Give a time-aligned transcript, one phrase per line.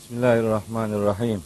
[0.00, 1.42] Bismillahirrahmanirrahim.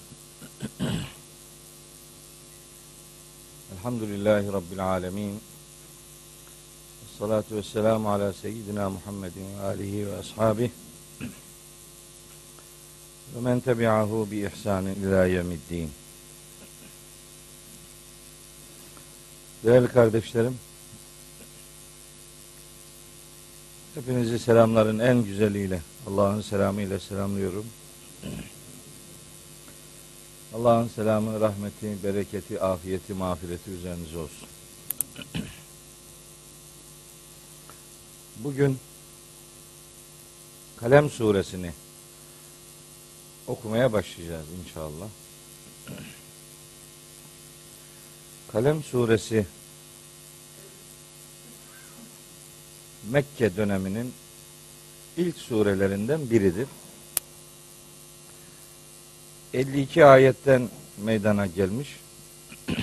[3.72, 5.40] Elhamdülillahi Rabbil alemin.
[7.18, 10.72] Salatu ve selamu ala seyyidina Muhammedin ve alihi ve ashabihi.
[13.34, 15.90] Ve men tebi'ahu bi ihsanin ila yevmiddin.
[19.64, 20.58] Değerli kardeşlerim,
[23.94, 27.64] hepinizi selamların en güzeliyle, Allah'ın selamıyla selamlıyorum.
[30.54, 34.48] Allah'ın selamı, rahmeti, bereketi, afiyeti, mağfireti üzerinize olsun.
[38.36, 38.78] Bugün
[40.76, 41.72] Kalem suresini
[43.46, 45.08] okumaya başlayacağız inşallah.
[48.52, 49.46] Kalem suresi
[53.10, 54.12] Mekke döneminin
[55.16, 56.68] ilk surelerinden biridir.
[59.54, 60.68] 52 ayetten
[61.04, 62.00] meydana gelmiş.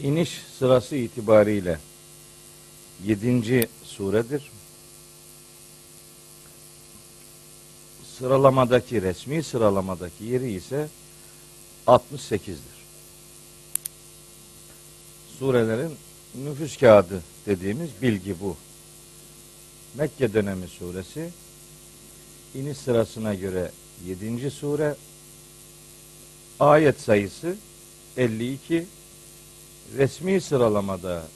[0.00, 1.78] İniş sırası itibariyle
[3.04, 3.68] 7.
[3.84, 4.50] suredir.
[8.18, 10.88] Sıralamadaki resmi sıralamadaki yeri ise
[11.86, 12.80] 68'dir.
[15.38, 15.96] Surelerin
[16.34, 18.56] nüfus kağıdı dediğimiz bilgi bu.
[19.94, 21.30] Mekke dönemi suresi
[22.54, 23.70] iniş sırasına göre
[24.06, 24.50] 7.
[24.50, 24.96] sure
[26.60, 27.56] ayet sayısı
[28.16, 28.86] 52
[29.96, 31.26] resmi sıralamada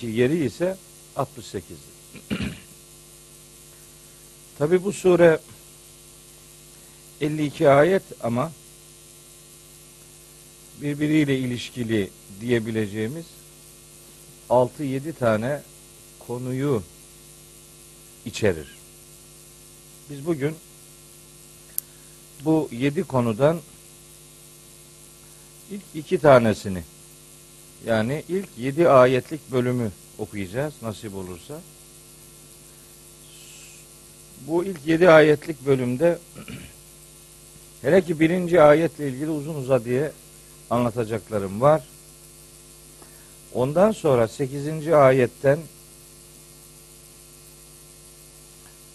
[0.00, 0.76] ki yeri ise
[1.16, 1.76] 68'dir.
[4.58, 5.38] Tabi bu sure
[7.20, 8.52] 52 ayet ama
[10.82, 13.26] birbiriyle ilişkili diyebileceğimiz
[14.50, 15.62] 6-7 tane
[16.26, 16.82] konuyu
[18.24, 18.76] içerir.
[20.10, 20.56] Biz bugün
[22.44, 23.60] bu yedi konudan
[25.70, 26.82] ilk iki tanesini
[27.86, 31.60] yani ilk yedi ayetlik bölümü okuyacağız nasip olursa.
[34.46, 36.18] Bu ilk yedi ayetlik bölümde
[37.82, 40.12] hele ki birinci ayetle ilgili uzun uzadıya
[40.70, 41.82] anlatacaklarım var.
[43.54, 44.88] Ondan sonra 8.
[44.88, 45.58] ayetten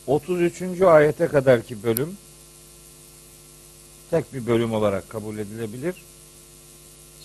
[0.08, 0.82] 33.
[0.82, 2.18] ayete kadarki bölüm
[4.12, 5.96] tek bir bölüm olarak kabul edilebilir.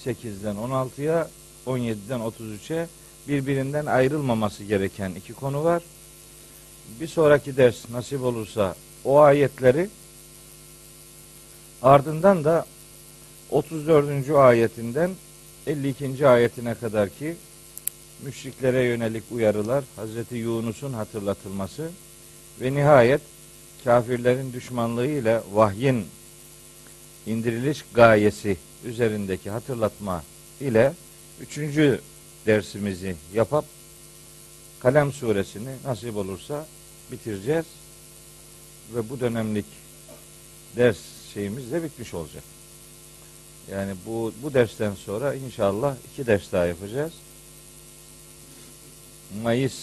[0.05, 1.29] 8'den 16'ya,
[1.67, 2.89] 17'den 33'e
[3.29, 5.83] birbirinden ayrılmaması gereken iki konu var.
[7.01, 9.89] Bir sonraki ders nasip olursa o ayetleri
[11.83, 12.67] ardından da
[13.51, 14.31] 34.
[14.31, 15.11] ayetinden
[15.67, 16.29] 52.
[16.29, 17.37] ayetine kadar ki
[18.23, 21.91] müşriklere yönelik uyarılar, Hazreti Yunus'un hatırlatılması
[22.61, 23.21] ve nihayet
[23.85, 26.07] kafirlerin düşmanlığı ile vahyin
[27.27, 30.23] indiriliş gayesi üzerindeki hatırlatma
[30.61, 30.93] ile
[31.41, 32.01] üçüncü
[32.47, 33.65] dersimizi yapıp
[34.81, 36.67] Kalem suresini nasip olursa
[37.13, 37.65] bitireceğiz
[38.95, 39.65] ve bu dönemlik
[40.77, 40.99] ders
[41.35, 42.43] şeyimiz de bitmiş olacak.
[43.71, 47.13] Yani bu bu dersten sonra inşallah iki ders daha yapacağız.
[49.43, 49.75] Mayıs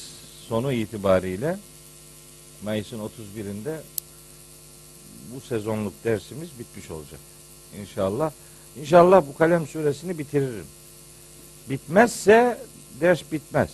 [0.47, 1.57] sonu itibariyle
[2.63, 3.77] Mayıs'ın 31'inde
[5.35, 7.19] bu sezonluk dersimiz bitmiş olacak.
[7.79, 8.31] İnşallah.
[8.79, 10.65] İnşallah bu kalem suresini bitiririm.
[11.69, 12.57] Bitmezse
[13.01, 13.69] ders bitmez.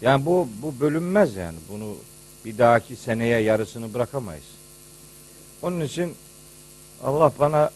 [0.00, 1.56] Yani bu bu bölünmez yani.
[1.72, 1.96] Bunu
[2.44, 4.44] bir dahaki seneye yarısını bırakamayız.
[5.62, 6.14] Onun için
[7.04, 7.70] Allah bana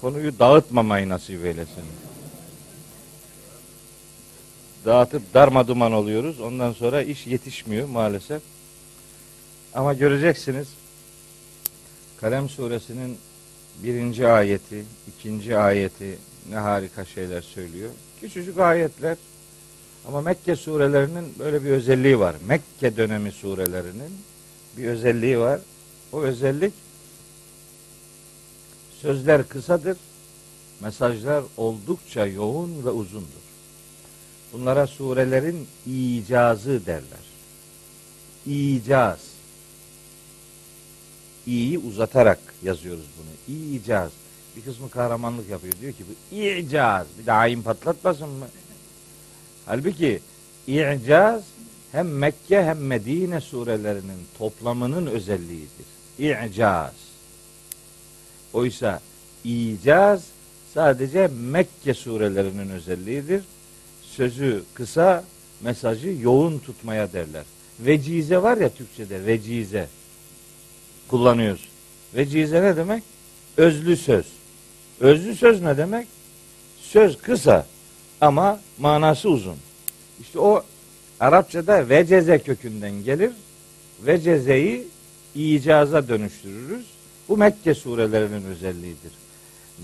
[0.00, 1.84] konuyu dağıtmamayı nasip eylesin.
[4.84, 6.40] Dağıtıp darma duman oluyoruz.
[6.40, 8.42] Ondan sonra iş yetişmiyor maalesef.
[9.74, 10.68] Ama göreceksiniz
[12.22, 13.18] Kalem suresinin
[13.82, 16.18] birinci ayeti, ikinci ayeti
[16.50, 17.90] ne harika şeyler söylüyor.
[18.20, 19.16] Küçücük ayetler
[20.08, 22.36] ama Mekke surelerinin böyle bir özelliği var.
[22.46, 24.12] Mekke dönemi surelerinin
[24.76, 25.60] bir özelliği var.
[26.12, 26.72] O özellik
[29.00, 29.96] sözler kısadır,
[30.80, 33.42] mesajlar oldukça yoğun ve uzundur.
[34.52, 37.24] Bunlara surelerin icazı derler.
[38.46, 39.31] İcaz.
[41.46, 43.56] İ'yi uzatarak yazıyoruz bunu.
[43.74, 44.10] İcaz.
[44.56, 45.74] Bir kısmı kahramanlık yapıyor.
[45.80, 47.06] Diyor ki bu icaz.
[47.18, 48.46] Bir de ayin patlatmasın mı?
[49.66, 50.20] Halbuki
[50.66, 51.42] i'caz
[51.92, 55.86] hem Mekke hem Medine surelerinin toplamının özelliğidir.
[56.18, 56.92] İ'caz.
[58.52, 59.00] Oysa
[59.44, 60.22] icaz
[60.74, 63.42] sadece Mekke surelerinin özelliğidir.
[64.02, 65.24] Sözü kısa,
[65.60, 67.44] mesajı yoğun tutmaya derler.
[67.80, 69.88] Vecize var ya Türkçe'de vecize
[71.12, 71.68] kullanıyoruz.
[72.14, 73.02] Vecize ne demek?
[73.56, 74.26] Özlü söz.
[75.00, 76.06] Özlü söz ne demek?
[76.80, 77.66] Söz kısa
[78.20, 79.56] ama manası uzun.
[80.20, 80.62] İşte o
[81.20, 83.30] Arapçada veceze kökünden gelir.
[84.06, 84.88] Vecezeyi
[85.34, 86.86] icaza dönüştürürüz.
[87.28, 89.12] Bu Mekke surelerinin özelliğidir.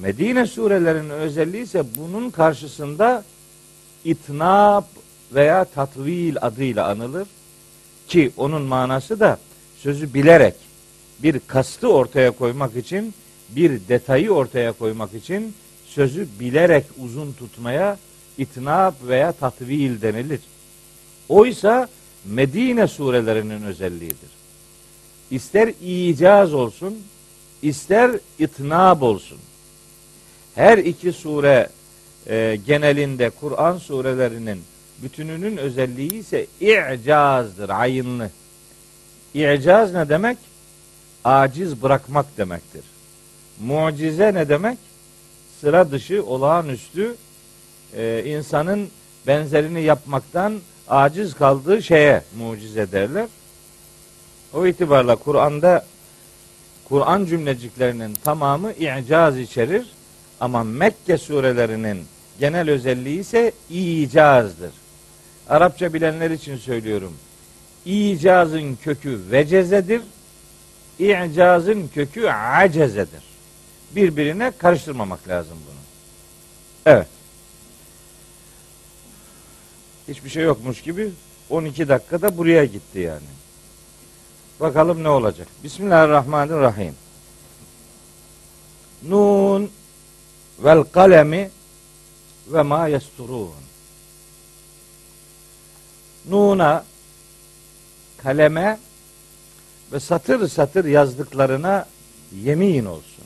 [0.01, 3.25] Medine surelerinin özelliği ise bunun karşısında
[4.05, 4.85] itnab
[5.33, 7.29] veya tatvil adıyla anılır.
[8.09, 9.39] Ki onun manası da
[9.83, 10.68] sözü bilerek
[11.23, 13.15] bir kastı ortaya koymak için,
[13.49, 15.55] bir detayı ortaya koymak için
[15.87, 17.99] sözü bilerek uzun tutmaya
[18.39, 20.41] itnab veya tatvil denilir.
[21.29, 21.89] Oysa
[22.25, 24.31] Medine surelerinin özelliğidir.
[25.31, 26.99] İster icaz olsun,
[27.63, 29.39] ister itnab olsun.
[30.55, 31.69] Her iki sure
[32.27, 34.61] e, genelinde Kur'an surelerinin
[35.03, 38.31] bütününün özelliği ise i'cazdır, ayınlı.
[39.35, 40.39] İ'caz ne demek?
[41.29, 42.85] Aciz bırakmak demektir.
[43.61, 44.79] Mucize ne demek?
[45.61, 47.17] Sıra dışı, olağanüstü
[47.97, 48.89] e, insanın
[49.27, 53.27] benzerini yapmaktan aciz kaldığı şeye mucize derler.
[54.55, 55.87] O itibarla Kur'an'da
[56.89, 59.87] Kur'an cümleciklerinin tamamı i'caz içerir
[60.41, 62.05] ama Mekke surelerinin
[62.41, 64.73] genel özelliği ise icazdır.
[65.49, 67.13] Arapça bilenler için söylüyorum.
[67.87, 70.03] İcazın kökü vecezedir.
[70.99, 73.23] İcazın kökü acezedir.
[73.97, 75.79] Birbirine karıştırmamak lazım bunu.
[76.87, 77.07] Evet.
[80.09, 81.11] Hiçbir şey yokmuş gibi
[81.51, 83.27] 12 dakikada buraya gitti yani.
[84.61, 85.49] Bakalım ne olacak.
[85.65, 86.95] Bismillahirrahmanirrahim.
[89.03, 89.71] Nun
[90.59, 91.51] vel kalemi
[92.47, 93.51] ve ma yesturun.
[96.29, 96.85] Nuna
[98.17, 98.79] kaleme
[99.93, 101.87] ve satır satır yazdıklarına
[102.43, 103.25] yemin olsun.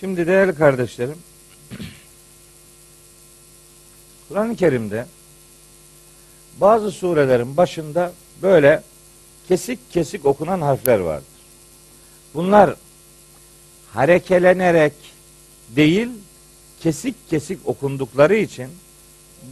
[0.00, 1.18] Şimdi değerli kardeşlerim
[4.28, 5.06] Kur'an-ı Kerim'de
[6.60, 8.12] bazı surelerin başında
[8.42, 8.82] böyle
[9.48, 11.26] kesik kesik okunan harfler vardır.
[12.34, 12.74] Bunlar
[13.92, 14.92] harekelenerek
[15.68, 16.08] değil
[16.80, 18.68] kesik kesik okundukları için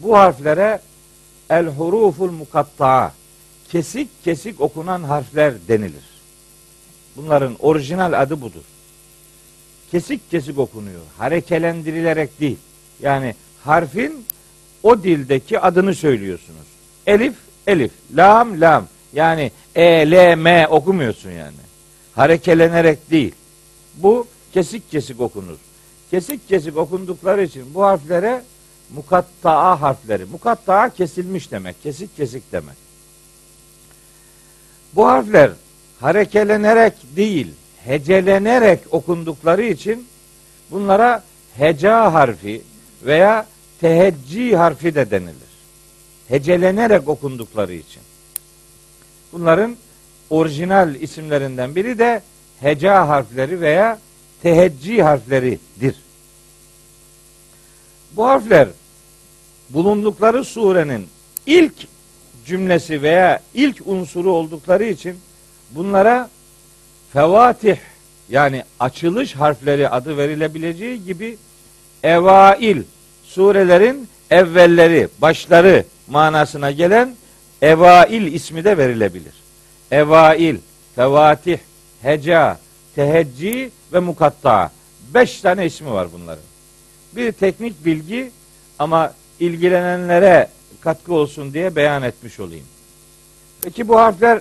[0.02, 0.80] bu harflere
[1.50, 3.12] el huruful mukatta'a
[3.72, 6.04] kesik kesik okunan harfler denilir.
[7.16, 8.64] Bunların orijinal adı budur.
[9.90, 11.00] Kesik kesik okunuyor.
[11.18, 12.58] Harekelendirilerek değil.
[13.02, 13.34] Yani
[13.64, 14.24] harfin
[14.82, 16.66] o dildeki adını söylüyorsunuz.
[17.06, 17.34] Elif,
[17.66, 18.86] elif, lam, lam.
[19.12, 21.56] Yani e, l, m okumuyorsun yani.
[22.14, 23.34] Harekelenerek değil.
[23.94, 25.56] Bu kesik kesik okunur.
[26.10, 28.42] Kesik kesik okundukları için bu harflere
[28.94, 30.24] mukatta'a harfleri.
[30.24, 31.82] Mukatta'a kesilmiş demek.
[31.82, 32.87] Kesik kesik demek.
[34.92, 35.50] Bu harfler
[36.00, 37.54] harekelenerek değil,
[37.84, 40.06] hecelenerek okundukları için
[40.70, 41.22] bunlara
[41.56, 42.62] heca harfi
[43.02, 43.46] veya
[43.80, 45.48] teheccü harfi de denilir.
[46.28, 48.02] Hecelenerek okundukları için.
[49.32, 49.76] Bunların
[50.30, 52.22] orijinal isimlerinden biri de
[52.60, 53.98] heca harfleri veya
[54.42, 55.96] teheccü harfleridir.
[58.12, 58.68] Bu harfler
[59.70, 61.06] bulundukları surenin
[61.46, 61.74] ilk
[62.48, 65.16] cümlesi veya ilk unsuru oldukları için
[65.70, 66.28] bunlara
[67.12, 67.76] fevatih
[68.28, 71.38] yani açılış harfleri adı verilebileceği gibi
[72.02, 72.82] evail
[73.24, 77.14] surelerin evvelleri, başları manasına gelen
[77.62, 79.32] evail ismi de verilebilir.
[79.90, 80.56] Evail,
[80.96, 81.58] fevatih,
[82.02, 82.58] heca,
[82.94, 84.70] teheccü ve mukatta.
[85.14, 86.44] Beş tane ismi var bunların.
[87.16, 88.30] Bir teknik bilgi
[88.78, 90.48] ama ilgilenenlere
[90.80, 92.66] katkı olsun diye beyan etmiş olayım.
[93.62, 94.40] Peki bu harfler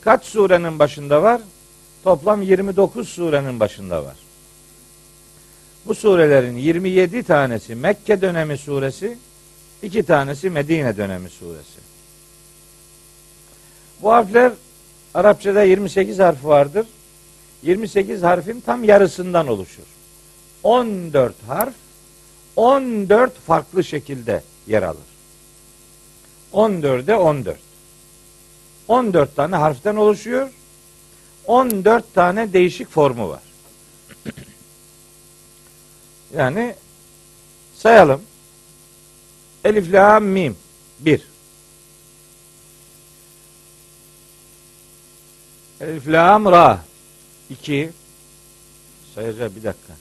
[0.00, 1.40] kaç surenin başında var?
[2.04, 4.16] Toplam 29 surenin başında var.
[5.86, 9.18] Bu surelerin 27 tanesi Mekke dönemi suresi,
[9.82, 11.80] iki tanesi Medine dönemi suresi.
[14.02, 14.52] Bu harfler
[15.14, 16.86] Arapçada 28 harf vardır.
[17.62, 19.82] 28 harfin tam yarısından oluşur.
[20.62, 21.74] 14 harf
[22.56, 25.09] 14 farklı şekilde yer alır.
[26.52, 27.58] 14'e 14.
[28.88, 30.50] 14 tane harften oluşuyor.
[31.46, 33.42] 14 tane değişik formu var.
[36.36, 36.74] Yani
[37.76, 38.22] sayalım.
[39.64, 40.56] Elif, la, mim.
[40.98, 41.26] Bir.
[45.80, 46.80] Elif, lam, ra.
[47.50, 47.90] İki.
[49.14, 49.92] Sayacağım bir dakika.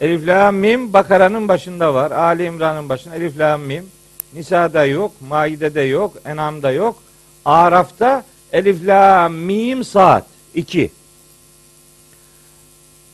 [0.00, 2.10] Elif, lam, mim Bakara'nın başında var.
[2.10, 3.14] Ali İmran'ın başında.
[3.14, 3.90] Elif, lam, mim.
[4.34, 5.12] Nisa'da yok.
[5.28, 6.12] Maide'de yok.
[6.24, 7.02] Enam'da yok.
[7.44, 10.26] Araf'ta Elif, lam, mim, saat.
[10.54, 10.90] 2.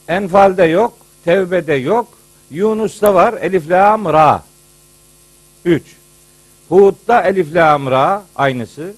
[0.08, 0.92] Enfal'de yok,
[1.24, 2.08] Tevbe'de yok,
[2.50, 4.42] Yunus'ta var Elif Lam Ra.
[5.64, 5.82] 3.
[6.68, 8.94] Hud'da Elif Lam Ra aynısı.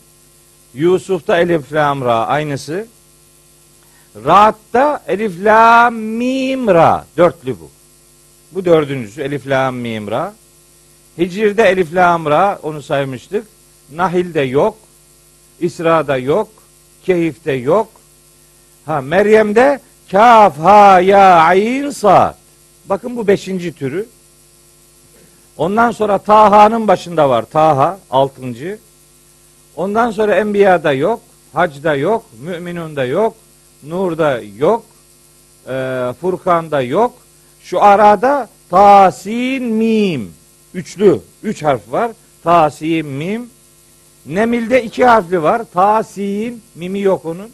[0.74, 2.86] Yusuf'ta Elif Lam Ra aynısı.
[4.16, 7.06] Ra'da Elif Lam Mim Ra.
[7.16, 7.70] Dörtlü bu.
[8.52, 10.34] Bu dördüncüsü Elif Lam Mim Ra.
[11.18, 13.46] Hicr'de Elif Lam Ra onu saymıştık.
[13.92, 14.76] Nahil'de yok.
[15.60, 16.48] İsra'da yok.
[17.04, 17.88] Keyif'te yok.
[18.86, 22.34] Ha Meryem'de Kaf ha ya ayn sad.
[22.84, 24.06] Bakın bu beşinci türü.
[25.56, 27.44] Ondan sonra Taha'nın başında var.
[27.52, 28.78] Taha altıncı.
[29.76, 31.20] Ondan sonra Enbiya'da yok.
[31.52, 32.24] Hac'da yok.
[32.40, 33.34] Müminun'da yok.
[33.82, 34.84] Nur'da yok.
[35.68, 37.12] E, Furkan'da yok.
[37.62, 40.41] Şu arada Tasin Mim.
[40.74, 41.20] Üçlü.
[41.42, 42.10] Üç harf var.
[42.44, 43.50] Tasin Mim.
[44.26, 45.62] Nemil'de iki harfli var.
[45.72, 46.62] Tasin.
[46.74, 47.50] Mimi yok onun.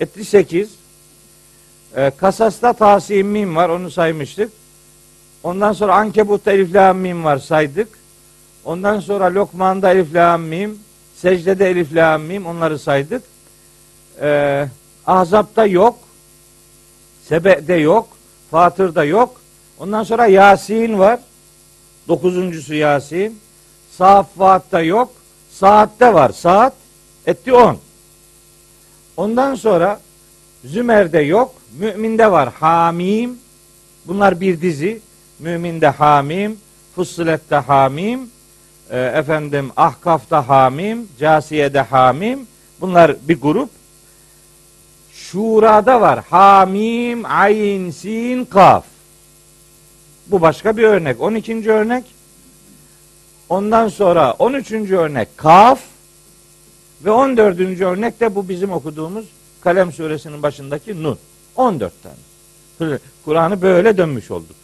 [0.00, 0.70] Etti sekiz.
[1.96, 3.68] E, Kasas'ta Tasin Mim var.
[3.68, 4.52] Onu saymıştık.
[5.42, 7.88] Ondan sonra Ankebut'ta Elif Lam Mim var saydık.
[8.64, 10.78] Ondan sonra Lokman'da Elif Lam Mim.
[11.16, 12.46] Secdede Elif Lam Mim.
[12.46, 13.22] Onları saydık.
[14.20, 14.68] Ee,
[15.06, 15.98] Ahzab'da yok.
[17.28, 18.08] Sebe'de yok.
[18.50, 19.40] Fatır'da yok.
[19.78, 21.20] Ondan sonra Yasin var.
[22.08, 23.40] Dokuzuncusu Yasin.
[23.90, 25.12] Saffat'ta yok.
[25.50, 26.30] Saatte var.
[26.30, 26.74] Saat
[27.26, 27.78] etti on.
[29.16, 30.00] Ondan sonra
[30.64, 31.54] Zümer'de yok.
[31.78, 32.52] Mü'minde var.
[32.60, 33.38] Hamim.
[34.06, 35.00] Bunlar bir dizi.
[35.38, 36.58] Mü'minde Hamim.
[36.94, 38.30] Fussilet'te Hamim.
[38.90, 41.08] E, efendim Ahkaf'ta Hamim.
[41.20, 42.46] Casiye'de Hamim.
[42.80, 43.70] Bunlar bir grup.
[45.12, 46.24] Şura'da var.
[46.30, 48.84] Hamim, ayn, sin, kaf.
[50.26, 51.20] Bu başka bir örnek.
[51.20, 51.72] 12.
[51.72, 52.04] örnek.
[53.48, 54.72] Ondan sonra 13.
[54.72, 55.80] örnek kaf.
[57.04, 57.60] Ve 14.
[57.60, 59.24] örnek de bu bizim okuduğumuz
[59.60, 61.18] Kalem suresinin başındaki nun.
[61.56, 62.98] 14 tane.
[63.24, 64.56] Kur'an'ı böyle dönmüş olduk.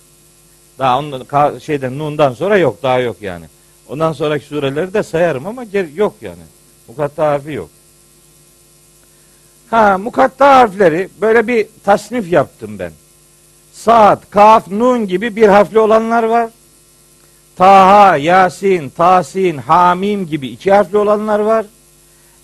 [0.79, 3.45] Daha onun şeyden nundan sonra yok daha yok yani.
[3.89, 6.43] Ondan sonraki sureleri de sayarım ama yok yani.
[6.89, 7.71] Mukatta harfi yok.
[9.71, 12.93] Ha mukatta harfleri böyle bir tasnif yaptım ben.
[13.79, 16.51] Saat, kaf, nun gibi bir harfli olanlar var.
[17.57, 21.67] Taha, Yasin, Tasin, Hamim gibi iki harfli olanlar var.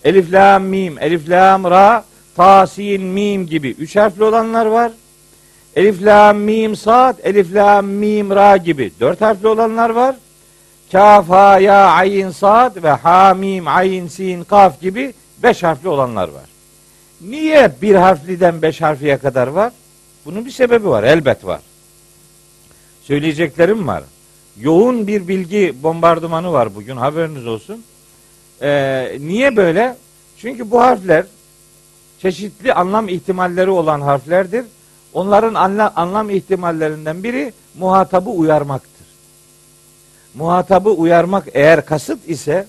[0.03, 2.03] Elif, Lam, Mim, Elif, Lam, Ra,
[2.35, 4.91] Tasin, Mim gibi üç harfli olanlar var.
[5.75, 10.15] Elif, Lam, Mim, Sad, Elif, Lam, Mim, Ra gibi dört harfli olanlar var.
[10.91, 15.13] Kaf, Ha, Ya, Ayin, Sad ve Ha, Mim, Ayin, Sin, Kaf gibi
[15.43, 16.49] beş harfli olanlar var.
[17.21, 19.71] Niye bir harfliden beş harfiye kadar var?
[20.25, 21.03] Bunun bir sebebi var.
[21.03, 21.61] Elbet var.
[23.01, 24.03] Söyleyeceklerim var.
[24.59, 26.97] Yoğun bir bilgi bombardımanı var bugün.
[26.97, 27.83] Haberiniz olsun.
[28.61, 29.95] Ee, niye böyle?
[30.37, 31.25] Çünkü bu harfler
[32.19, 34.65] çeşitli anlam ihtimalleri olan harflerdir.
[35.13, 39.07] Onların anlam, anlam ihtimallerinden biri muhatabı uyarmaktır.
[40.33, 42.67] Muhatabı uyarmak eğer kasıt ise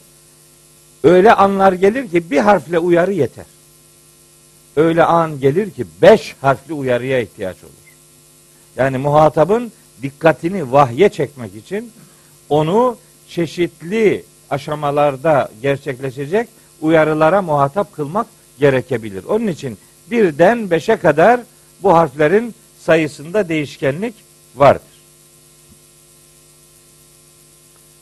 [1.04, 3.55] öyle anlar gelir ki bir harfle uyarı yeter
[4.76, 7.72] öyle an gelir ki beş harfli uyarıya ihtiyaç olur.
[8.76, 11.92] Yani muhatabın dikkatini vahye çekmek için
[12.48, 12.96] onu
[13.28, 16.48] çeşitli aşamalarda gerçekleşecek
[16.80, 18.26] uyarılara muhatap kılmak
[18.58, 19.24] gerekebilir.
[19.24, 19.78] Onun için
[20.10, 21.40] birden beşe kadar
[21.82, 24.14] bu harflerin sayısında değişkenlik
[24.56, 24.82] vardır.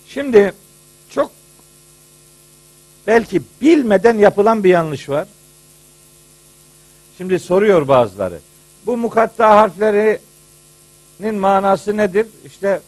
[0.08, 0.52] Şimdi
[1.10, 1.30] çok
[3.06, 5.28] belki bilmeden yapılan bir yanlış var.
[7.18, 8.38] Şimdi soruyor bazıları.
[8.86, 12.26] Bu mukatta harflerinin manası nedir?
[12.44, 12.80] İşte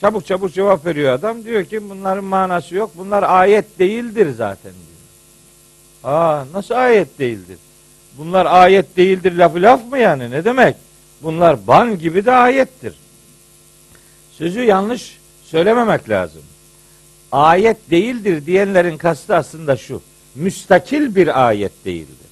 [0.00, 1.44] çabuk çabuk cevap veriyor adam.
[1.44, 2.90] Diyor ki bunların manası yok.
[2.96, 4.96] Bunlar ayet değildir zaten diyor.
[6.14, 7.58] Aa nasıl ayet değildir?
[8.18, 10.30] Bunlar ayet değildir lafı laf mı yani?
[10.30, 10.76] Ne demek?
[11.22, 12.94] Bunlar ban gibi de ayettir.
[14.32, 16.42] Sözü yanlış söylememek lazım.
[17.32, 20.02] Ayet değildir diyenlerin kastı aslında şu.
[20.34, 22.25] Müstakil bir ayet değildir.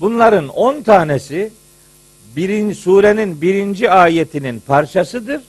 [0.00, 1.50] Bunların on tanesi
[2.36, 5.42] birinci, surenin birinci ayetinin parçasıdır.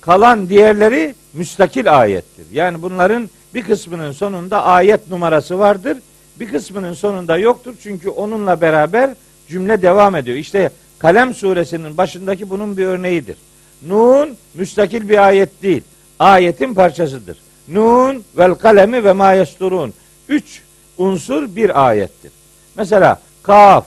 [0.00, 2.46] Kalan diğerleri müstakil ayettir.
[2.52, 5.98] Yani bunların bir kısmının sonunda ayet numarası vardır.
[6.40, 7.74] Bir kısmının sonunda yoktur.
[7.82, 9.10] Çünkü onunla beraber
[9.48, 10.36] cümle devam ediyor.
[10.36, 13.36] İşte Kalem suresinin başındaki bunun bir örneğidir.
[13.86, 15.82] Nun müstakil bir ayet değil.
[16.18, 17.38] Ayetin parçasıdır.
[17.68, 19.94] Nun vel kalemi ve ma yesturun.
[20.28, 20.62] Üç
[20.98, 22.32] unsur bir ayettir.
[22.76, 23.86] Mesela kaf,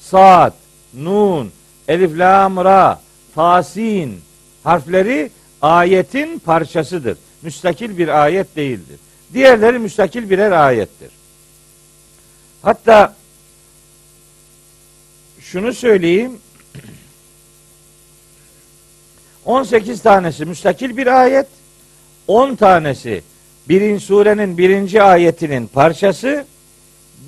[0.00, 0.54] saat,
[0.94, 1.52] nun,
[1.88, 3.00] elif, lam, ra,
[3.34, 4.20] tasin
[4.64, 5.30] harfleri
[5.62, 7.18] ayetin parçasıdır.
[7.42, 8.98] Müstakil bir ayet değildir.
[9.34, 11.10] Diğerleri müstakil birer ayettir.
[12.62, 13.14] Hatta
[15.40, 16.38] şunu söyleyeyim.
[19.44, 21.46] 18 tanesi müstakil bir ayet,
[22.26, 23.22] 10 tanesi
[23.68, 26.46] birinci surenin birinci ayetinin parçası,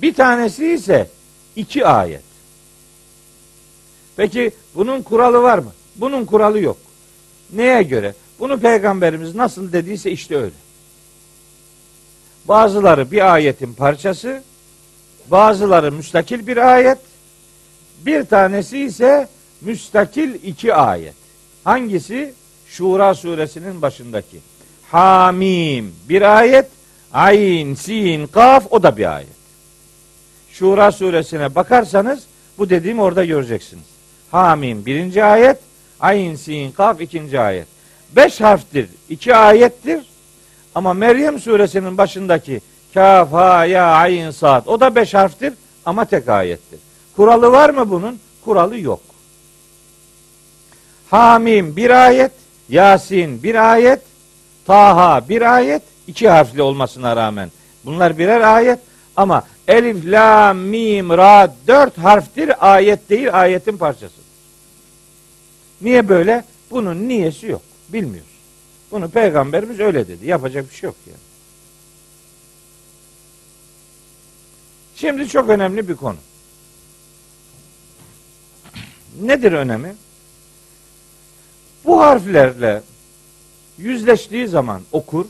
[0.01, 1.09] bir tanesi ise
[1.55, 2.21] iki ayet.
[4.17, 5.71] Peki bunun kuralı var mı?
[5.95, 6.77] Bunun kuralı yok.
[7.53, 8.13] Neye göre?
[8.39, 10.55] Bunu peygamberimiz nasıl dediyse işte öyle.
[12.47, 14.43] Bazıları bir ayetin parçası,
[15.27, 16.97] bazıları müstakil bir ayet,
[18.05, 19.27] bir tanesi ise
[19.61, 21.15] müstakil iki ayet.
[21.63, 22.33] Hangisi?
[22.67, 24.39] Şura suresinin başındaki.
[24.91, 26.65] Hamim bir ayet,
[27.13, 29.36] ayn, sin, kaf o da bir ayet.
[30.59, 32.23] Şura suresine bakarsanız
[32.57, 33.85] bu dediğim orada göreceksiniz.
[34.31, 35.57] Hamim birinci ayet,
[35.99, 37.67] ayn, sin, kaf ikinci ayet.
[38.15, 40.05] Beş harftir, iki ayettir.
[40.75, 42.61] Ama Meryem suresinin başındaki
[42.93, 45.53] kaf, ha, ya, ayn, saat o da beş harftir
[45.85, 46.79] ama tek ayettir.
[47.15, 48.19] Kuralı var mı bunun?
[48.45, 49.01] Kuralı yok.
[51.09, 52.31] Hamim bir ayet,
[52.69, 54.01] Yasin bir ayet,
[54.65, 57.51] Taha bir ayet, iki harfli olmasına rağmen.
[57.85, 58.79] Bunlar birer ayet
[59.17, 64.21] ama Elif, La, Mim, Ra dört harftir ayet değil ayetin parçası.
[65.81, 66.45] Niye böyle?
[66.71, 67.61] Bunun niyesi yok.
[67.89, 68.31] Bilmiyoruz.
[68.91, 70.25] Bunu peygamberimiz öyle dedi.
[70.27, 71.17] Yapacak bir şey yok yani.
[74.95, 76.17] Şimdi çok önemli bir konu.
[79.21, 79.95] Nedir önemi?
[81.85, 82.81] Bu harflerle
[83.77, 85.25] yüzleştiği zaman okur,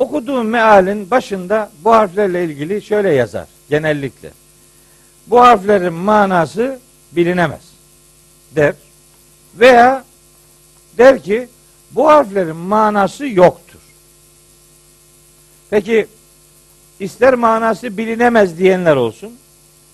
[0.00, 4.30] okuduğun mealin başında bu harflerle ilgili şöyle yazar genellikle.
[5.26, 6.78] Bu harflerin manası
[7.12, 7.60] bilinemez
[8.56, 8.74] der.
[9.54, 10.04] Veya
[10.98, 11.48] der ki
[11.90, 13.80] bu harflerin manası yoktur.
[15.70, 16.06] Peki
[17.00, 19.32] ister manası bilinemez diyenler olsun,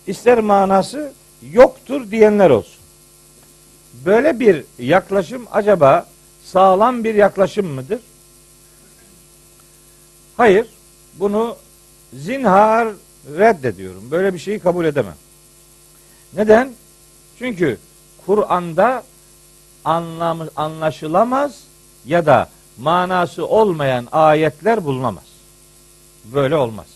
[0.06, 1.12] ister manası
[1.52, 2.80] yoktur diyenler olsun.
[4.04, 6.06] Böyle bir yaklaşım acaba
[6.44, 8.00] sağlam bir yaklaşım mıdır?
[10.36, 10.66] Hayır.
[11.14, 11.56] Bunu
[12.12, 12.88] zinhar
[13.38, 14.10] reddediyorum.
[14.10, 15.14] Böyle bir şeyi kabul edemem.
[16.32, 16.72] Neden?
[17.38, 17.78] Çünkü
[18.26, 19.02] Kur'an'da
[19.84, 21.60] anlamı anlaşılamaz
[22.06, 25.24] ya da manası olmayan ayetler bulunamaz.
[26.24, 26.86] Böyle olmaz.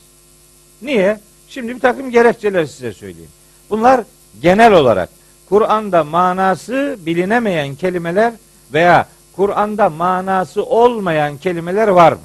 [0.82, 1.20] Niye?
[1.48, 3.30] Şimdi bir takım gerekçeler size söyleyeyim.
[3.70, 4.04] Bunlar
[4.42, 5.08] genel olarak
[5.48, 8.32] Kur'an'da manası bilinemeyen kelimeler
[8.72, 12.18] veya Kur'an'da manası olmayan kelimeler var mı?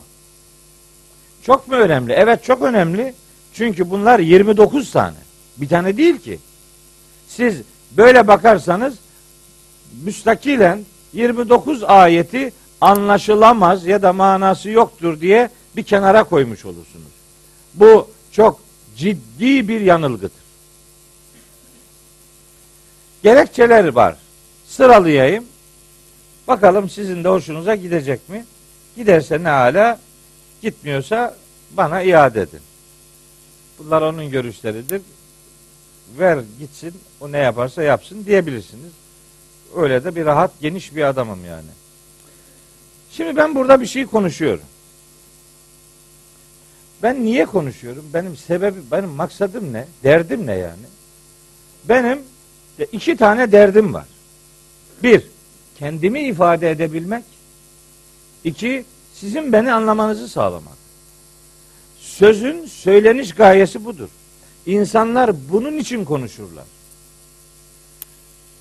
[1.45, 2.13] Çok mu önemli?
[2.13, 3.13] Evet çok önemli.
[3.53, 5.15] Çünkü bunlar 29 tane.
[5.57, 6.39] Bir tane değil ki.
[7.27, 8.95] Siz böyle bakarsanız
[10.03, 17.11] müstakilen 29 ayeti anlaşılamaz ya da manası yoktur diye bir kenara koymuş olursunuz.
[17.73, 18.59] Bu çok
[18.97, 20.45] ciddi bir yanılgıdır.
[23.23, 24.15] Gerekçeler var.
[24.67, 25.45] Sıralayayım.
[26.47, 28.45] Bakalım sizin de hoşunuza gidecek mi?
[28.95, 29.99] Giderse ne hala,
[30.65, 31.35] gitmiyorsa
[31.71, 32.59] bana iade edin.
[33.79, 35.01] Bunlar onun görüşleridir.
[36.19, 38.91] Ver gitsin, o ne yaparsa yapsın diyebilirsiniz.
[39.75, 41.69] Öyle de bir rahat, geniş bir adamım yani.
[43.11, 44.65] Şimdi ben burada bir şey konuşuyorum.
[47.03, 48.05] Ben niye konuşuyorum?
[48.13, 49.87] Benim sebebi, benim maksadım ne?
[50.03, 50.85] Derdim ne yani?
[51.89, 52.19] Benim
[52.91, 54.05] iki tane derdim var.
[55.03, 55.23] Bir,
[55.79, 57.23] kendimi ifade edebilmek.
[58.43, 58.85] İki,
[59.19, 60.77] sizin beni anlamanızı sağlamak.
[61.99, 64.09] Sözün söyleniş gayesi budur.
[64.65, 66.65] İnsanlar bunun için konuşurlar.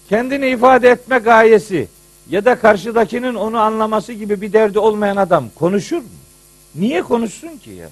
[0.09, 1.89] Kendini ifade etme gayesi
[2.31, 6.09] ya da karşıdakinin onu anlaması gibi bir derdi olmayan adam konuşur mu?
[6.75, 7.91] Niye konuşsun ki yani?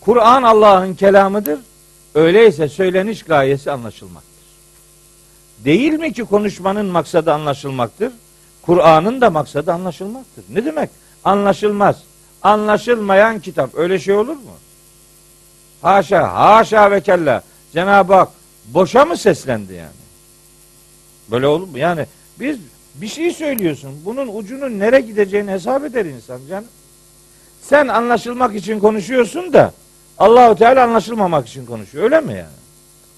[0.00, 1.60] Kur'an Allah'ın kelamıdır.
[2.14, 4.30] Öyleyse söyleniş gayesi anlaşılmaktır.
[5.64, 8.12] Değil mi ki konuşmanın maksadı anlaşılmaktır?
[8.62, 10.44] Kur'an'ın da maksadı anlaşılmaktır.
[10.50, 10.90] Ne demek?
[11.26, 11.96] Anlaşılmaz.
[12.42, 13.74] Anlaşılmayan kitap.
[13.74, 14.52] Öyle şey olur mu?
[15.82, 17.42] Haşa, haşa ve kella.
[17.72, 18.28] Cenab-ı Hak
[18.66, 19.90] boşa mı seslendi yani?
[21.30, 21.78] Böyle olur mu?
[21.78, 22.06] Yani
[22.40, 22.58] biz
[22.94, 23.90] bir şey söylüyorsun.
[24.04, 26.68] Bunun ucunun nereye gideceğini hesap eder insan canım.
[27.62, 29.72] Sen anlaşılmak için konuşuyorsun da
[30.18, 32.04] Allahu Teala anlaşılmamak için konuşuyor.
[32.04, 32.56] Öyle mi yani?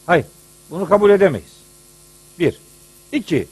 [0.07, 0.27] Hayır.
[0.71, 1.53] Bunu kabul edemeyiz.
[2.39, 2.61] Bir.
[3.13, 3.49] İki.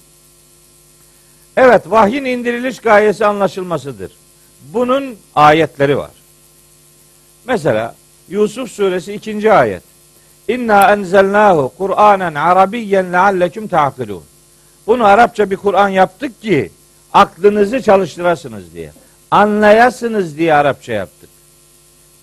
[1.56, 4.12] Evet vahyin indiriliş gayesi anlaşılmasıdır.
[4.62, 6.10] Bunun ayetleri var.
[7.44, 7.94] Mesela
[8.28, 9.82] Yusuf suresi ikinci ayet.
[10.48, 14.24] İnna enzelnahu Kur'anen Arabiyyen lealleküm ta'kilun.
[14.86, 16.70] Bunu Arapça bir Kur'an yaptık ki
[17.12, 18.92] aklınızı çalıştırasınız diye.
[19.30, 21.30] Anlayasınız diye Arapça yaptık.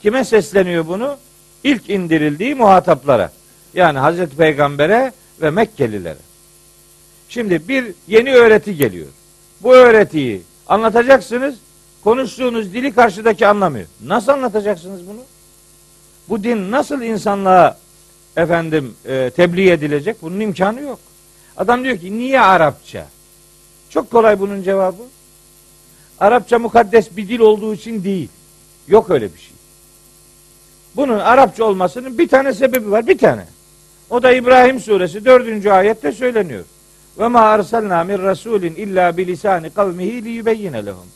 [0.02, 1.18] Kime sesleniyor bunu?
[1.64, 3.32] İlk indirildiği muhataplara.
[3.74, 6.18] Yani Hazreti Peygamber'e ve Mekkelilere.
[7.30, 9.08] Şimdi bir yeni öğreti geliyor.
[9.62, 11.56] Bu öğretiyi anlatacaksınız.
[12.04, 13.88] Konuştuğunuz dili karşıdaki anlamıyor.
[14.06, 15.20] Nasıl anlatacaksınız bunu?
[16.30, 17.78] Bu din nasıl insanlığa
[18.38, 20.22] efendim e, tebliğ edilecek?
[20.22, 21.00] Bunun imkanı yok.
[21.58, 23.08] Adam diyor ki niye Arapça?
[23.90, 25.04] Çok kolay bunun cevabı.
[26.20, 28.30] Arapça mukaddes bir dil olduğu için değil.
[28.88, 29.54] Yok öyle bir şey.
[30.96, 33.08] Bunun Arapça olmasının bir tane sebebi var.
[33.08, 33.46] Bir tane.
[34.10, 36.64] O da İbrahim suresi dördüncü ayette söyleniyor.
[37.20, 41.08] Ve ma arsalna min rasulin illa bilisani kavmihi li yubeyyine lehum.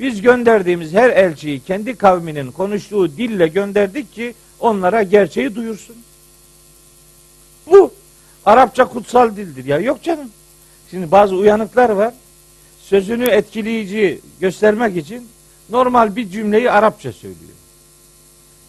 [0.00, 5.96] Biz gönderdiğimiz her elçiyi kendi kavminin konuştuğu dille gönderdik ki onlara gerçeği duyursun.
[7.66, 7.92] Bu
[8.44, 9.78] Arapça kutsal dildir ya.
[9.78, 10.30] Yok canım.
[10.90, 12.14] Şimdi bazı uyanıklar var.
[12.80, 15.28] Sözünü etkileyici göstermek için
[15.70, 17.52] normal bir cümleyi Arapça söylüyor.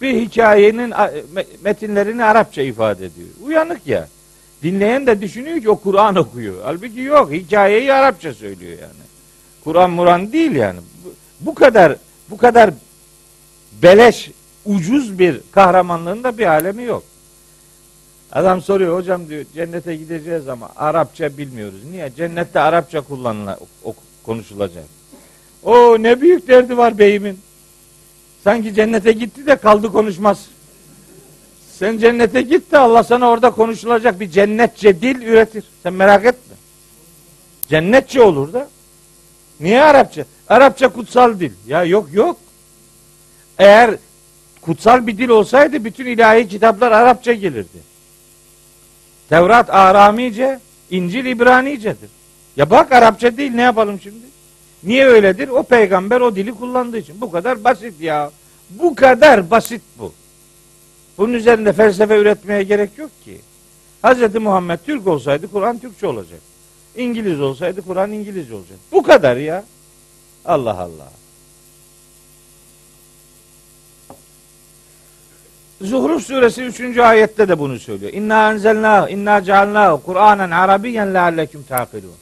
[0.01, 0.93] Bir hikayenin
[1.63, 3.27] metinlerini Arapça ifade ediyor.
[3.43, 4.07] Uyanık ya.
[4.63, 6.55] Dinleyen de düşünüyor ki o Kur'an okuyor.
[6.63, 7.31] Halbuki yok.
[7.31, 9.03] Hikayeyi Arapça söylüyor yani.
[9.63, 10.79] Kur'an Muran değil yani.
[11.45, 11.95] Bu, kadar
[12.29, 12.69] bu kadar
[13.81, 14.31] beleş
[14.65, 17.03] ucuz bir kahramanlığın da bir alemi yok.
[18.31, 21.83] Adam soruyor hocam diyor cennete gideceğiz ama Arapça bilmiyoruz.
[21.91, 22.11] Niye?
[22.17, 23.57] Cennette Arapça kullanılan
[24.23, 24.83] konuşulacak.
[25.63, 27.39] O ne büyük derdi var beyimin.
[28.43, 30.45] Sanki cennete gitti de kaldı konuşmaz.
[31.79, 35.63] Sen cennete git de Allah sana orada konuşulacak bir cennetçe dil üretir.
[35.83, 36.55] Sen merak etme.
[37.69, 38.69] Cennetçe olur da.
[39.59, 40.25] Niye Arapça?
[40.49, 41.51] Arapça kutsal dil.
[41.67, 42.37] Ya yok yok.
[43.57, 43.95] Eğer
[44.61, 47.93] kutsal bir dil olsaydı bütün ilahi kitaplar Arapça gelirdi.
[49.29, 50.59] Tevrat Aramice,
[50.91, 52.09] İncil İbranicedir.
[52.57, 54.25] Ya bak Arapça değil ne yapalım şimdi?
[54.83, 55.47] Niye öyledir?
[55.47, 57.21] O peygamber o dili kullandığı için.
[57.21, 58.31] Bu kadar basit ya.
[58.69, 60.13] Bu kadar basit bu.
[61.17, 63.41] Bunun üzerinde felsefe üretmeye gerek yok ki.
[64.03, 64.35] Hz.
[64.35, 66.39] Muhammed Türk olsaydı Kur'an Türkçe olacak.
[66.95, 68.77] İngiliz olsaydı Kur'an İngilizce olacak.
[68.91, 69.63] Bu kadar ya.
[70.45, 71.09] Allah Allah.
[75.81, 76.97] Zuhruf suresi 3.
[76.97, 78.13] ayette de bunu söylüyor.
[78.13, 82.15] İnna enzelnahu inna cealnahu Kur'anen Arabiyen lealleküm takilun.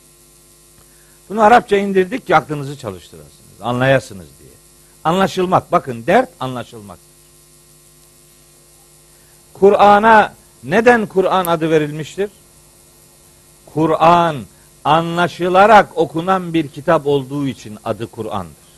[1.30, 4.52] Bunu Arapça indirdik ki aklınızı çalıştırasınız, anlayasınız diye.
[5.04, 7.00] Anlaşılmak, bakın dert anlaşılmak.
[9.54, 12.30] Kur'an'a neden Kur'an adı verilmiştir?
[13.74, 14.36] Kur'an
[14.86, 18.72] anlaşılarak okunan bir kitap olduğu için adı Kur'an'dır.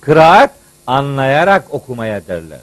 [0.00, 0.50] Kıraat
[0.86, 2.60] anlayarak okumaya derler.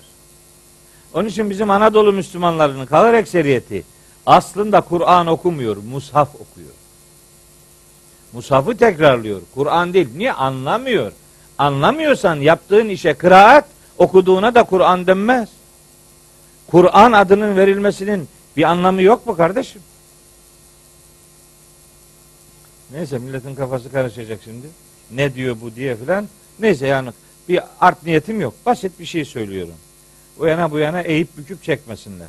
[1.14, 3.84] Onun için bizim Anadolu Müslümanlarının kalır ekseriyeti
[4.26, 6.70] aslında Kur'an okumuyor, mushaf okuyor.
[8.34, 9.42] Mushafı tekrarlıyor.
[9.56, 10.10] Kur'an değil.
[10.16, 10.34] Niye?
[10.34, 11.12] Anlamıyor.
[11.58, 13.66] Anlamıyorsan yaptığın işe kıraat,
[13.98, 15.50] okuduğuna da Kur'an denmez.
[16.68, 19.82] Kur'an adının verilmesinin bir anlamı yok mu kardeşim?
[22.94, 24.68] Neyse milletin kafası karışacak şimdi.
[25.12, 26.28] Ne diyor bu diye filan.
[26.60, 27.10] Neyse yani
[27.50, 28.54] bir art niyetim yok.
[28.66, 29.74] Basit bir şey söylüyorum.
[30.40, 32.28] O yana bu yana eğip büküp çekmesinler.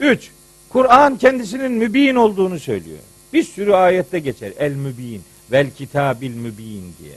[0.00, 0.30] Üç,
[0.68, 2.98] Kur'an kendisinin mübin olduğunu söylüyor.
[3.32, 4.52] Bir sürü ayette geçer.
[4.58, 7.16] El mübin, vel kitabil mübin diye.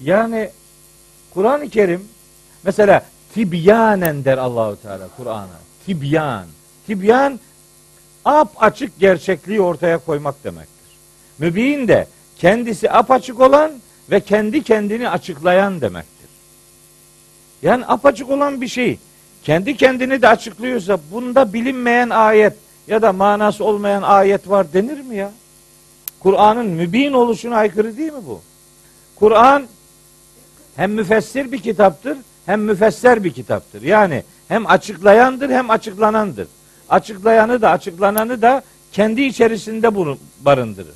[0.00, 0.50] Yani
[1.34, 2.08] Kur'an-ı Kerim
[2.64, 5.60] mesela tibyanen der Allahu Teala Kur'an'a.
[5.86, 6.46] Tibyan.
[6.86, 7.40] Tibyan
[8.24, 10.96] ap açık gerçekliği ortaya koymak demektir.
[11.38, 12.06] Mübin de
[12.38, 13.72] kendisi apaçık olan
[14.10, 16.28] ve kendi kendini açıklayan demektir.
[17.62, 18.98] Yani apaçık olan bir şey
[19.42, 22.54] kendi kendini de açıklıyorsa bunda bilinmeyen ayet
[22.86, 25.32] ya da manası olmayan ayet var denir mi ya?
[26.20, 28.40] Kur'an'ın mübin oluşuna aykırı değil mi bu?
[29.16, 29.66] Kur'an
[30.76, 33.82] hem müfessir bir kitaptır hem müfesser bir kitaptır.
[33.82, 36.48] Yani hem açıklayandır hem açıklanandır.
[36.88, 40.94] Açıklayanı da açıklananı da kendi içerisinde bunu barındırır.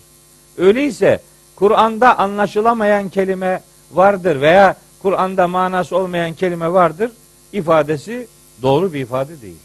[0.59, 1.23] Öyleyse
[1.57, 7.11] Kur'an'da anlaşılamayan kelime vardır veya Kur'an'da manası olmayan kelime vardır
[7.53, 8.27] ifadesi
[8.63, 9.57] doğru bir ifade değil.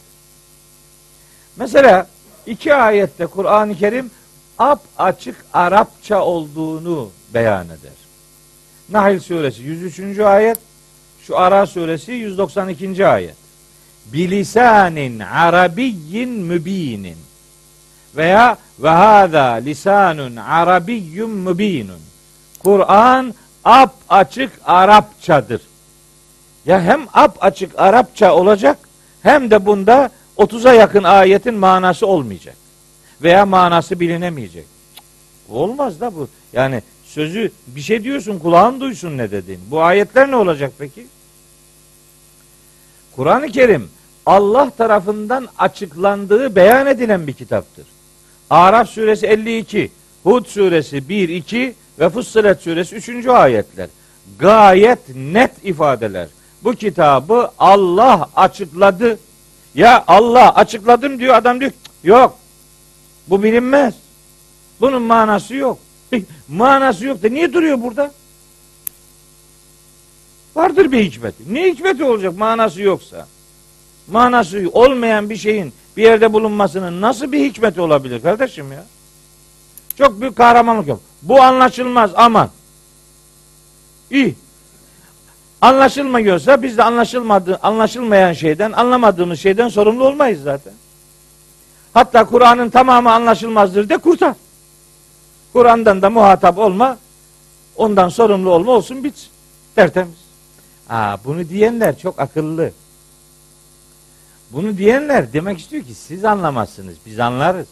[1.56, 2.08] Mesela
[2.46, 4.12] iki ayette Kur'an-ı Kerim
[4.58, 8.04] ap açık Arapça olduğunu beyan eder.
[8.90, 10.20] Nahl suresi 103.
[10.20, 10.58] ayet,
[11.22, 13.08] şu Ara suresi 192.
[13.08, 13.43] ayet.
[14.06, 17.18] Bilisanin arabiyyin mübinin
[18.16, 22.00] veya ve hâzâ lisanun arabiyyun mübinun.
[22.60, 25.62] Kur'an ap açık Arapçadır.
[26.66, 28.78] Ya hem ap açık Arapça olacak
[29.24, 32.56] hem de bunda 30'a yakın ayetin manası olmayacak.
[33.22, 34.66] Veya manası bilinemeyecek.
[35.50, 36.28] Olmaz da bu.
[36.54, 39.60] Yani sözü bir şey diyorsun kulağın duysun ne dedin.
[39.72, 41.08] Bu ayetler ne olacak peki?
[43.16, 43.90] Kur'an-ı Kerim
[44.26, 47.86] Allah tarafından açıklandığı beyan edilen bir kitaptır.
[48.50, 49.92] Araf suresi 52,
[50.24, 53.28] Hud suresi 1, 2 ve Fussilet suresi 3.
[53.28, 53.90] ayetler.
[54.40, 56.28] Gayet net ifadeler.
[56.64, 59.20] Bu kitabı Allah açıkladı.
[59.76, 61.72] Ya Allah açıkladım diyor adam diyor.
[62.04, 62.38] Yok.
[63.28, 63.94] Bu bilinmez.
[64.82, 65.80] Bunun manası yok.
[66.50, 68.12] manası yok da niye duruyor burada?
[70.56, 71.54] Vardır bir hikmeti.
[71.54, 73.28] Ne hikmeti olacak manası yoksa?
[74.08, 78.86] Manası olmayan bir şeyin bir yerde bulunmasının nasıl bir hikmeti olabilir kardeşim ya?
[79.98, 81.00] Çok büyük kahramanlık yok.
[81.22, 82.50] Bu anlaşılmaz aman.
[84.12, 84.36] İyi.
[85.62, 90.74] Anlaşılmıyorsa biz de anlaşılmadı, anlaşılmayan şeyden, anlamadığımız şeyden sorumlu olmayız zaten.
[91.94, 94.36] Hatta Kur'an'ın tamamı anlaşılmazdır de kurtar.
[95.54, 96.98] Kur'an'dan da muhatap olma,
[97.76, 99.30] ondan sorumlu olma olsun bitsin.
[99.76, 100.23] Tertemiz.
[100.90, 102.72] Aa, bunu diyenler çok akıllı.
[104.52, 107.68] Bunu diyenler demek istiyor ki siz anlamazsınız, biz anlarız.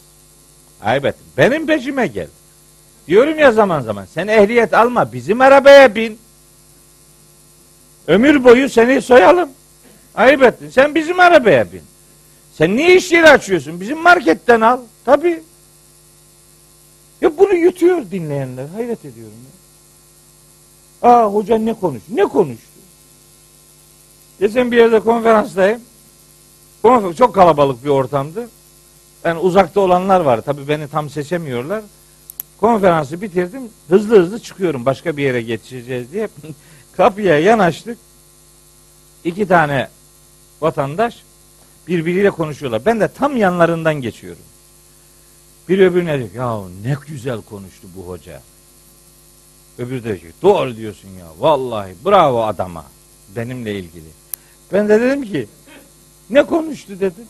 [0.86, 2.28] Evet, benim peşime gel.
[3.08, 6.20] Diyorum ya zaman zaman, sen ehliyet alma, bizim arabaya bin.
[8.08, 9.50] Ömür boyu seni soyalım.
[10.16, 10.56] Ayıp.
[10.72, 11.82] Sen bizim arabaya bin.
[12.54, 13.82] Sen niye iş yeri açıyorsun?
[13.82, 14.80] Bizim marketten al.
[15.06, 15.44] Tabii.
[17.22, 18.68] Ya bunu yutuyor dinleyenler.
[18.68, 19.34] Hayret ediyorum.
[21.04, 21.10] Ya.
[21.10, 22.16] Aa hoca ne konuştu?
[22.16, 22.71] Ne konuştu?
[24.42, 25.82] Geçen bir yerde konferanstayım.
[26.82, 28.50] Konfer çok kalabalık bir ortamdı.
[29.24, 30.42] Yani uzakta olanlar var.
[30.42, 31.84] Tabii beni tam seçemiyorlar.
[32.60, 33.62] Konferansı bitirdim.
[33.90, 34.86] Hızlı hızlı çıkıyorum.
[34.86, 36.30] Başka bir yere geçeceğiz diye.
[36.98, 37.98] Kapıya yanaştık.
[39.24, 39.88] İki tane
[40.62, 41.24] vatandaş
[41.88, 42.86] birbiriyle konuşuyorlar.
[42.86, 44.44] Ben de tam yanlarından geçiyorum.
[45.70, 48.42] Bir öbürüne diyor ya ne güzel konuştu bu hoca.
[49.78, 52.86] Öbürü de diyor doğru diyorsun ya vallahi bravo adama
[53.36, 54.21] benimle ilgili.
[54.74, 55.48] Ben de dedim ki
[56.30, 57.26] ne konuştu dedim.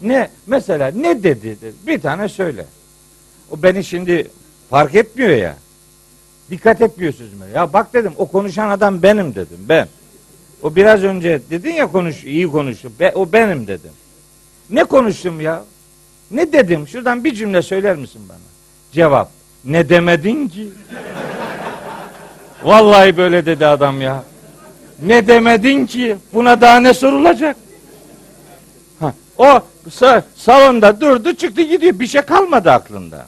[0.00, 1.74] Ne mesela ne dedi dedi.
[1.86, 2.66] Bir tane söyle.
[3.50, 4.30] O beni şimdi
[4.70, 5.56] fark etmiyor ya.
[6.50, 7.46] Dikkat etmiyor sözüme.
[7.54, 9.88] Ya bak dedim o konuşan adam benim dedim ben.
[10.62, 12.92] O biraz önce dedin ya konuş iyi konuştu.
[13.00, 13.92] Be, o benim dedim.
[14.70, 15.64] Ne konuştum ya?
[16.30, 16.88] Ne dedim?
[16.88, 18.38] Şuradan bir cümle söyler misin bana?
[18.92, 19.30] Cevap.
[19.64, 20.68] Ne demedin ki?
[22.62, 24.24] Vallahi böyle dedi adam ya.
[25.02, 26.16] Ne demedin ki?
[26.32, 27.56] Buna daha ne sorulacak?
[29.38, 29.60] O
[30.36, 31.98] salonda durdu çıktı gidiyor.
[31.98, 33.26] Bir şey kalmadı aklında.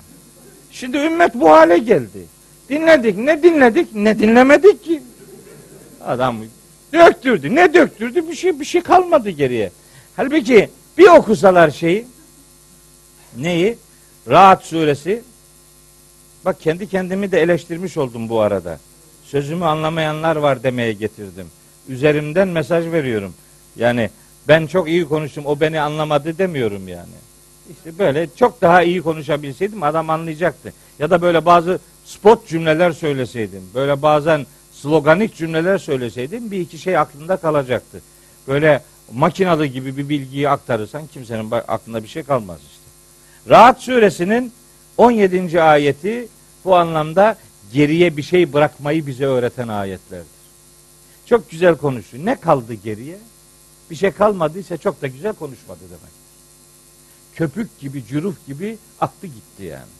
[0.70, 2.26] Şimdi ümmet bu hale geldi.
[2.68, 5.02] Dinledik ne dinledik ne dinlemedik ki.
[6.04, 6.36] Adam
[6.92, 7.54] döktürdü.
[7.54, 8.28] Ne döktürdü?
[8.28, 9.70] Bir şey bir şey kalmadı geriye.
[10.16, 12.06] Halbuki bir okusalar şeyi
[13.38, 13.78] neyi?
[14.28, 15.22] Rahat suresi.
[16.44, 18.78] Bak kendi kendimi de eleştirmiş oldum bu arada.
[19.26, 21.46] Sözümü anlamayanlar var demeye getirdim.
[21.88, 23.34] Üzerimden mesaj veriyorum.
[23.76, 24.10] Yani
[24.48, 27.14] ben çok iyi konuştum o beni anlamadı demiyorum yani.
[27.70, 30.72] İşte böyle çok daha iyi konuşabilseydim adam anlayacaktı.
[30.98, 33.62] Ya da böyle bazı spot cümleler söyleseydim.
[33.74, 38.00] Böyle bazen sloganik cümleler söyleseydim bir iki şey aklında kalacaktı.
[38.48, 42.84] Böyle makinalı gibi bir bilgiyi aktarırsan kimsenin aklında bir şey kalmaz işte.
[43.50, 44.52] Rahat suresinin
[44.96, 45.62] 17.
[45.62, 46.28] ayeti
[46.64, 47.36] bu anlamda
[47.72, 50.26] geriye bir şey bırakmayı bize öğreten ayetlerdir.
[51.26, 52.16] Çok güzel konuştu.
[52.24, 53.18] Ne kaldı geriye?
[53.90, 56.16] Bir şey kalmadıysa çok da güzel konuşmadı demek.
[57.34, 59.96] Köpük gibi, cüruf gibi aktı gitti yani.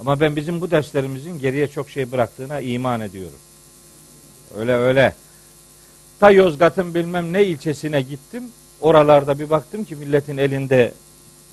[0.00, 3.38] Ama ben bizim bu derslerimizin geriye çok şey bıraktığına iman ediyorum.
[4.56, 5.14] Öyle öyle.
[6.20, 8.44] Ta Yozgat'ın bilmem ne ilçesine gittim.
[8.80, 10.92] Oralarda bir baktım ki milletin elinde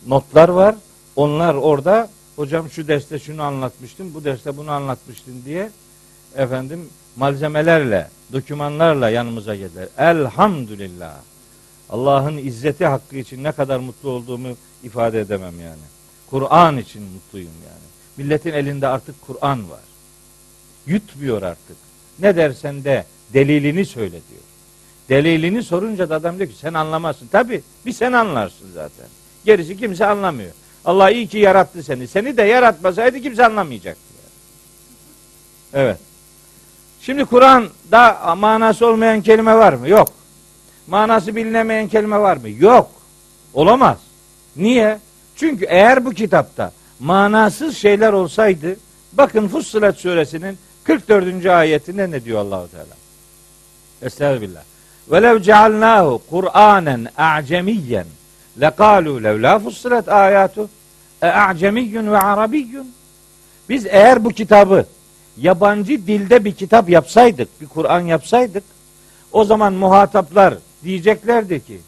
[0.07, 0.75] notlar var.
[1.15, 5.71] Onlar orada hocam şu derste şunu anlatmıştım, bu derste bunu anlatmıştım diye
[6.35, 9.87] efendim malzemelerle, dokümanlarla yanımıza geldiler.
[9.97, 11.15] Elhamdülillah.
[11.89, 14.49] Allah'ın izzeti hakkı için ne kadar mutlu olduğumu
[14.83, 15.81] ifade edemem yani.
[16.29, 17.83] Kur'an için mutluyum yani.
[18.17, 19.79] Milletin elinde artık Kur'an var.
[20.87, 21.77] Yutmuyor artık.
[22.19, 24.41] Ne dersen de delilini söyle diyor.
[25.09, 27.27] Delilini sorunca da adam diyor ki sen anlamazsın.
[27.27, 29.05] Tabi bir sen anlarsın zaten.
[29.45, 30.51] Gerisi kimse anlamıyor.
[30.85, 32.07] Allah iyi ki yarattı seni.
[32.07, 34.01] Seni de yaratmasaydı kimse anlamayacaktı.
[35.73, 35.85] Yani.
[35.85, 35.97] Evet.
[37.01, 39.89] Şimdi Kur'an'da manası olmayan kelime var mı?
[39.89, 40.09] Yok.
[40.87, 42.49] Manası bilinemeyen kelime var mı?
[42.49, 42.91] Yok.
[43.53, 43.97] Olamaz.
[44.55, 44.99] Niye?
[45.35, 48.75] Çünkü eğer bu kitapta manasız şeyler olsaydı
[49.13, 51.45] bakın Fussilet suresinin 44.
[51.45, 52.95] ayetinde ne diyor Allahu Teala?
[54.01, 54.63] Estağfirullah.
[55.11, 58.05] Velev cealnahu Kur'anen a'cemiyyen
[58.61, 60.69] lekalu lev la fussilet ayatu
[61.21, 62.87] e a'cemiyyun ve arabiyyun.
[63.69, 64.85] Biz eğer bu kitabı
[65.37, 68.63] yabancı dilde bir kitap yapsaydık, bir Kur'an yapsaydık,
[69.31, 71.79] o zaman muhataplar diyeceklerdi ki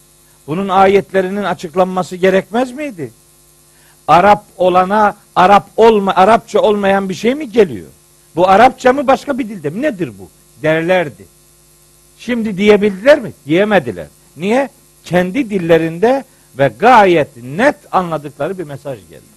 [0.48, 3.12] bunun ayetlerinin açıklanması gerekmez miydi?
[4.08, 7.88] Arap olana Arap olma Arapça olmayan bir şey mi geliyor?
[8.36, 9.82] Bu Arapça mı başka bir dilde mi?
[9.82, 10.30] Nedir bu?
[10.62, 11.26] derlerdi.
[12.20, 13.32] Şimdi diyebildiler mi?
[13.46, 14.08] Diyemediler.
[14.38, 14.70] Niye?
[15.04, 16.24] Kendi dillerinde
[16.58, 19.36] ve gayet net anladıkları bir mesaj geldi.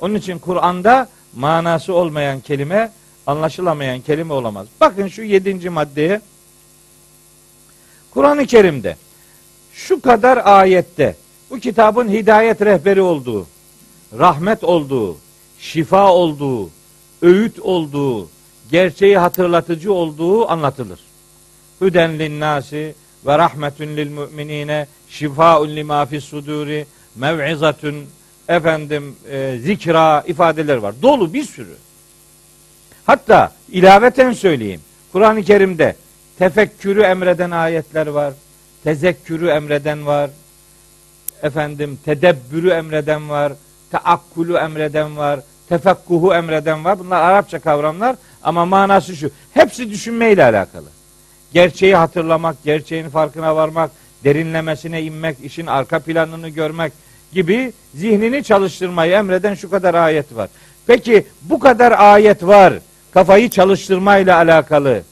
[0.00, 2.92] Onun için Kur'an'da manası olmayan kelime,
[3.26, 4.66] anlaşılamayan kelime olamaz.
[4.80, 6.20] Bakın şu yedinci maddeye.
[8.10, 8.96] Kur'an-ı Kerim'de
[9.72, 11.16] şu kadar ayette
[11.50, 13.46] bu kitabın hidayet rehberi olduğu,
[14.18, 15.16] rahmet olduğu,
[15.58, 16.70] şifa olduğu,
[17.22, 18.28] öğüt olduğu,
[18.70, 21.00] gerçeği hatırlatıcı olduğu anlatılır.
[21.80, 22.94] Hüden linnâsi
[23.26, 27.94] ve rahmetun lil müminine şifaun lima fis suduri mev'izatun
[28.48, 30.94] efendim e, zikra ifadeler var.
[31.02, 31.76] Dolu bir sürü.
[33.06, 34.80] Hatta ilaveten söyleyeyim.
[35.12, 35.96] Kur'an-ı Kerim'de
[36.38, 38.34] tefekkürü emreden ayetler var.
[38.84, 40.30] Tezekkürü emreden var.
[41.42, 43.52] Efendim tedebbürü emreden var.
[43.90, 45.40] Teakkulu emreden var.
[45.68, 46.98] Tefekkuhu emreden var.
[46.98, 49.30] Bunlar Arapça kavramlar ama manası şu.
[49.54, 50.88] Hepsi düşünmeyle alakalı.
[51.52, 53.90] Gerçeği hatırlamak, gerçeğin farkına varmak,
[54.24, 56.92] derinlemesine inmek, işin arka planını görmek
[57.32, 60.48] gibi zihnini çalıştırmayı emreden şu kadar ayet var.
[60.86, 62.74] Peki bu kadar ayet var
[63.10, 65.02] kafayı çalıştırmayla alakalı.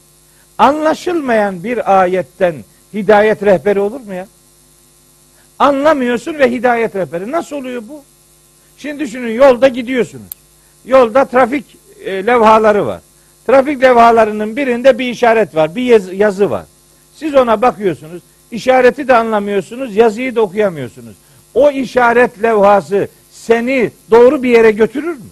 [0.57, 2.55] Anlaşılmayan bir ayetten
[2.93, 4.27] hidayet rehberi olur mu ya?
[5.59, 7.31] Anlamıyorsun ve hidayet rehberi.
[7.31, 8.03] Nasıl oluyor bu?
[8.77, 10.29] Şimdi düşünün yolda gidiyorsunuz.
[10.85, 11.65] Yolda trafik
[12.05, 13.01] e, levhaları var.
[13.47, 16.65] Trafik levhalarının birinde bir işaret var, bir yaz, yazı var.
[17.15, 21.15] Siz ona bakıyorsunuz, işareti de anlamıyorsunuz, yazıyı da okuyamıyorsunuz.
[21.53, 25.23] O işaret levhası seni doğru bir yere götürür mü?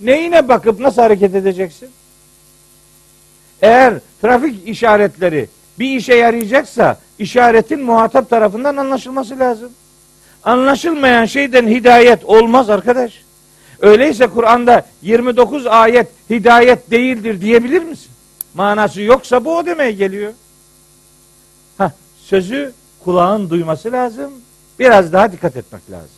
[0.00, 1.90] Neyine bakıp nasıl hareket edeceksin?
[3.62, 9.72] Eğer trafik işaretleri bir işe yarayacaksa işaretin muhatap tarafından anlaşılması lazım.
[10.44, 13.22] Anlaşılmayan şeyden hidayet olmaz arkadaş.
[13.80, 18.10] Öyleyse Kur'an'da 29 ayet hidayet değildir diyebilir misin?
[18.54, 20.32] Manası yoksa bu o demeye geliyor.
[22.32, 22.72] Sözü
[23.04, 24.32] kulağın duyması lazım.
[24.78, 26.16] Biraz daha dikkat etmek lazım.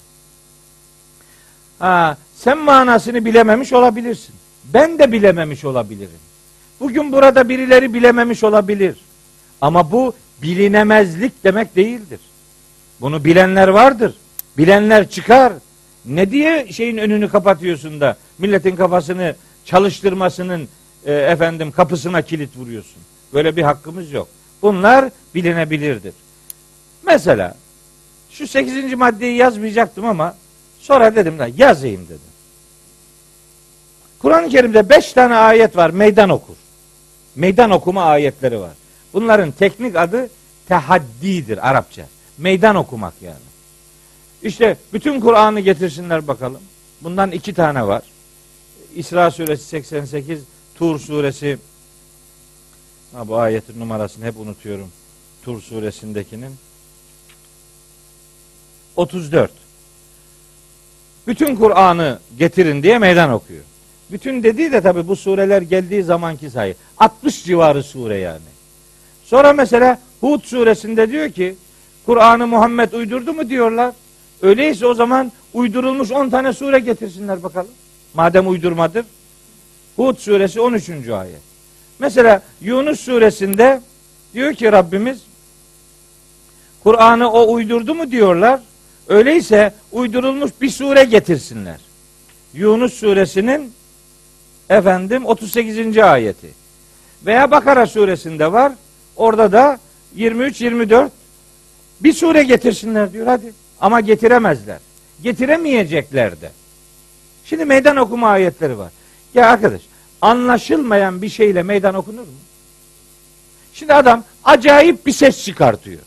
[1.78, 4.34] Ha, sen manasını bilememiş olabilirsin.
[4.64, 6.20] Ben de bilememiş olabilirim.
[6.80, 8.96] Bugün burada birileri bilememiş olabilir.
[9.60, 12.20] Ama bu bilinemezlik demek değildir.
[13.00, 14.14] Bunu bilenler vardır.
[14.58, 15.52] Bilenler çıkar.
[16.04, 20.68] Ne diye şeyin önünü kapatıyorsun da milletin kafasını çalıştırmasının
[21.04, 23.02] e, efendim kapısına kilit vuruyorsun.
[23.32, 24.28] Böyle bir hakkımız yok.
[24.64, 26.14] Bunlar bilinebilirdir.
[27.02, 27.54] Mesela
[28.30, 28.94] şu 8.
[28.94, 30.36] maddeyi yazmayacaktım ama
[30.78, 32.18] sonra dedim da yazayım dedim.
[34.18, 36.54] Kur'an-ı Kerim'de 5 tane ayet var meydan okur.
[37.36, 38.72] Meydan okuma ayetleri var.
[39.12, 40.30] Bunların teknik adı
[40.68, 42.06] tehaddidir Arapça.
[42.38, 43.36] Meydan okumak yani.
[44.42, 46.60] İşte bütün Kur'an'ı getirsinler bakalım.
[47.00, 48.02] Bundan iki tane var.
[48.94, 50.42] İsra suresi 88,
[50.74, 51.58] Tur suresi
[53.14, 54.88] ha, bu ayetin numarasını hep unutuyorum.
[55.44, 56.54] Tur suresindekinin
[58.96, 59.50] 34.
[61.26, 63.62] Bütün Kur'an'ı getirin diye meydan okuyor.
[64.10, 66.74] Bütün dediği de tabi bu sureler geldiği zamanki sayı.
[66.98, 68.40] 60 civarı sure yani.
[69.24, 71.56] Sonra mesela Hud suresinde diyor ki
[72.06, 73.94] Kur'an'ı Muhammed uydurdu mu diyorlar.
[74.42, 77.70] Öyleyse o zaman uydurulmuş 10 tane sure getirsinler bakalım.
[78.14, 79.04] Madem uydurmadır.
[79.96, 81.08] Hud suresi 13.
[81.08, 81.53] ayet.
[82.04, 83.80] Mesela Yunus suresinde
[84.34, 85.18] diyor ki Rabbimiz
[86.82, 88.60] Kur'an'ı o uydurdu mu diyorlar.
[89.08, 91.80] Öyleyse uydurulmuş bir sure getirsinler.
[92.54, 93.72] Yunus suresinin
[94.70, 95.98] efendim 38.
[95.98, 96.48] ayeti.
[97.26, 98.72] Veya Bakara suresinde var.
[99.16, 99.78] Orada da
[100.14, 101.12] 23 24
[102.00, 103.52] bir sure getirsinler diyor hadi.
[103.80, 104.78] Ama getiremezler.
[105.22, 106.50] Getiremeyecekler de.
[107.44, 108.92] Şimdi meydan okuma ayetleri var.
[109.34, 109.80] Ya arkadaş
[110.24, 112.40] anlaşılmayan bir şeyle meydan okunur mu?
[113.74, 116.00] Şimdi adam acayip bir ses çıkartıyor.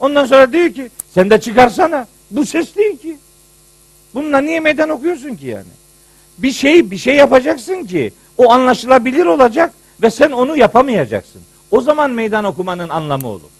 [0.00, 2.06] Ondan sonra diyor ki sen de çıkarsana.
[2.30, 3.18] Bu ses değil ki.
[4.14, 5.72] Bununla niye meydan okuyorsun ki yani?
[6.38, 11.42] Bir şey bir şey yapacaksın ki o anlaşılabilir olacak ve sen onu yapamayacaksın.
[11.70, 13.50] O zaman meydan okumanın anlamı olur.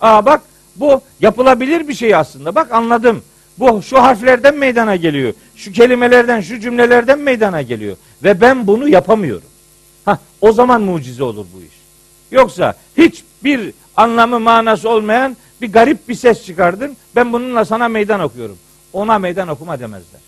[0.00, 0.40] Aa bak
[0.76, 2.54] bu yapılabilir bir şey aslında.
[2.54, 3.22] Bak anladım.
[3.58, 5.34] Bu şu harflerden meydana geliyor.
[5.56, 7.96] Şu kelimelerden, şu cümlelerden meydana geliyor.
[8.22, 9.48] Ve ben bunu yapamıyorum.
[10.04, 11.78] Ha, o zaman mucize olur bu iş.
[12.30, 16.96] Yoksa hiçbir anlamı manası olmayan bir garip bir ses çıkardın.
[17.16, 18.58] Ben bununla sana meydan okuyorum.
[18.92, 20.20] Ona meydan okuma demezler.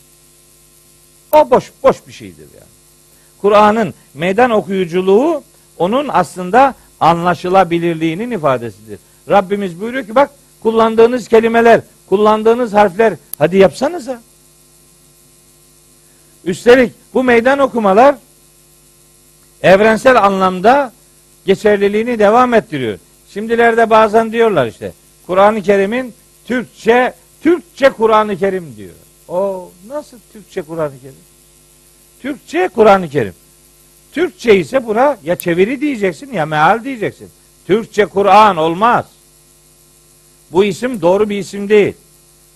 [1.32, 2.70] O boş boş bir şeydir yani.
[3.40, 5.42] Kur'an'ın meydan okuyuculuğu
[5.78, 8.98] onun aslında anlaşılabilirliğinin ifadesidir.
[9.28, 10.30] Rabbimiz buyuruyor ki bak
[10.62, 14.20] kullandığınız kelimeler, kullandığınız harfler hadi yapsanıza.
[16.44, 18.14] Üstelik bu meydan okumalar
[19.62, 20.92] evrensel anlamda
[21.46, 22.98] geçerliliğini devam ettiriyor.
[23.30, 24.92] Şimdilerde bazen diyorlar işte
[25.26, 26.14] Kur'an-ı Kerim'in
[26.44, 28.94] Türkçe Türkçe Kur'an-ı Kerim diyor.
[29.28, 31.14] O nasıl Türkçe Kur'an-ı Kerim?
[32.22, 33.34] Türkçe Kur'an-ı Kerim.
[34.12, 37.28] Türkçe ise buna ya çeviri diyeceksin ya meal diyeceksin.
[37.66, 39.04] Türkçe Kur'an olmaz.
[40.52, 41.94] Bu isim doğru bir isim değil.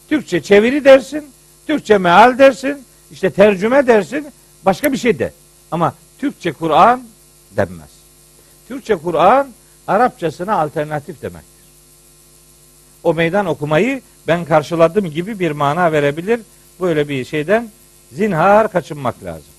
[0.08, 1.24] Türkçe çeviri dersin,
[1.66, 2.84] Türkçe meal dersin,
[3.14, 4.26] işte tercüme dersin,
[4.64, 5.32] başka bir şey de.
[5.70, 7.02] Ama Türkçe Kur'an
[7.56, 7.90] denmez.
[8.68, 9.48] Türkçe Kur'an
[9.86, 11.64] Arapçasına alternatif demektir.
[13.02, 16.40] O meydan okumayı ben karşıladım gibi bir mana verebilir.
[16.80, 17.70] Böyle bir şeyden
[18.12, 19.52] zinhar kaçınmak lazım.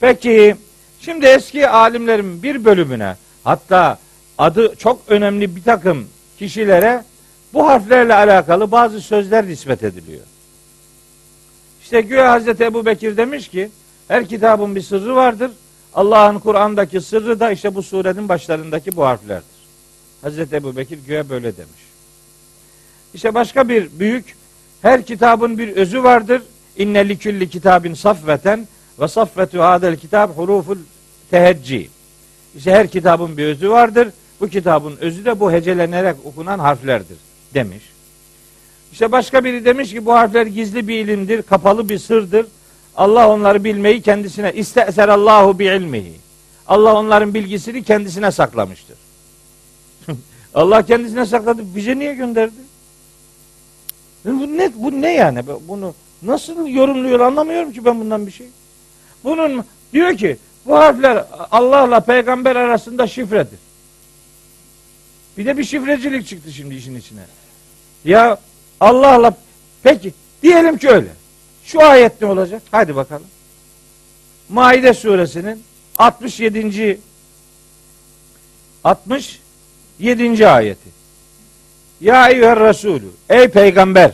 [0.00, 0.56] Peki
[1.00, 3.98] şimdi eski alimlerin bir bölümüne hatta
[4.38, 7.04] adı çok önemli bir takım kişilere
[7.52, 10.31] bu harflerle alakalı bazı sözler nispet ediliyor.
[11.92, 13.70] İşte güya Hazreti Ebu Bekir demiş ki
[14.08, 15.50] her kitabın bir sırrı vardır.
[15.94, 19.46] Allah'ın Kur'an'daki sırrı da işte bu surenin başlarındaki bu harflerdir.
[20.22, 21.80] Hazreti Ebu Bekir güya böyle demiş.
[23.14, 24.36] İşte başka bir büyük
[24.82, 26.42] her kitabın bir özü vardır.
[26.76, 28.68] İnne likülli kitabin safveten
[29.00, 30.78] ve saffetu hadel kitab huruful
[31.30, 31.90] tehecci.
[32.56, 34.08] İşte her kitabın bir özü vardır.
[34.40, 37.16] Bu kitabın özü de bu hecelenerek okunan harflerdir
[37.54, 37.82] demiş.
[38.92, 42.46] İşte başka biri demiş ki bu harfler gizli bir ilimdir, kapalı bir sırdır.
[42.96, 46.12] Allah onları bilmeyi kendisine isteser Allahu bi ilmihi.
[46.66, 48.96] Allah onların bilgisini kendisine saklamıştır.
[50.54, 51.62] Allah kendisine sakladı.
[51.76, 52.54] Bize niye gönderdi?
[54.24, 55.42] Bu ne, bu ne yani?
[55.68, 58.46] Bunu nasıl yorumluyor anlamıyorum ki ben bundan bir şey.
[59.24, 60.36] Bunun diyor ki
[60.66, 63.58] bu harfler Allah'la peygamber arasında şifredir.
[65.38, 67.20] Bir de bir şifrecilik çıktı şimdi işin içine.
[68.04, 68.38] Ya
[68.82, 69.34] Allah'la
[69.82, 71.08] peki diyelim ki öyle.
[71.64, 72.62] Şu ayet ne olacak?
[72.70, 73.26] Hadi bakalım.
[74.48, 75.62] Maide suresinin
[75.98, 77.00] 67.
[78.84, 80.48] 67.
[80.48, 80.88] ayeti.
[82.00, 83.06] Ya eyyüher Resulü.
[83.28, 84.12] Ey peygamber.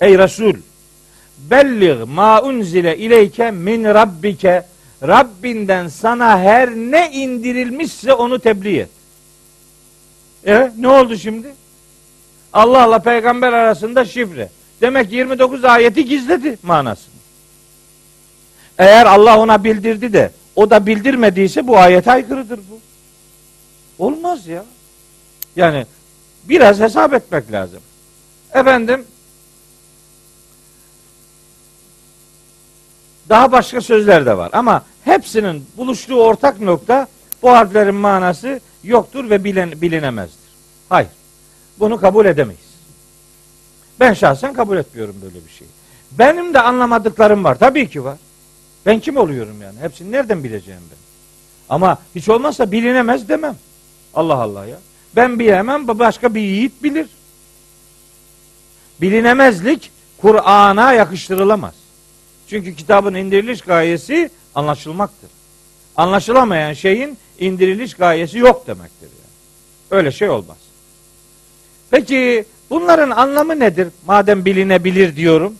[0.00, 0.54] Ey Resul.
[1.38, 4.66] Bellig ma unzile ileyke min rabbike.
[5.02, 8.90] Rabbinden sana her ne indirilmişse onu tebliğ et.
[10.46, 11.54] E ne oldu şimdi?
[12.52, 14.48] Allah'la peygamber arasında şifre.
[14.80, 17.14] Demek 29 ayeti gizledi manasını.
[18.78, 22.80] Eğer Allah ona bildirdi de o da bildirmediyse bu ayete aykırıdır bu.
[24.04, 24.64] Olmaz ya.
[25.56, 25.86] Yani
[26.44, 27.80] biraz hesap etmek lazım.
[28.54, 29.04] Efendim
[33.28, 37.06] daha başka sözler de var ama hepsinin buluştuğu ortak nokta
[37.42, 39.44] bu harflerin manası yoktur ve
[39.82, 40.52] bilinemezdir.
[40.88, 41.21] Hayır.
[41.78, 42.72] Bunu kabul edemeyiz.
[44.00, 45.70] Ben şahsen kabul etmiyorum böyle bir şeyi.
[46.10, 47.58] Benim de anlamadıklarım var.
[47.58, 48.18] Tabii ki var.
[48.86, 49.78] Ben kim oluyorum yani?
[49.80, 50.98] Hepsini nereden bileceğim ben?
[51.68, 53.56] Ama hiç olmazsa bilinemez demem.
[54.14, 54.78] Allah Allah ya.
[55.16, 57.06] Ben bilemem, başka bir yiğit bilir.
[59.00, 61.74] Bilinemezlik Kur'an'a yakıştırılamaz.
[62.48, 65.30] Çünkü kitabın indiriliş gayesi anlaşılmaktır.
[65.96, 69.32] Anlaşılamayan şeyin indiriliş gayesi yok demektir yani.
[69.90, 70.56] Öyle şey olmaz.
[71.92, 73.88] Peki bunların anlamı nedir?
[74.06, 75.54] Madem bilinebilir diyorum.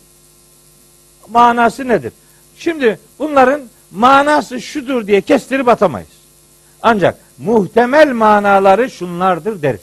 [1.31, 2.13] Manası nedir?
[2.57, 3.61] Şimdi bunların
[3.91, 6.09] manası şudur diye kestirip atamayız.
[6.83, 9.81] Ancak muhtemel manaları şunlardır deriz.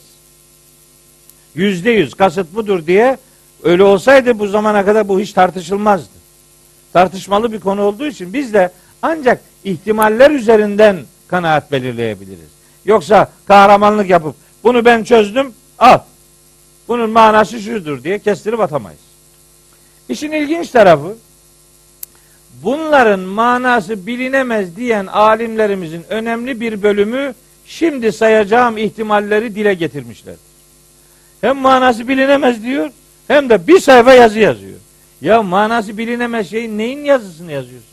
[1.56, 3.18] Yüzde yüz kasıt budur diye
[3.64, 6.14] öyle olsaydı bu zamana kadar bu hiç tartışılmazdı.
[6.94, 8.72] Tartışmalı bir konu olduğu için biz de
[9.02, 10.98] ancak ihtimaller üzerinden
[11.28, 12.50] kanaat belirleyebiliriz.
[12.86, 16.00] Yoksa kahramanlık yapıp bunu ben çözdüm al
[16.90, 19.02] bunun manası şudur diye kestirip atamayız.
[20.10, 21.16] İşin ilginç tarafı
[22.64, 27.34] bunların manası bilinemez diyen alimlerimizin önemli bir bölümü
[27.66, 30.36] şimdi sayacağım ihtimalleri dile getirmişler.
[31.42, 32.90] Hem manası bilinemez diyor
[33.28, 34.78] hem de bir sayfa yazı yazıyor.
[35.22, 37.90] Ya manası bilinemez şeyin neyin yazısını yazıyorsun?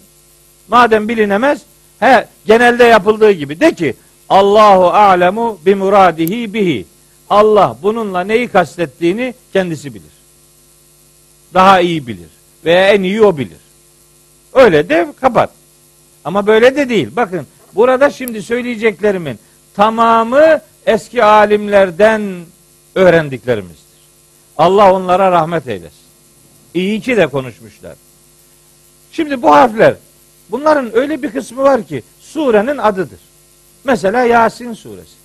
[0.69, 1.63] Madem bilinemez
[2.01, 3.95] he genelde yapıldığı gibi de ki
[4.29, 6.87] Allahu alemu bi muradihi bihi.
[7.31, 10.17] Allah bununla neyi kastettiğini kendisi bilir.
[11.55, 12.29] Daha iyi bilir.
[12.65, 13.59] Veya en iyi o bilir.
[14.53, 15.51] Öyle de kapat.
[16.25, 17.09] Ama böyle de değil.
[17.17, 19.39] Bakın burada şimdi söyleyeceklerimin
[19.75, 22.45] tamamı eski alimlerden
[22.95, 23.87] öğrendiklerimizdir.
[24.59, 26.07] Allah onlara rahmet eylesin.
[26.75, 27.97] İyi ki de konuşmuşlar.
[29.13, 29.95] Şimdi bu harfler
[30.51, 33.21] bunların öyle bir kısmı var ki surenin adıdır.
[33.85, 35.17] Mesela Yasin suresi.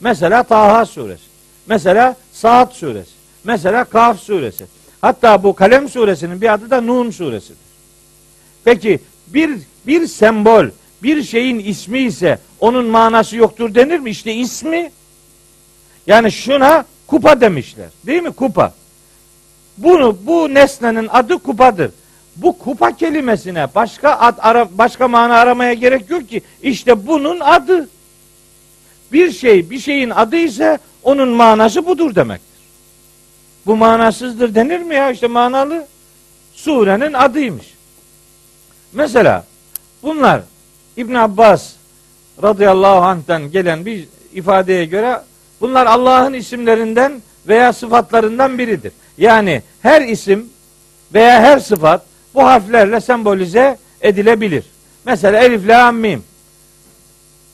[0.00, 1.29] Mesela Taha suresi.
[1.66, 3.10] Mesela Saat suresi.
[3.44, 4.66] Mesela Kaf suresi.
[5.00, 7.56] Hatta bu Kalem suresinin bir adı da Nun suresidir.
[8.64, 9.50] Peki bir
[9.86, 10.66] bir sembol,
[11.02, 14.10] bir şeyin ismi ise onun manası yoktur denir mi?
[14.10, 14.92] İşte ismi
[16.06, 17.88] yani şuna kupa demişler.
[18.06, 18.32] Değil mi?
[18.32, 18.74] Kupa.
[19.78, 21.90] Bunu bu nesnenin adı kupadır.
[22.36, 26.42] Bu kupa kelimesine başka ad ara, başka mana aramaya gerek yok ki.
[26.62, 27.88] İşte bunun adı.
[29.12, 32.60] Bir şey bir şeyin adı ise onun manası budur demektir.
[33.66, 35.10] Bu manasızdır denir mi ya?
[35.10, 35.86] İşte manalı
[36.52, 37.74] surenin adıymış.
[38.92, 39.44] Mesela
[40.02, 40.42] bunlar
[40.96, 41.72] İbn Abbas
[42.42, 45.20] radıyallahu anh'tan gelen bir ifadeye göre
[45.60, 48.92] bunlar Allah'ın isimlerinden veya sıfatlarından biridir.
[49.18, 50.48] Yani her isim
[51.14, 52.02] veya her sıfat
[52.34, 54.64] bu harflerle sembolize edilebilir.
[55.04, 56.24] Mesela elif, la, mim.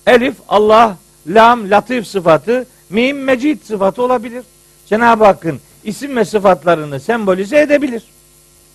[0.07, 0.97] Elif Allah,
[1.29, 4.45] lam latif sıfatı, mim mecid sıfatı olabilir.
[4.87, 8.03] Cenab-ı Hakk'ın isim ve sıfatlarını sembolize edebilir.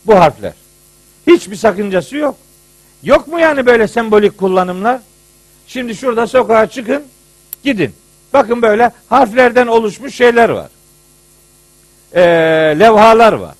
[0.05, 0.53] Bu harfler.
[1.27, 2.35] Hiçbir sakıncası yok.
[3.03, 5.01] Yok mu yani böyle sembolik kullanımlar?
[5.67, 7.03] Şimdi şurada sokağa çıkın,
[7.63, 7.93] gidin.
[8.33, 10.69] Bakın böyle harflerden oluşmuş şeyler var.
[12.13, 12.21] Ee,
[12.79, 13.55] levhalar var.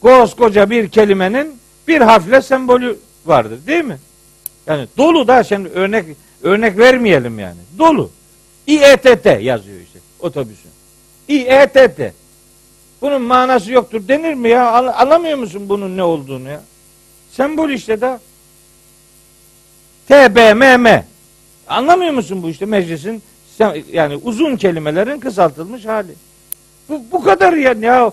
[0.00, 3.98] Koskoca bir kelimenin bir harfle sembolü vardır değil mi?
[4.66, 6.04] Yani dolu da şimdi örnek
[6.44, 7.58] örnek vermeyelim yani.
[7.78, 8.10] Dolu.
[8.66, 10.70] İETT yazıyor işte otobüsün.
[11.28, 12.14] İETT.
[13.02, 14.72] Bunun manası yoktur denir mi ya?
[14.72, 16.62] Anlamıyor musun bunun ne olduğunu ya?
[17.30, 18.20] Sembol işte da.
[20.08, 21.04] TBMM.
[21.68, 23.22] Anlamıyor musun bu işte meclisin
[23.92, 26.12] yani uzun kelimelerin kısaltılmış hali.
[26.88, 28.12] Bu, bu kadar ya, ya.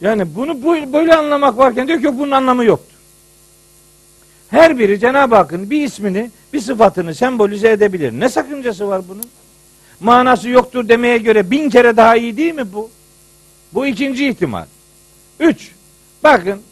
[0.00, 2.93] Yani bunu bu, böyle anlamak varken diyor ki bunun anlamı yoktur.
[4.50, 8.12] Her biri Cenab-ı Hakk'ın bir ismini, bir sıfatını sembolize edebilir.
[8.12, 9.24] Ne sakıncası var bunun?
[10.00, 12.90] Manası yoktur demeye göre bin kere daha iyi değil mi bu?
[13.74, 14.66] Bu ikinci ihtimal.
[15.40, 15.72] Üç.
[16.24, 16.62] Bakın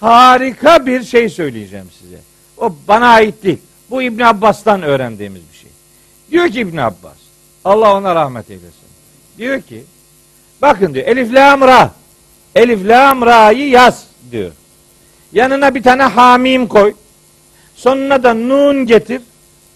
[0.00, 2.18] harika bir şey söyleyeceğim size.
[2.58, 3.58] O bana ait değil.
[3.90, 5.70] Bu İbn Abbas'tan öğrendiğimiz bir şey.
[6.30, 7.16] Diyor ki İbn Abbas.
[7.64, 8.70] Allah ona rahmet eylesin.
[9.38, 9.84] Diyor ki
[10.62, 11.90] bakın diyor Elif Lam Ra.
[12.54, 14.52] Elif Lam Ra'yı yaz diyor.
[15.32, 16.94] Yanına bir tane hamim koy.
[17.74, 19.22] Sonuna da nun getir.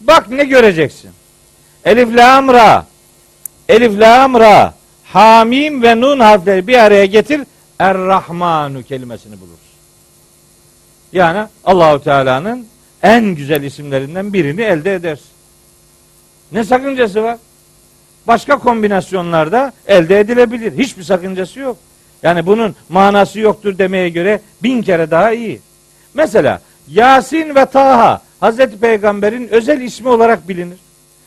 [0.01, 1.11] Bak ne göreceksin.
[1.84, 2.86] Elif Lam Ra.
[3.68, 4.74] Elif Lam Ra.
[5.05, 7.40] Hamim ve nun harfleri bir araya getir.
[7.78, 9.59] Er-Rahmanu kelimesini bulursun.
[11.12, 12.66] Yani Allahu Teala'nın
[13.03, 15.26] en güzel isimlerinden birini elde edersin.
[16.53, 17.38] Ne sakıncası var?
[18.26, 20.78] Başka kombinasyonlarda elde edilebilir.
[20.78, 21.76] Hiçbir sakıncası yok.
[22.22, 25.60] Yani bunun manası yoktur demeye göre bin kere daha iyi.
[26.14, 30.78] Mesela Yasin ve Taha Hazreti Peygamber'in özel ismi olarak bilinir.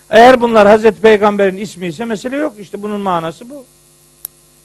[0.09, 2.53] Eğer bunlar Hazreti Peygamber'in ismi ise mesele yok.
[2.59, 3.65] İşte bunun manası bu.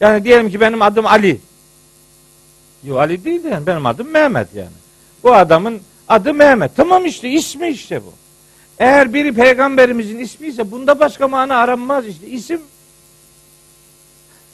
[0.00, 1.40] Yani diyelim ki benim adım Ali.
[2.84, 4.68] Yok Ali değil de yani benim adım Mehmet yani.
[5.22, 6.76] Bu adamın adı Mehmet.
[6.76, 8.12] Tamam işte ismi işte bu.
[8.78, 12.26] Eğer biri peygamberimizin ismi ise bunda başka mana aranmaz işte.
[12.26, 12.60] isim.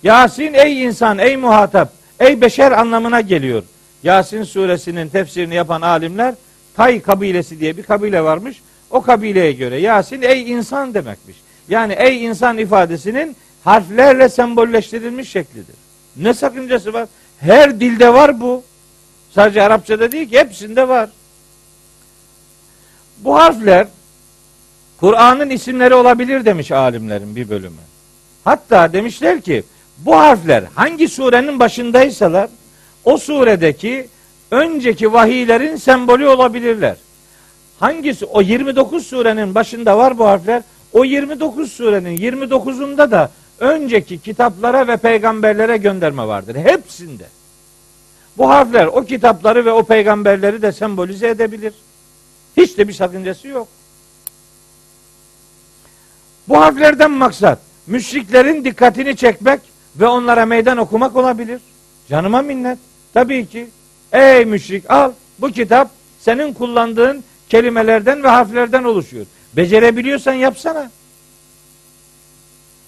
[0.05, 3.63] Yasin ey insan, ey muhatap, ey beşer anlamına geliyor.
[4.03, 6.35] Yasin suresinin tefsirini yapan alimler
[6.77, 8.63] Tay kabilesi diye bir kabile varmış.
[8.91, 11.37] O kabileye göre Yasin ey insan demekmiş.
[11.69, 15.75] Yani ey insan ifadesinin harflerle sembolleştirilmiş şeklidir.
[16.17, 17.09] Ne sakıncası var?
[17.39, 18.63] Her dilde var bu.
[19.31, 21.11] Sadece Arapçada değil ki hepsinde var.
[23.19, 23.87] Bu harfler
[25.01, 27.81] Kur'an'ın isimleri olabilir demiş alimlerin bir bölümü.
[28.45, 29.63] Hatta demişler ki
[29.99, 32.51] bu harfler hangi surenin başındaysalar
[33.05, 34.09] o suredeki
[34.51, 36.97] önceki vahiylerin sembolü olabilirler.
[37.81, 40.63] Hangisi o 29 surenin başında var bu harfler.
[40.93, 46.57] O 29 surenin 29'unda da önceki kitaplara ve peygamberlere gönderme vardır.
[46.57, 47.25] Hepsinde.
[48.39, 51.75] Bu harfler o kitapları ve o peygamberleri de sembolize edebilir.
[52.57, 53.69] Hiç de bir sakıncası yok.
[56.49, 59.61] Bu harflerden maksat müşriklerin dikkatini çekmek
[59.97, 61.61] ve onlara meydan okumak olabilir.
[62.09, 62.79] Canıma minnet.
[63.15, 63.67] Tabii ki.
[64.13, 65.91] Ey müşrik al bu kitap
[66.21, 69.27] senin kullandığın kelimelerden ve harflerden oluşuyor.
[69.57, 70.91] Becerebiliyorsan yapsana.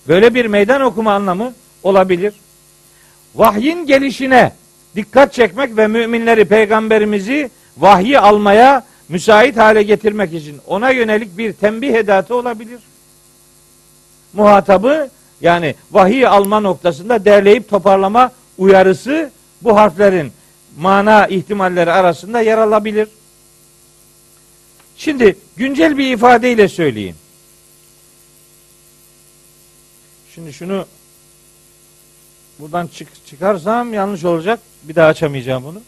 [0.08, 1.52] Böyle bir meydan okuma anlamı
[1.82, 2.34] olabilir.
[3.34, 4.52] Vahyin gelişine
[4.96, 11.94] dikkat çekmek ve müminleri peygamberimizi vahyi almaya müsait hale getirmek için ona yönelik bir tembih
[11.94, 12.80] edatı olabilir.
[14.32, 19.30] Muhatabı yani vahiy alma noktasında derleyip toparlama uyarısı
[19.62, 20.32] bu harflerin
[20.78, 23.08] mana ihtimalleri arasında yer alabilir.
[24.96, 27.16] Şimdi güncel bir ifadeyle söyleyeyim.
[30.34, 30.86] Şimdi şunu
[32.58, 34.60] buradan çık, çıkarsam yanlış olacak.
[34.82, 35.82] Bir daha açamayacağım bunu.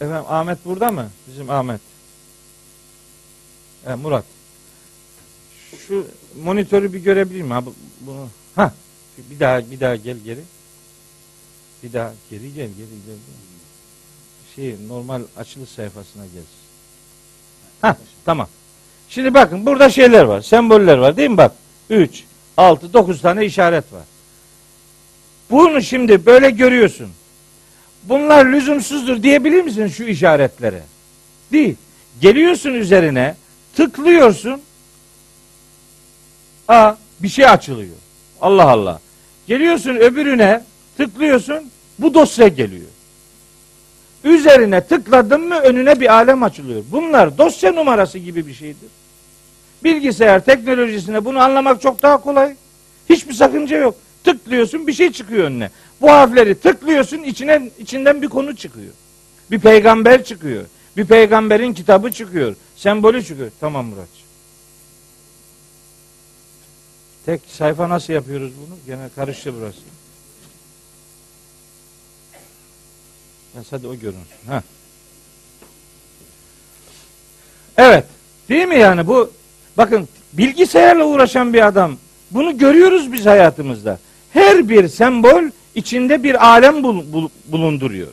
[0.00, 1.10] Efendim Ahmet burada mı?
[1.26, 1.80] Bizim Ahmet.
[3.86, 4.24] Evet, Murat.
[5.88, 6.06] Şu
[6.42, 7.50] monitörü bir görebilir miyim?
[7.50, 8.28] Ha, bu- bunu.
[8.56, 8.72] Ha.
[9.30, 10.40] Bir daha bir daha gel geri.
[11.82, 13.16] Bir daha geri gel geri gel.
[14.56, 16.48] Şey normal açılış sayfasına gelsin.
[17.80, 18.48] Ha tamam.
[19.08, 20.40] Şimdi bakın burada şeyler var.
[20.40, 21.52] Semboller var değil mi bak?
[21.90, 22.24] 3,
[22.56, 24.02] 6, 9 tane işaret var.
[25.50, 27.08] Bunu şimdi böyle görüyorsun.
[28.02, 30.82] Bunlar lüzumsuzdur diyebilir misin şu işaretlere?
[31.52, 31.76] Değil.
[32.20, 33.36] Geliyorsun üzerine,
[33.76, 34.60] tıklıyorsun.
[36.68, 37.96] Aa bir şey açılıyor.
[38.40, 39.00] Allah Allah.
[39.46, 40.62] Geliyorsun öbürüne,
[40.96, 41.70] tıklıyorsun.
[41.98, 42.86] Bu dosya geliyor.
[44.24, 46.82] Üzerine tıkladın mı önüne bir alem açılıyor.
[46.92, 48.88] Bunlar dosya numarası gibi bir şeydir.
[49.84, 52.54] Bilgisayar teknolojisine bunu anlamak çok daha kolay.
[53.10, 53.94] Hiçbir sakınca yok.
[54.24, 55.70] Tıklıyorsun bir şey çıkıyor önüne.
[56.00, 58.92] Bu harfleri tıklıyorsun içine içinden bir konu çıkıyor.
[59.50, 60.64] Bir peygamber çıkıyor.
[60.96, 62.56] Bir peygamberin kitabı çıkıyor.
[62.76, 63.50] Sembolü çıkıyor.
[63.60, 64.23] Tamam Murat.
[67.26, 68.78] Tek sayfa nasıl yapıyoruz bunu?
[68.86, 69.78] Gene karıştı burası.
[73.56, 74.46] Ya hadi o görünsün.
[74.48, 74.62] Ha.
[77.76, 78.04] Evet.
[78.48, 79.32] Değil mi yani bu?
[79.76, 81.96] Bakın bilgisayarla uğraşan bir adam.
[82.30, 83.98] Bunu görüyoruz biz hayatımızda.
[84.32, 85.42] Her bir sembol
[85.74, 88.08] içinde bir alem bul- bul- bulunduruyor.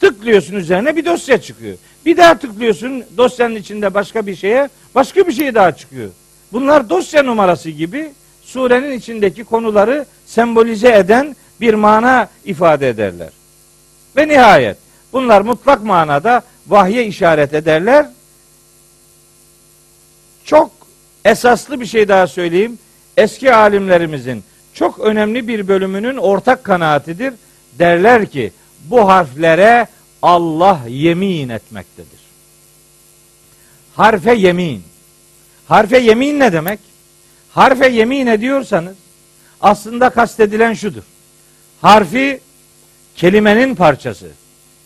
[0.00, 1.76] Tıklıyorsun üzerine bir dosya çıkıyor.
[2.06, 6.10] Bir daha tıklıyorsun dosyanın içinde başka bir şeye başka bir şey daha çıkıyor.
[6.52, 8.12] Bunlar dosya numarası gibi
[8.46, 13.28] surenin içindeki konuları sembolize eden bir mana ifade ederler.
[14.16, 14.76] Ve nihayet
[15.12, 18.06] bunlar mutlak manada vahye işaret ederler.
[20.44, 20.70] Çok
[21.24, 22.78] esaslı bir şey daha söyleyeyim.
[23.16, 24.44] Eski alimlerimizin
[24.74, 27.34] çok önemli bir bölümünün ortak kanaatidir.
[27.78, 28.52] Derler ki
[28.84, 29.86] bu harflere
[30.22, 32.20] Allah yemin etmektedir.
[33.94, 34.82] Harfe yemin.
[35.68, 36.80] Harfe yemin ne demek?
[37.56, 38.96] Harfe yemin ediyorsanız
[39.60, 41.02] aslında kastedilen şudur.
[41.80, 42.40] Harfi
[43.16, 44.26] kelimenin parçası.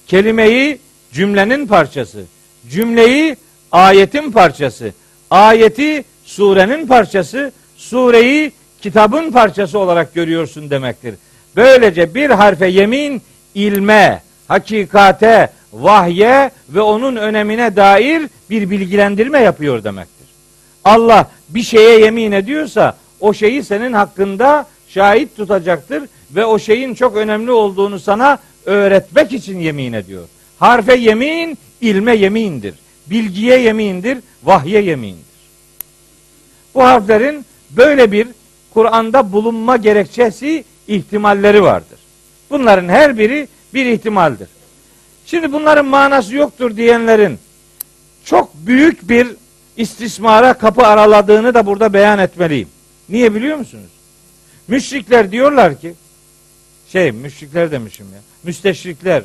[0.07, 0.79] Kelimeyi
[1.13, 2.25] cümlenin parçası.
[2.71, 3.37] Cümleyi
[3.73, 4.93] ayetin parçası.
[5.31, 7.53] Ayeti surenin parçası.
[7.77, 8.53] Sureyi
[8.83, 11.15] kitabın parçası olarak görüyorsun demektir.
[11.57, 13.23] Böylece bir harfe yemin
[13.55, 20.20] ilme, hakikate, vahye ve onun önemine dair bir bilgilendirme yapıyor demektir.
[20.85, 27.17] Allah bir şeye yemin ediyorsa o şeyi senin hakkında şahit tutacaktır ve o şeyin çok
[27.17, 30.25] önemli olduğunu sana öğretmek için yemin ediyor.
[30.59, 32.75] Harfe yemin, ilme yemindir.
[33.07, 35.25] Bilgiye yemindir, vahye yemindir.
[36.75, 38.29] Bu harflerin böyle bir
[38.75, 41.99] Kur'an'da bulunma gerekçesi ihtimalleri vardır.
[42.51, 44.49] Bunların her biri bir ihtimaldir.
[45.27, 47.39] Şimdi bunların manası yoktur diyenlerin
[48.25, 49.29] çok büyük bir
[49.77, 52.69] istismara kapı araladığını da burada beyan etmeliyim.
[53.09, 53.91] Niye biliyor musunuz?
[54.69, 55.95] Müşrikler diyorlar ki
[56.89, 58.21] şey müşrikler demişim ya.
[58.43, 59.23] Müsteşrikler.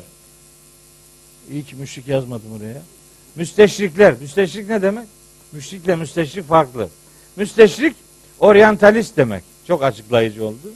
[1.50, 2.82] İyi ki müşrik yazmadım oraya.
[3.36, 4.14] Müsteşrikler.
[4.20, 5.08] Müsteşrik ne demek?
[5.52, 6.88] Müşrikle müsteşrik farklı.
[7.36, 7.96] Müsteşrik
[8.38, 9.44] oryantalist demek.
[9.66, 10.72] Çok açıklayıcı oldu.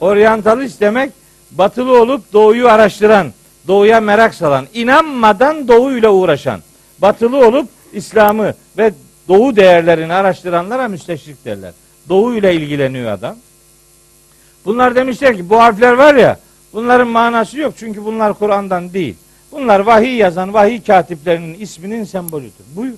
[0.00, 1.12] Oryantalist demek
[1.50, 3.32] batılı olup doğuyu araştıran,
[3.68, 6.60] doğuya merak salan, inanmadan doğuyla uğraşan,
[6.98, 8.92] batılı olup İslam'ı ve
[9.28, 11.72] doğu değerlerini araştıranlara müsteşrik derler.
[12.08, 13.36] Doğuyla ilgileniyor adam.
[14.64, 16.40] Bunlar demişler ki bu harfler var ya
[16.72, 19.16] bunların manası yok çünkü bunlar Kur'an'dan değil.
[19.52, 22.64] Bunlar vahiy yazan vahiy katiplerinin isminin sembolüdür.
[22.76, 22.94] Buyur.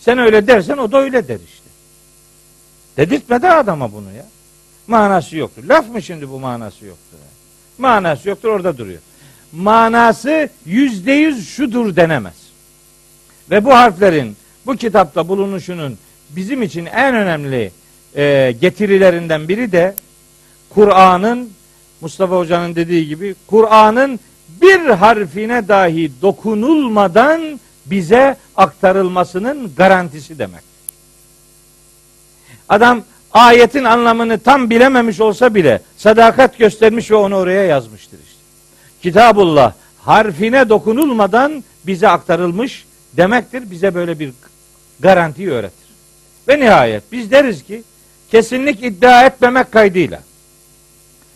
[0.00, 1.70] Sen öyle dersen o da öyle der işte.
[2.96, 4.26] Dedirtme de adama bunu ya.
[4.86, 5.64] Manası yoktur.
[5.64, 7.18] Laf mı şimdi bu manası yoktur?
[7.78, 9.00] Manası yoktur orada duruyor.
[9.52, 12.49] Manası yüzde yüz şudur denemez.
[13.50, 14.36] Ve bu harflerin
[14.66, 15.98] bu kitapta bulunuşunun
[16.30, 17.72] bizim için en önemli
[18.16, 19.94] e, getirilerinden biri de
[20.70, 21.50] Kur'an'ın
[22.00, 24.20] Mustafa Hoca'nın dediği gibi Kur'an'ın
[24.62, 30.62] bir harfine dahi dokunulmadan bize aktarılmasının garantisi demek.
[32.68, 38.40] Adam ayetin anlamını tam bilememiş olsa bile sadakat göstermiş ve onu oraya yazmıştır işte.
[39.02, 42.84] Kitabullah harfine dokunulmadan bize aktarılmış
[43.16, 43.70] demektir.
[43.70, 44.32] Bize böyle bir
[45.00, 45.90] garantiyi öğretir.
[46.48, 47.82] Ve nihayet biz deriz ki
[48.30, 50.22] kesinlik iddia etmemek kaydıyla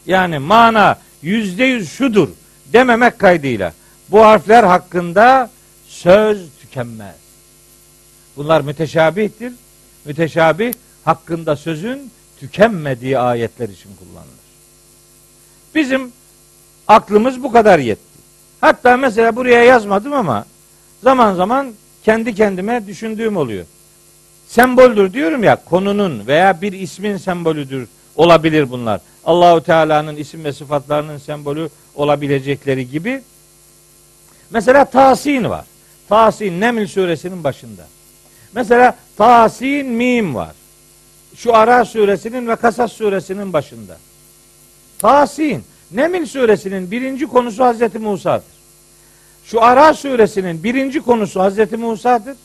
[0.06, 2.28] yani mana yüzde yüz şudur
[2.72, 3.72] dememek kaydıyla
[4.08, 5.50] bu harfler hakkında
[5.86, 7.14] söz tükenmez.
[8.36, 9.52] Bunlar müteşabihtir.
[10.04, 10.72] Müteşabih
[11.04, 12.10] hakkında sözün
[12.40, 14.44] tükenmediği ayetler için kullanılır.
[15.74, 16.12] Bizim
[16.88, 18.18] aklımız bu kadar yetti.
[18.60, 20.44] Hatta mesela buraya yazmadım ama
[21.05, 21.72] zaman zaman
[22.05, 23.64] kendi kendime düşündüğüm oluyor.
[24.48, 29.00] Semboldür diyorum ya konunun veya bir ismin sembolüdür olabilir bunlar.
[29.24, 33.22] Allahu Teala'nın isim ve sıfatlarının sembolü olabilecekleri gibi.
[34.50, 35.64] Mesela Tasin var.
[36.09, 37.86] Tasin Neml suresinin başında.
[38.55, 40.55] Mesela Tasin Mim var.
[41.36, 43.96] Şu Ara suresinin ve Kasas suresinin başında.
[44.98, 48.53] Tasin Neml suresinin birinci konusu Hazreti Musa'dır.
[49.45, 52.36] Şu Ara suresinin birinci konusu Hazreti Musa'dır.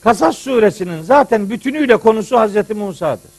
[0.00, 3.30] Kasas suresinin zaten bütünüyle konusu Hazreti Musa'dır.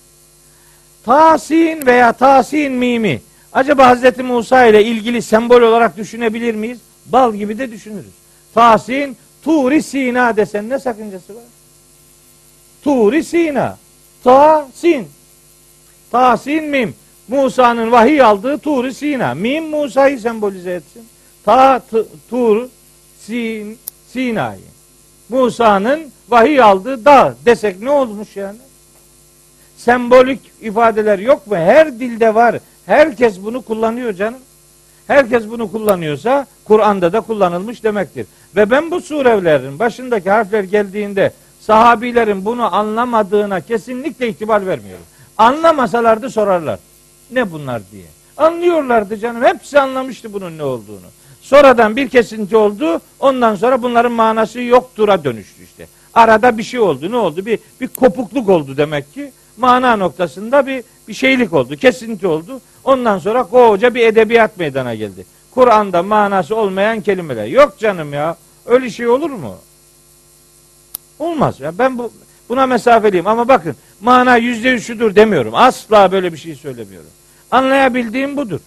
[1.06, 3.22] Tasin veya Tasin mimi
[3.54, 6.80] acaba Hazreti Musa ile ilgili sembol olarak düşünebilir miyiz?
[7.06, 8.14] Bal gibi de düşünürüz.
[8.54, 11.44] Tasin Turi Sina desen ne sakıncası var?
[12.84, 13.78] Turi Sina.
[14.24, 15.08] Tasin.
[16.12, 16.96] Tasin mim.
[17.28, 19.34] Musa'nın vahiy aldığı Turi Sina.
[19.34, 21.08] Mim Musa'yı sembolize etsin.
[21.46, 21.82] Ta
[22.30, 22.70] Tur
[23.20, 23.78] Sin
[24.08, 24.60] Sina'yı.
[25.30, 28.58] Musa'nın vahiy aldığı dağ desek ne olmuş yani?
[29.78, 31.56] Sembolik ifadeler yok mu?
[31.56, 32.56] Her dilde var.
[32.86, 34.40] Herkes bunu kullanıyor canım.
[35.08, 38.26] Herkes bunu kullanıyorsa Kur'an'da da kullanılmış demektir.
[38.56, 45.06] Ve ben bu surelerin başındaki harfler geldiğinde sahabilerin bunu anlamadığına kesinlikle itibar vermiyorum.
[45.38, 46.80] Anlamasalardı sorarlar.
[47.32, 48.06] Ne bunlar diye.
[48.38, 49.44] Anlıyorlardı canım.
[49.44, 51.06] Hepsi anlamıştı bunun ne olduğunu.
[51.46, 53.02] Sonradan bir kesinti oldu.
[53.20, 55.88] Ondan sonra bunların manası yoktura dönüştü işte.
[56.14, 57.12] Arada bir şey oldu.
[57.12, 57.46] Ne oldu?
[57.46, 59.32] Bir bir kopukluk oldu demek ki.
[59.58, 61.76] Mana noktasında bir bir şeylik oldu.
[61.76, 62.62] Kesinti oldu.
[62.84, 65.26] Ondan sonra koca bir edebiyat meydana geldi.
[65.52, 67.46] Kur'an'da manası olmayan kelimeler.
[67.46, 68.38] Yok canım ya.
[68.66, 69.56] Öyle şey olur mu?
[71.20, 71.60] Olmaz.
[71.60, 72.12] Ya ben bu
[72.50, 75.56] buna mesafeliyim ama bakın mana yüzde yüz şudur demiyorum.
[75.56, 77.10] Asla böyle bir şey söylemiyorum.
[77.52, 78.60] Anlayabildiğim budur.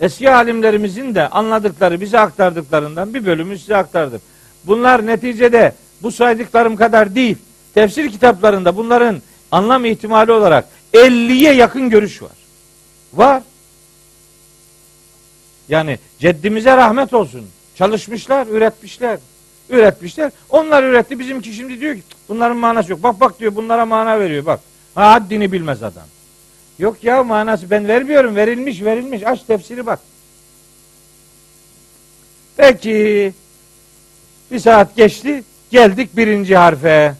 [0.00, 4.20] Eski alimlerimizin de anladıkları, bize aktardıklarından bir bölümü size aktardım.
[4.64, 5.72] Bunlar neticede
[6.02, 7.36] bu saydıklarım kadar değil.
[7.74, 9.22] Tefsir kitaplarında bunların
[9.52, 12.32] anlam ihtimali olarak 50'ye yakın görüş var.
[13.14, 13.42] Var.
[15.68, 17.46] Yani ceddimize rahmet olsun.
[17.76, 19.18] Çalışmışlar, üretmişler.
[19.70, 20.32] Üretmişler.
[20.50, 21.18] Onlar üretti.
[21.18, 23.02] Bizimki şimdi diyor ki bunların manası yok.
[23.02, 24.60] Bak bak diyor bunlara mana veriyor bak.
[24.94, 26.04] Ha, haddini bilmez adam.
[26.78, 28.36] Yok ya manası ben vermiyorum.
[28.36, 29.22] Verilmiş verilmiş.
[29.26, 29.98] Aç tefsiri bak.
[32.56, 33.32] Peki
[34.50, 35.44] bir saat geçti.
[35.70, 37.14] Geldik birinci harfe.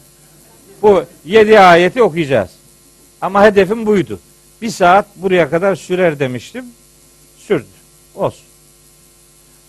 [0.81, 2.49] Bu yedi ayeti okuyacağız.
[3.21, 4.19] Ama hedefim buydu.
[4.61, 6.65] Bir saat buraya kadar sürer demiştim.
[7.37, 7.65] Sürdü.
[8.15, 8.45] Olsun.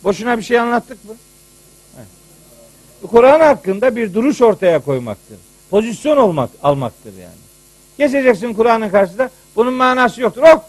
[0.05, 1.15] Boşuna bir şey anlattık mı?
[3.11, 5.39] Kur'an hakkında bir duruş ortaya koymaktır.
[5.71, 7.46] Pozisyon olmak almaktır yani.
[7.99, 9.31] Geçeceksin Kur'an'ın karşısında.
[9.57, 10.43] Bunun manası yoktur.
[10.43, 10.63] Ok.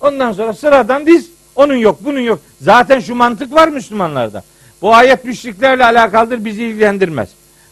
[0.00, 1.30] Ondan sonra sıradan diz.
[1.56, 2.40] Onun yok, bunun yok.
[2.60, 4.42] Zaten şu mantık var Müslümanlarda.
[4.82, 7.28] Bu ayet müşriklerle alakalıdır, bizi ilgilendirmez.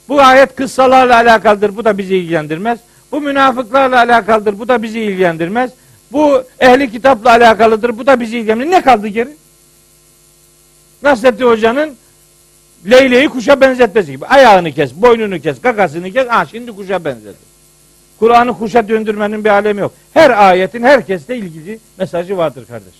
[0.08, 2.78] Bu ayet kıssalarla alakalıdır, bu da bizi ilgilendirmez.
[3.12, 5.70] Bu münafıklarla alakalıdır, bu da bizi ilgilendirmez.
[6.12, 8.72] Bu ehli kitapla alakalıdır, bu da bizi ilgilendirmez.
[8.72, 9.36] Ne kaldı geri?
[11.02, 11.96] Nasrettin Hoca'nın
[12.90, 14.26] Leyle'yi kuşa benzetmesi gibi.
[14.26, 16.28] Ayağını kes, boynunu kes, kakasını kes.
[16.28, 17.49] Ha şimdi kuşa benzedi.
[18.20, 19.92] Kur'an'ı kuşa döndürmenin bir alemi yok.
[20.14, 22.94] Her ayetin herkesle ilgili mesajı vardır kardeş.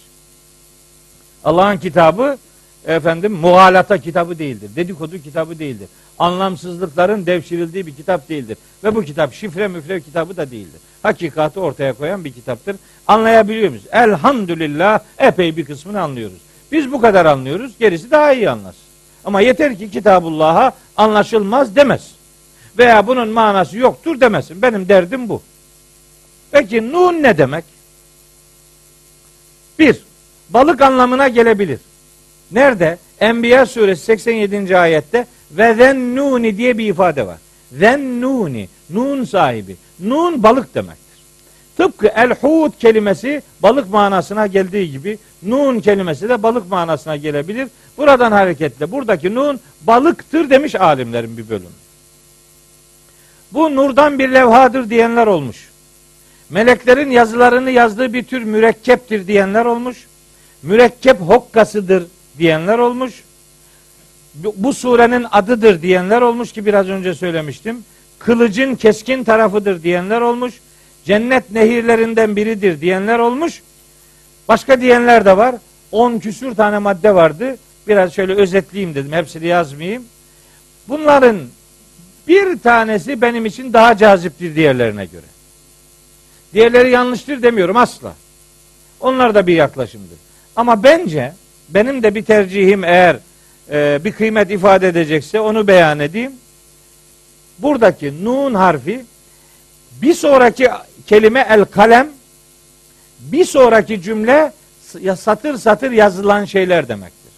[1.45, 2.39] Allah'ın kitabı
[2.87, 4.71] efendim muhalata kitabı değildir.
[4.77, 5.89] Dedikodu kitabı değildir.
[6.19, 8.59] Anlamsızlıkların devşirildiği bir kitap değildir.
[8.85, 10.81] Ve bu kitap şifre müfre kitabı da değildir.
[11.03, 12.77] Hakikati ortaya koyan bir kitaptır.
[13.07, 13.85] Anlayabiliyor muyuz?
[13.93, 16.39] Elhamdülillah epey bir kısmını anlıyoruz.
[16.73, 17.73] Biz bu kadar anlıyoruz.
[17.79, 18.83] Gerisi daha iyi anlasın.
[19.25, 22.20] Ama yeter ki Kitabullah'a anlaşılmaz demez.
[22.81, 24.63] Veya bunun manası yoktur demesin.
[24.63, 25.43] Benim derdim bu.
[26.51, 27.65] Peki nun ne demek?
[29.79, 30.03] Bir,
[30.51, 31.81] balık anlamına gelebilir.
[32.53, 32.99] Nerede?
[33.21, 34.79] Enbiya suresi 87.
[34.79, 37.39] ayette ve zennuni diye bir ifade var.
[37.73, 39.77] Zennuni, nun sahibi.
[40.01, 41.23] Nun balık demektir.
[41.77, 47.69] Tıpkı el-hud kelimesi balık manasına geldiği gibi nun kelimesi de balık manasına gelebilir.
[47.99, 51.90] Buradan hareketle buradaki nun balıktır demiş alimlerin bir bölümü.
[53.53, 55.71] Bu nurdan bir levhadır diyenler olmuş.
[56.51, 60.07] Meleklerin yazılarını yazdığı bir tür mürekkeptir diyenler olmuş.
[60.63, 62.07] Mürekkep hokkasıdır
[62.39, 63.25] diyenler olmuş.
[64.35, 67.85] Bu surenin adıdır diyenler olmuş ki biraz önce söylemiştim.
[68.19, 70.55] Kılıcın keskin tarafıdır diyenler olmuş.
[71.05, 73.63] Cennet nehirlerinden biridir diyenler olmuş.
[74.49, 75.55] Başka diyenler de var.
[75.93, 77.57] On küsür tane madde vardı.
[77.89, 79.13] Biraz şöyle özetleyeyim dedim.
[79.13, 80.05] Hepsini yazmayayım.
[80.89, 81.39] Bunların
[82.31, 85.27] bir tanesi benim için daha caziptir diğerlerine göre.
[86.55, 88.15] Diğerleri yanlıştır demiyorum asla.
[89.01, 90.19] Onlar da bir yaklaşımdır.
[90.57, 91.33] Ama bence
[91.69, 93.17] benim de bir tercihim eğer
[93.71, 96.33] e, bir kıymet ifade edecekse onu beyan edeyim.
[97.59, 99.05] Buradaki nun harfi
[100.03, 100.69] bir sonraki
[101.07, 102.09] kelime el kalem
[103.21, 104.53] bir sonraki cümle
[105.17, 107.33] satır satır yazılan şeyler demektir.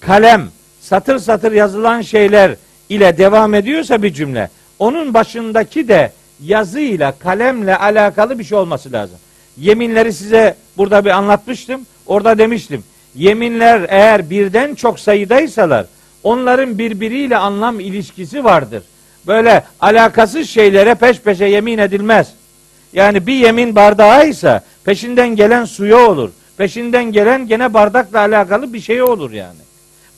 [0.00, 0.48] Kalem
[0.80, 2.56] satır satır yazılan şeyler
[2.88, 6.12] ile devam ediyorsa bir cümle onun başındaki de
[6.42, 9.18] yazıyla kalemle alakalı bir şey olması lazım.
[9.58, 11.86] Yeminleri size burada bir anlatmıştım.
[12.06, 12.84] Orada demiştim.
[13.14, 15.86] Yeminler eğer birden çok sayıdaysalar
[16.22, 18.82] onların birbiriyle anlam ilişkisi vardır.
[19.26, 22.32] Böyle alakasız şeylere peş peşe yemin edilmez.
[22.92, 26.30] Yani bir yemin bardağı ise peşinden gelen suya olur.
[26.56, 29.58] Peşinden gelen gene bardakla alakalı bir şey olur yani.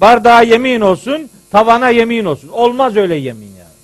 [0.00, 2.48] Bardağa yemin olsun, tavana yemin olsun.
[2.48, 3.76] Olmaz öyle yemin yani.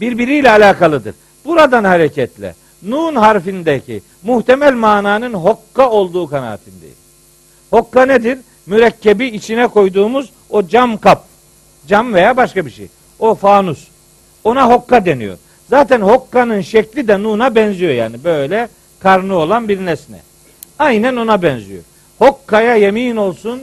[0.00, 1.14] Birbiriyle alakalıdır.
[1.44, 6.94] Buradan hareketle nun harfindeki muhtemel mananın hokka olduğu kanaatindeyim.
[7.70, 8.38] Hokka nedir?
[8.66, 11.24] Mürekkebi içine koyduğumuz o cam kap.
[11.88, 12.88] Cam veya başka bir şey.
[13.18, 13.88] O fanus.
[14.44, 15.38] Ona hokka deniyor.
[15.70, 18.24] Zaten hokkanın şekli de nuna benziyor yani.
[18.24, 18.68] Böyle
[19.00, 20.18] karnı olan bir nesne.
[20.78, 21.82] Aynen ona benziyor.
[22.18, 23.62] Hokkaya yemin olsun.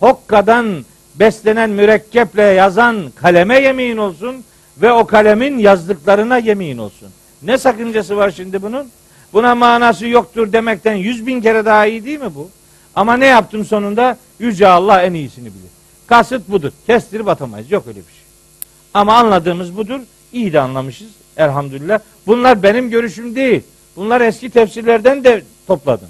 [0.00, 0.84] Hokkadan
[1.14, 4.44] beslenen mürekkeple yazan kaleme yemin olsun
[4.82, 7.08] ve o kalemin yazdıklarına yemin olsun.
[7.42, 8.88] Ne sakıncası var şimdi bunun?
[9.32, 12.50] Buna manası yoktur demekten yüz bin kere daha iyi değil mi bu?
[12.94, 14.16] Ama ne yaptım sonunda?
[14.38, 15.70] Yüce Allah en iyisini bilir.
[16.06, 16.72] Kasıt budur.
[16.86, 17.70] Kestirip atamayız.
[17.70, 18.22] Yok öyle bir şey.
[18.94, 20.00] Ama anladığımız budur.
[20.32, 21.08] İyi de anlamışız.
[21.36, 21.98] Elhamdülillah.
[22.26, 23.62] Bunlar benim görüşüm değil.
[23.96, 26.08] Bunlar eski tefsirlerden de topladım.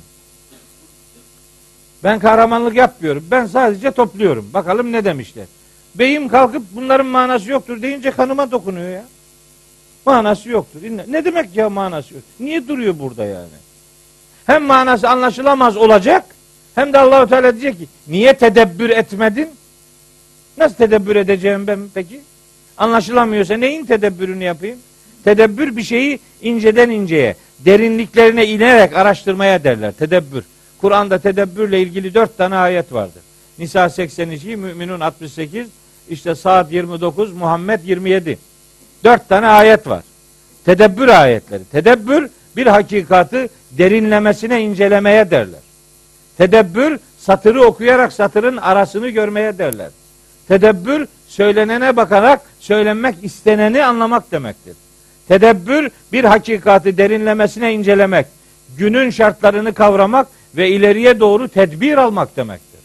[2.05, 3.27] Ben kahramanlık yapmıyorum.
[3.31, 4.51] Ben sadece topluyorum.
[4.55, 5.47] Bakalım ne demişler.
[5.95, 9.05] Beyim kalkıp bunların manası yoktur deyince kanıma dokunuyor ya.
[10.07, 10.81] Manası yoktur.
[11.09, 12.23] Ne demek ya manası yok?
[12.41, 13.49] Niye duruyor burada yani?
[14.47, 16.25] Hem manası anlaşılamaz olacak
[16.75, 19.49] hem de Allahu Teala diyecek ki niye tedebbür etmedin?
[20.59, 22.21] Nasıl tedebbür edeceğim ben peki?
[22.79, 24.79] Anlaşılamıyorsa neyin tedebbürünü yapayım?
[25.25, 29.93] Tedebbür bir şeyi inceden inceye, derinliklerine inerek araştırmaya derler.
[29.93, 30.45] Tedebbür.
[30.81, 33.23] Kur'an'da tedebbürle ilgili dört tane ayet vardır.
[33.59, 35.69] Nisa 82, Müminun 68,
[36.09, 38.39] işte Saat 29, Muhammed 27.
[39.05, 40.03] Dört tane ayet var.
[40.65, 41.65] Tedebbür ayetleri.
[41.65, 45.61] Tedebbür bir hakikatı derinlemesine incelemeye derler.
[46.39, 49.91] Tedebbür satırı okuyarak satırın arasını görmeye derler.
[50.49, 54.77] Tedebbür söylenene bakarak söylenmek isteneni anlamak demektir.
[55.29, 58.27] Tedebbür bir hakikati derinlemesine incelemek,
[58.79, 60.27] günün şartlarını kavramak
[60.57, 62.81] ve ileriye doğru tedbir almak demektir.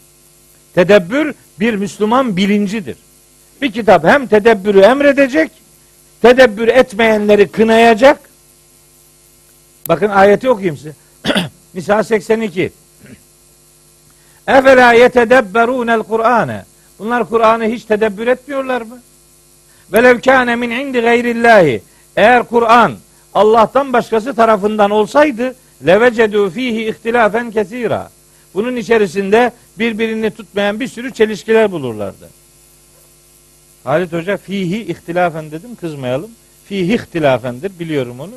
[0.74, 2.96] Tedebbür bir Müslüman bilincidir.
[3.62, 5.50] Bir kitap hem tedebbürü emredecek,
[6.22, 8.20] tedebbür etmeyenleri kınayacak.
[9.88, 10.92] Bakın ayeti okuyayım size.
[11.74, 12.72] Nisa 82.
[14.46, 16.64] Efela yetedebberunel Kur'ane.
[16.98, 19.00] Bunlar Kur'an'ı hiç tedebbür etmiyorlar mı?
[19.92, 21.82] Velev kâne min indi gayrillahi.
[22.16, 22.96] Eğer Kur'an
[23.34, 25.54] Allah'tan başkası tarafından olsaydı
[25.86, 28.10] levecedu fihi ihtilafen kesira.
[28.54, 32.28] Bunun içerisinde birbirini tutmayan bir sürü çelişkiler bulurlardı.
[33.84, 36.30] Halit Hoca fihi ihtilafen dedim kızmayalım.
[36.64, 38.34] Fihi ihtilafendir biliyorum onu.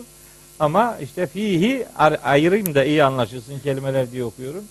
[0.59, 1.85] Ama işte fihi
[2.23, 4.63] ayırayım da iyi anlaşılsın kelimeler diye okuyorum.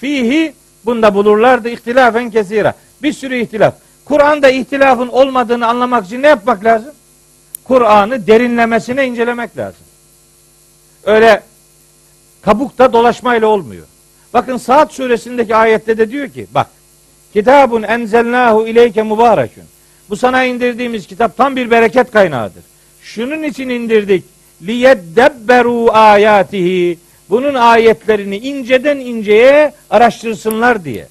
[0.00, 0.54] Fihi
[0.84, 2.74] bunda bulurlardı ihtilafen kesira.
[3.02, 3.74] Bir sürü ihtilaf.
[4.04, 6.94] Kur'an'da ihtilafın olmadığını anlamak için ne yapmak lazım?
[7.64, 9.86] Kur'an'ı derinlemesine incelemek lazım.
[11.04, 11.42] Öyle
[12.48, 13.86] kabukta dolaşmayla olmuyor.
[14.34, 16.66] Bakın Saat suresindeki ayette de diyor ki bak
[17.32, 19.64] Kitabun enzelnahu ileyke mübarekün.
[20.10, 22.62] Bu sana indirdiğimiz kitap tam bir bereket kaynağıdır.
[23.02, 24.24] Şunun için indirdik.
[24.62, 26.98] Liyeddebberu ayatihi.
[27.30, 31.06] Bunun ayetlerini inceden inceye araştırsınlar diye.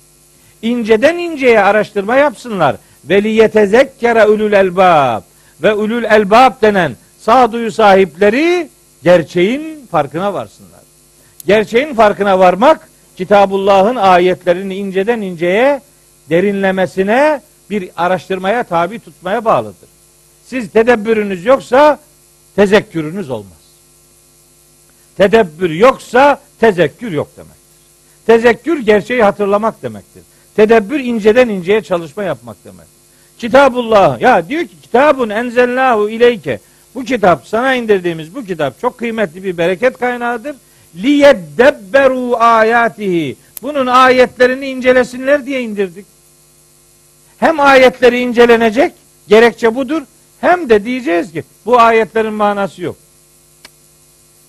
[0.62, 2.76] İnceden inceye araştırma yapsınlar.
[3.06, 5.22] Ve liyetezekkere ulul elbab.
[5.64, 8.70] Ve ulul elbab denen sağduyu sahipleri
[9.04, 10.77] gerçeğin farkına varsınlar.
[11.48, 15.82] Gerçeğin farkına varmak Kitabullah'ın ayetlerini inceden inceye
[16.30, 19.90] derinlemesine bir araştırmaya tabi tutmaya bağlıdır.
[20.46, 22.00] Siz tedebbürünüz yoksa
[22.56, 23.58] tezekkürünüz olmaz.
[25.18, 27.58] Tedebbür yoksa tezekkür yok demektir.
[28.26, 30.24] Tezekkür gerçeği hatırlamak demektir.
[30.56, 32.98] Tedebbür inceden inceye çalışma yapmak demektir.
[33.38, 36.60] Kitabullah ya diyor ki kitabun enzelnahu ileyke
[36.96, 40.56] bu kitap sana indirdiğimiz bu kitap çok kıymetli bir bereket kaynağıdır.
[40.96, 43.38] Liyeddebberu ayatihi.
[43.62, 46.06] Bunun ayetlerini incelesinler diye indirdik.
[47.38, 48.94] Hem ayetleri incelenecek,
[49.28, 50.02] gerekçe budur.
[50.42, 52.96] Hem de diyeceğiz ki bu ayetlerin manası yok.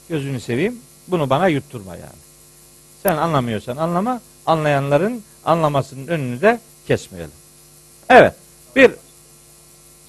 [0.08, 0.80] Gözünü seveyim.
[1.08, 2.20] Bunu bana yutturma yani.
[3.02, 4.20] Sen anlamıyorsan anlama.
[4.46, 7.32] Anlayanların anlamasının önünü de kesmeyelim.
[8.08, 8.34] Evet.
[8.76, 8.92] Bir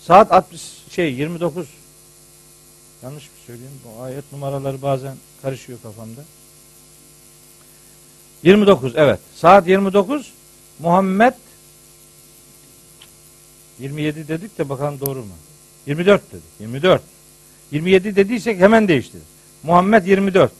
[0.07, 1.67] saat 60 şey 29
[3.03, 3.81] yanlış mı söyleyeyim?
[3.85, 6.21] Bu ayet numaraları bazen karışıyor kafamda.
[8.43, 9.19] 29 evet.
[9.35, 10.33] Saat 29
[10.79, 11.33] Muhammed
[13.79, 15.33] 27 dedik de bakalım doğru mu?
[15.85, 16.43] 24 dedik.
[16.59, 17.01] 24.
[17.71, 19.21] 27 dediysek hemen değiştir.
[19.63, 20.51] Muhammed 24.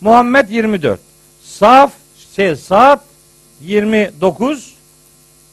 [0.00, 1.00] Muhammed 24.
[1.42, 1.92] Saf
[2.36, 3.04] şey saat
[3.60, 4.74] 29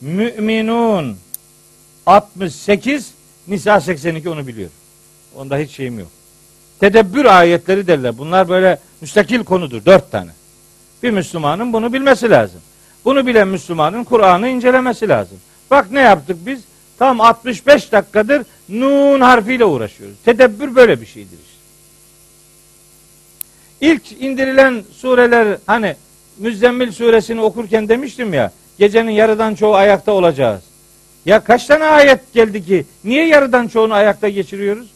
[0.01, 1.17] Müminun
[2.05, 3.11] 68
[3.47, 4.69] Nisa 82 onu biliyor.
[5.35, 6.07] Onda hiç şeyim yok.
[6.79, 8.17] Tedebbür ayetleri derler.
[8.17, 9.85] Bunlar böyle müstakil konudur.
[9.85, 10.31] Dört tane.
[11.03, 12.61] Bir Müslümanın bunu bilmesi lazım.
[13.05, 15.37] Bunu bilen Müslümanın Kur'an'ı incelemesi lazım.
[15.71, 16.61] Bak ne yaptık biz?
[16.99, 20.15] Tam 65 dakikadır nun harfiyle uğraşıyoruz.
[20.25, 21.57] Tedebbür böyle bir şeydir işte.
[23.81, 25.95] İlk indirilen sureler hani
[26.37, 30.63] Müzzemmil suresini okurken demiştim ya gecenin yarıdan çoğu ayakta olacağız.
[31.25, 34.87] Ya kaç tane ayet geldi ki niye yarıdan çoğunu ayakta geçiriyoruz?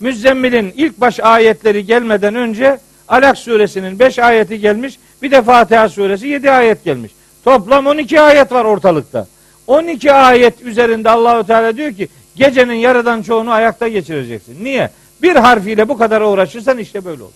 [0.00, 2.78] Müzzemmil'in ilk baş ayetleri gelmeden önce
[3.08, 4.98] Alak suresinin 5 ayeti gelmiş.
[5.22, 7.12] Bir de Fatiha suresi 7 ayet gelmiş.
[7.44, 9.26] Toplam 12 ayet var ortalıkta.
[9.66, 14.64] 12 ayet üzerinde Allahu Teala diyor ki gecenin yarıdan çoğunu ayakta geçireceksin.
[14.64, 14.90] Niye?
[15.22, 17.32] Bir harfiyle bu kadar uğraşırsan işte böyle olur.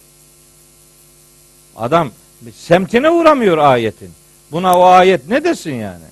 [1.76, 2.10] Adam
[2.54, 4.10] semtine uğramıyor ayetin.
[4.52, 6.04] Buna o ayet ne desin yani?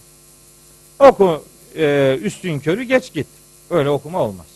[0.99, 1.45] Oku
[1.77, 3.27] e, üstün körü geç git.
[3.71, 4.47] Öyle okuma olmaz.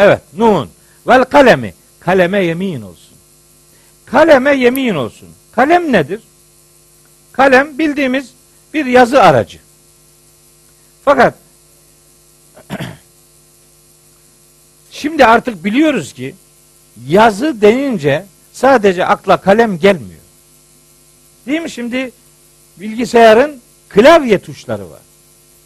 [0.00, 0.20] Evet.
[0.36, 0.70] Nun.
[1.06, 1.74] Vel kalemi.
[2.00, 3.16] Kaleme yemin olsun.
[4.06, 5.28] Kaleme yemin olsun.
[5.52, 6.20] Kalem nedir?
[7.32, 8.30] Kalem bildiğimiz
[8.74, 9.58] bir yazı aracı.
[11.04, 11.34] Fakat
[14.90, 16.34] şimdi artık biliyoruz ki
[17.06, 20.20] yazı denince sadece akla kalem gelmiyor.
[21.46, 21.70] Değil mi?
[21.70, 22.10] Şimdi
[22.76, 25.00] bilgisayarın klavye tuşları var.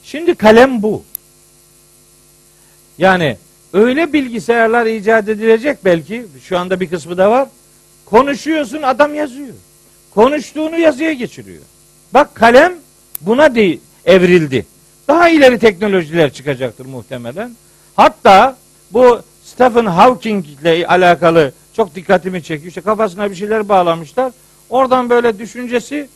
[0.04, 1.04] Şimdi kalem bu.
[2.98, 3.36] Yani
[3.74, 7.48] öyle bilgisayarlar icat edilecek belki şu anda bir kısmı da var.
[8.04, 9.54] Konuşuyorsun adam yazıyor.
[10.14, 11.62] Konuştuğunu yazıya geçiriyor.
[12.14, 12.72] Bak kalem
[13.20, 14.66] buna de evrildi.
[15.08, 17.56] Daha ileri teknolojiler çıkacaktır muhtemelen.
[17.96, 18.56] Hatta
[18.90, 22.68] bu Stephen Hawking ile alakalı çok dikkatimi çekiyor.
[22.68, 24.32] İşte kafasına bir şeyler bağlamışlar.
[24.70, 26.08] Oradan böyle düşüncesi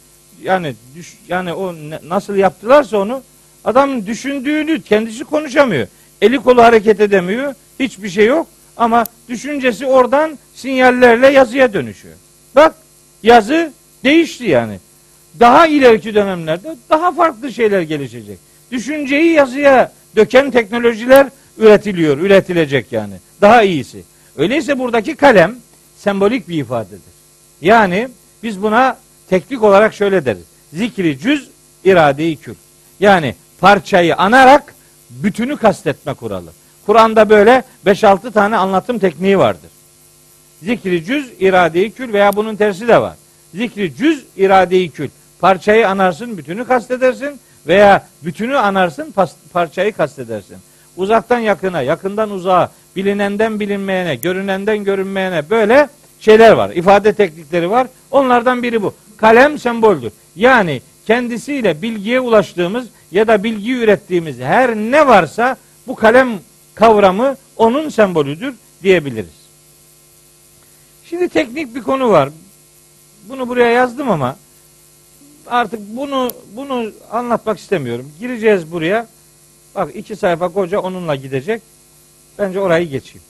[0.43, 3.23] yani düş, yani o ne, nasıl yaptılarsa onu
[3.65, 5.87] adam düşündüğünü kendisi konuşamıyor.
[6.23, 7.55] Eli kolu hareket edemiyor.
[7.81, 8.47] Hiçbir şey yok.
[8.77, 12.15] Ama düşüncesi oradan sinyallerle yazıya dönüşüyor.
[12.55, 12.75] Bak
[13.23, 13.73] yazı
[14.05, 14.79] değişti yani.
[15.41, 18.39] Daha ileriki dönemlerde daha farklı şeyler gelişecek.
[18.71, 21.27] Düşünceyi yazıya döken teknolojiler
[21.59, 23.15] üretiliyor, üretilecek yani.
[23.41, 24.03] Daha iyisi.
[24.37, 25.57] Öyleyse buradaki kalem
[25.99, 27.01] sembolik bir ifadedir.
[27.61, 28.09] Yani
[28.43, 28.99] biz buna
[29.31, 30.45] teknik olarak şöyle deriz.
[30.73, 31.49] Zikri cüz,
[31.85, 32.55] irade-i kül.
[33.01, 34.75] Yani parçayı anarak
[35.11, 36.51] bütünü kastetme kuralı.
[36.87, 39.71] Kur'an'da böyle 5-6 tane anlatım tekniği vardır.
[40.63, 43.17] Zikri cüz, irade-i kül veya bunun tersi de var.
[43.55, 45.09] Zikri cüz, irade-i kül.
[45.41, 49.15] Parçayı anarsın, bütünü kastedersin veya bütünü anarsın,
[49.53, 50.57] parçayı kastedersin.
[50.97, 55.89] Uzaktan yakına, yakından uzağa, bilinenden bilinmeyene, görünenden görünmeyene böyle
[56.21, 56.71] şeyler var.
[56.71, 57.87] İfade teknikleri var.
[58.11, 58.95] Onlardan biri bu.
[59.17, 60.13] Kalem semboldür.
[60.37, 65.57] Yani kendisiyle bilgiye ulaştığımız ya da bilgi ürettiğimiz her ne varsa
[65.87, 66.41] bu kalem
[66.75, 69.39] kavramı onun sembolüdür diyebiliriz.
[71.05, 72.31] Şimdi teknik bir konu var.
[73.29, 74.37] Bunu buraya yazdım ama
[75.47, 78.13] artık bunu bunu anlatmak istemiyorum.
[78.21, 79.07] Gireceğiz buraya.
[79.75, 81.63] Bak iki sayfa koca onunla gidecek.
[82.39, 83.23] Bence orayı geçeyim.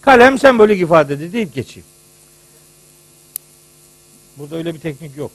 [0.00, 1.86] Kalem sembolik ifade deyip geçeyim.
[4.36, 5.30] Burada öyle bir teknik yok.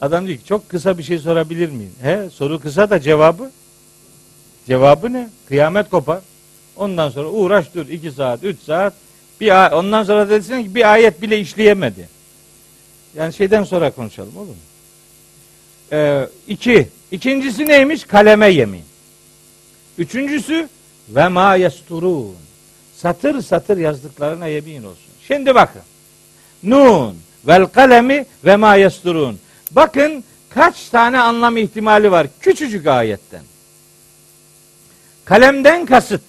[0.00, 1.92] Adam diyor ki çok kısa bir şey sorabilir miyim?
[2.02, 3.50] He, soru kısa da cevabı
[4.66, 5.28] cevabı ne?
[5.48, 6.20] Kıyamet kopar.
[6.76, 8.94] Ondan sonra uğraş dur iki saat, üç saat.
[9.40, 12.08] Bir ondan sonra desin ki bir ayet bile işleyemedi.
[13.16, 14.54] Yani şeyden sonra konuşalım olur mu?
[15.92, 16.88] Ee, iki.
[17.10, 18.04] İkincisi neymiş?
[18.04, 18.82] Kaleme yemin.
[19.98, 20.68] Üçüncüsü
[21.08, 22.36] ve ma yesturun.
[22.96, 25.12] Satır satır yazdıklarına yemin olsun.
[25.26, 25.82] Şimdi bakın.
[26.62, 29.38] Nun vel kalemi ve ma yesturun.
[29.70, 33.42] Bakın kaç tane anlam ihtimali var küçücük ayetten.
[35.24, 36.22] Kalemden kasıt.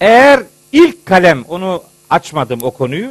[0.00, 0.42] Eğer
[0.72, 3.10] ilk kalem onu açmadım o konuyu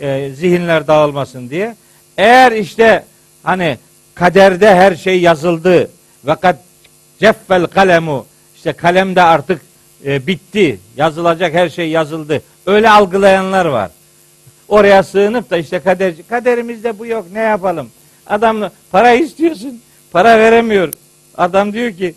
[0.00, 1.76] e, zihinler dağılmasın diye.
[2.16, 3.04] Eğer işte
[3.42, 3.78] hani
[4.14, 5.90] kaderde her şey yazıldı
[6.26, 6.58] fakat
[7.20, 9.62] ceffel kalemu işte kalemde artık
[10.04, 13.90] e, bitti yazılacak her şey yazıldı Öyle algılayanlar var.
[14.68, 17.90] Oraya sığınıp da işte kader, kaderimizde bu yok ne yapalım?
[18.26, 19.80] Adam para istiyorsun,
[20.12, 20.92] para veremiyor.
[21.36, 22.14] Adam diyor ki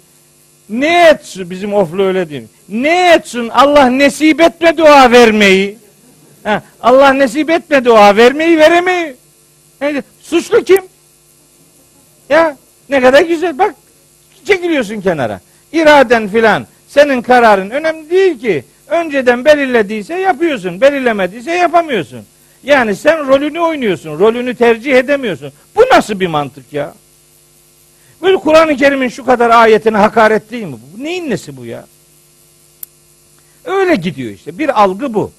[0.69, 2.43] ne etsin bizim oflu öyle diyor.
[2.69, 5.77] Ne etsin Allah nesip etme dua vermeyi.
[6.43, 9.15] Ha, Allah nesip etme dua vermeyi veremeyi.
[9.81, 10.81] Yani, suçlu kim?
[12.29, 12.57] Ya
[12.89, 13.75] ne kadar güzel bak
[14.45, 15.41] çekiliyorsun kenara.
[15.73, 18.63] İraden filan senin kararın önemli değil ki.
[18.87, 20.81] Önceden belirlediyse yapıyorsun.
[20.81, 22.19] Belirlemediyse yapamıyorsun.
[22.63, 24.19] Yani sen rolünü oynuyorsun.
[24.19, 25.51] Rolünü tercih edemiyorsun.
[25.91, 26.93] Nasıl bir mantık ya?
[28.21, 30.77] Böyle Kur'an-ı Kerim'in şu kadar ayetine hakaret değil mi?
[30.97, 31.85] Bu neyin nesi bu ya?
[33.65, 34.57] Öyle gidiyor işte.
[34.57, 35.31] Bir algı bu.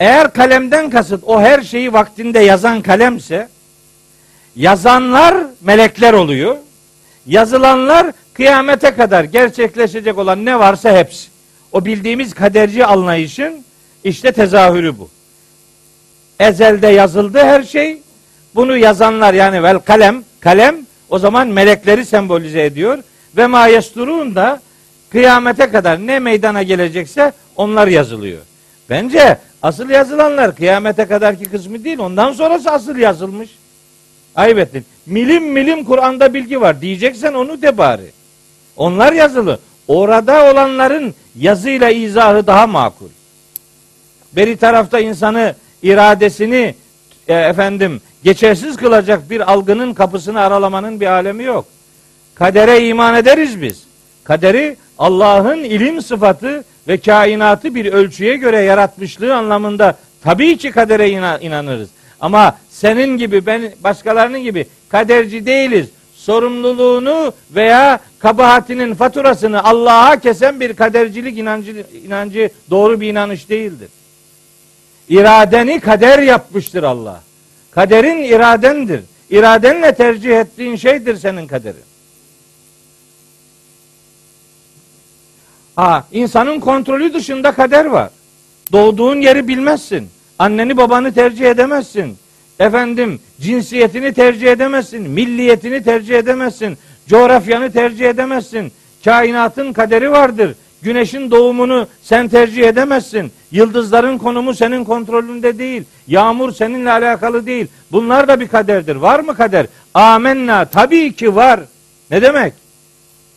[0.00, 3.48] Eğer kalemden kasıt o her şeyi vaktinde yazan kalemse
[4.56, 6.56] yazanlar melekler oluyor.
[7.26, 11.28] Yazılanlar kıyamete kadar gerçekleşecek olan ne varsa hepsi.
[11.72, 13.64] O bildiğimiz kaderci anlayışın
[14.04, 15.10] işte tezahürü bu.
[16.40, 18.01] Ezelde yazıldı her şey.
[18.54, 20.76] Bunu yazanlar yani vel kalem, kalem
[21.10, 22.98] o zaman melekleri sembolize ediyor.
[23.36, 24.60] Ve ma yesturun da
[25.10, 28.40] kıyamete kadar ne meydana gelecekse onlar yazılıyor.
[28.90, 33.50] Bence asıl yazılanlar kıyamete kadarki kısmı değil ondan sonrası asıl yazılmış.
[34.34, 34.84] Ayıp ettin.
[35.06, 36.80] Milim milim Kur'an'da bilgi var.
[36.80, 38.10] Diyeceksen onu de bari.
[38.76, 39.58] Onlar yazılı.
[39.88, 43.08] Orada olanların yazıyla izahı daha makul.
[44.32, 46.74] Beri tarafta insanı iradesini
[47.28, 51.64] e, efendim geçersiz kılacak bir algının kapısını aralamanın bir alemi yok.
[52.34, 53.82] Kadere iman ederiz biz.
[54.24, 61.10] Kaderi Allah'ın ilim sıfatı ve kainatı bir ölçüye göre yaratmışlığı anlamında tabii ki kadere
[61.40, 61.88] inanırız.
[62.20, 65.86] Ama senin gibi ben başkalarının gibi kaderci değiliz.
[66.14, 73.88] Sorumluluğunu veya kabahatinin faturasını Allah'a kesen bir kadercilik inancı, inancı doğru bir inanış değildir.
[75.08, 77.20] İradeni kader yapmıştır Allah.
[77.74, 79.00] Kaderin iradendir.
[79.30, 81.84] İradenle tercih ettiğin şeydir senin kaderin.
[85.76, 88.10] Ha, insanın kontrolü dışında kader var.
[88.72, 90.08] Doğduğun yeri bilmezsin.
[90.38, 92.16] Anneni babanı tercih edemezsin.
[92.58, 95.10] Efendim cinsiyetini tercih edemezsin.
[95.10, 96.78] Milliyetini tercih edemezsin.
[97.08, 98.72] Coğrafyanı tercih edemezsin.
[99.04, 100.54] Kainatın kaderi vardır.
[100.82, 103.32] Güneşin doğumunu sen tercih edemezsin.
[103.52, 105.84] Yıldızların konumu senin kontrolünde değil.
[106.06, 107.66] Yağmur seninle alakalı değil.
[107.92, 108.96] Bunlar da bir kaderdir.
[108.96, 109.66] Var mı kader?
[109.94, 110.64] Amenna.
[110.64, 111.60] Tabii ki var.
[112.10, 112.52] Ne demek?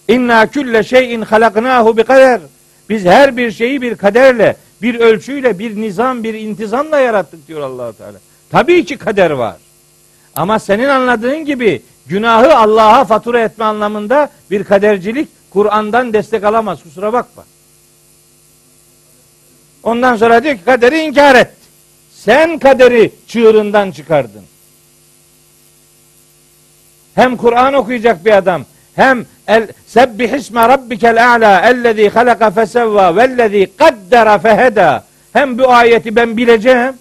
[0.07, 2.41] İnna külle şeyin halaknahu bi kader.
[2.89, 7.93] Biz her bir şeyi bir kaderle, bir ölçüyle, bir nizam, bir intizamla yarattık diyor Allahu
[7.97, 8.18] Teala.
[8.51, 9.55] Tabii ki kader var.
[10.36, 16.84] Ama senin anladığın gibi günahı Allah'a fatura etme anlamında bir kadercilik Kur'an'dan destek alamaz.
[16.84, 17.43] Kusura bakma.
[19.86, 21.51] Ondan sonra diyor ki kaderi inkar et.
[22.11, 24.43] Sen kaderi çığırından çıkardın.
[27.15, 28.65] Hem Kur'an okuyacak bir adam
[28.95, 36.15] hem el sebbih isme rabbikel a'la ellezî halaka fesevva vellezî kaddera feheda hem bu ayeti
[36.15, 36.93] ben bileceğim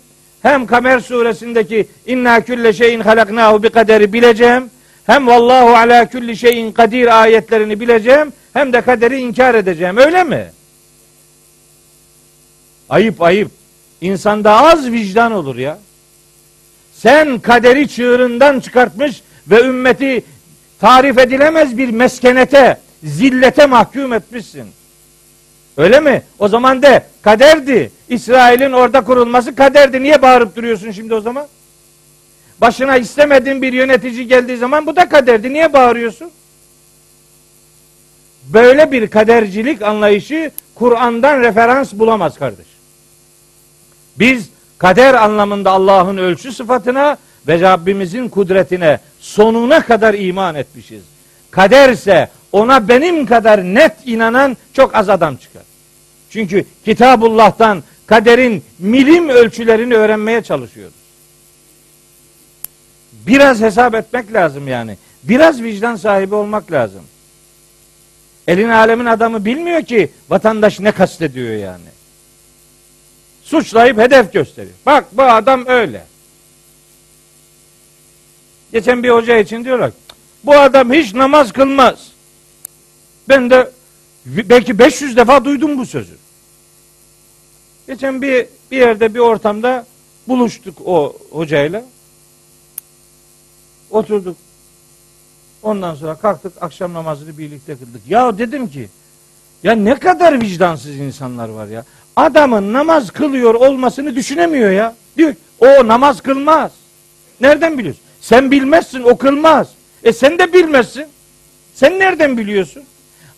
[0.42, 4.70] hem Kamer suresindeki inna külle şeyin halaknahu bi kaderi bileceğim
[5.06, 10.46] hem vallahu ala kulli şeyin kadir ayetlerini bileceğim hem de kaderi inkar edeceğim öyle mi?
[12.88, 13.50] Ayıp ayıp.
[14.00, 15.78] İnsanda az vicdan olur ya.
[16.94, 20.24] Sen kaderi çığırından çıkartmış ve ümmeti
[20.80, 24.66] tarif edilemez bir meskenete, zillete mahkum etmişsin.
[25.76, 26.22] Öyle mi?
[26.38, 27.92] O zaman de kaderdi.
[28.08, 30.02] İsrail'in orada kurulması kaderdi.
[30.02, 31.46] Niye bağırıp duruyorsun şimdi o zaman?
[32.60, 35.52] Başına istemediğin bir yönetici geldiği zaman bu da kaderdi.
[35.52, 36.30] Niye bağırıyorsun?
[38.52, 42.73] Böyle bir kadercilik anlayışı Kur'an'dan referans bulamaz kardeş.
[44.18, 47.16] Biz kader anlamında Allah'ın ölçü sıfatına
[47.48, 51.02] ve Rabbimizin kudretine sonuna kadar iman etmişiz.
[51.50, 55.62] Kaderse ona benim kadar net inanan çok az adam çıkar.
[56.30, 60.94] Çünkü Kitabullah'tan kaderin milim ölçülerini öğrenmeye çalışıyoruz.
[63.12, 64.96] Biraz hesap etmek lazım yani.
[65.22, 67.02] Biraz vicdan sahibi olmak lazım.
[68.48, 71.93] Elin alemin adamı bilmiyor ki vatandaş ne kastediyor yani.
[73.44, 74.74] Suçlayıp hedef gösteriyor.
[74.86, 76.06] Bak bu adam öyle.
[78.72, 79.90] Geçen bir hoca için diyorlar
[80.44, 82.12] bu adam hiç namaz kılmaz.
[83.28, 83.70] Ben de
[84.26, 86.16] belki 500 defa duydum bu sözü.
[87.86, 89.86] Geçen bir bir yerde bir ortamda
[90.28, 91.84] buluştuk o hocayla.
[93.90, 94.36] Oturduk.
[95.62, 98.02] Ondan sonra kalktık akşam namazını birlikte kıldık.
[98.08, 98.88] Ya dedim ki
[99.62, 101.84] Ya ne kadar vicdansız insanlar var ya.
[102.16, 104.94] Adamın namaz kılıyor olmasını düşünemiyor ya.
[105.16, 106.72] Diyor o namaz kılmaz.
[107.40, 108.02] Nereden biliyorsun?
[108.20, 109.68] Sen bilmezsin o kılmaz.
[110.02, 111.06] E sen de bilmezsin.
[111.74, 112.82] Sen nereden biliyorsun?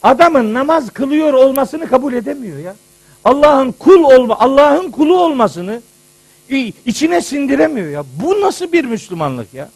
[0.02, 2.74] Adamın namaz kılıyor olmasını kabul edemiyor ya.
[3.24, 5.80] Allah'ın kul olma, Allah'ın kulu olmasını
[6.86, 8.04] içine sindiremiyor ya.
[8.22, 9.68] Bu nasıl bir Müslümanlık ya?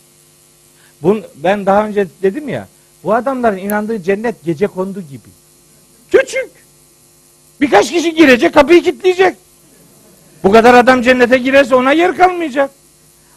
[1.02, 2.68] Bun, ben daha önce dedim ya.
[3.04, 5.28] Bu adamların inandığı cennet gece kondu gibi.
[6.10, 6.50] Küçük.
[7.60, 9.36] Birkaç kişi girecek, kapıyı kilitleyecek.
[10.44, 12.70] Bu kadar adam cennete girerse ona yer kalmayacak.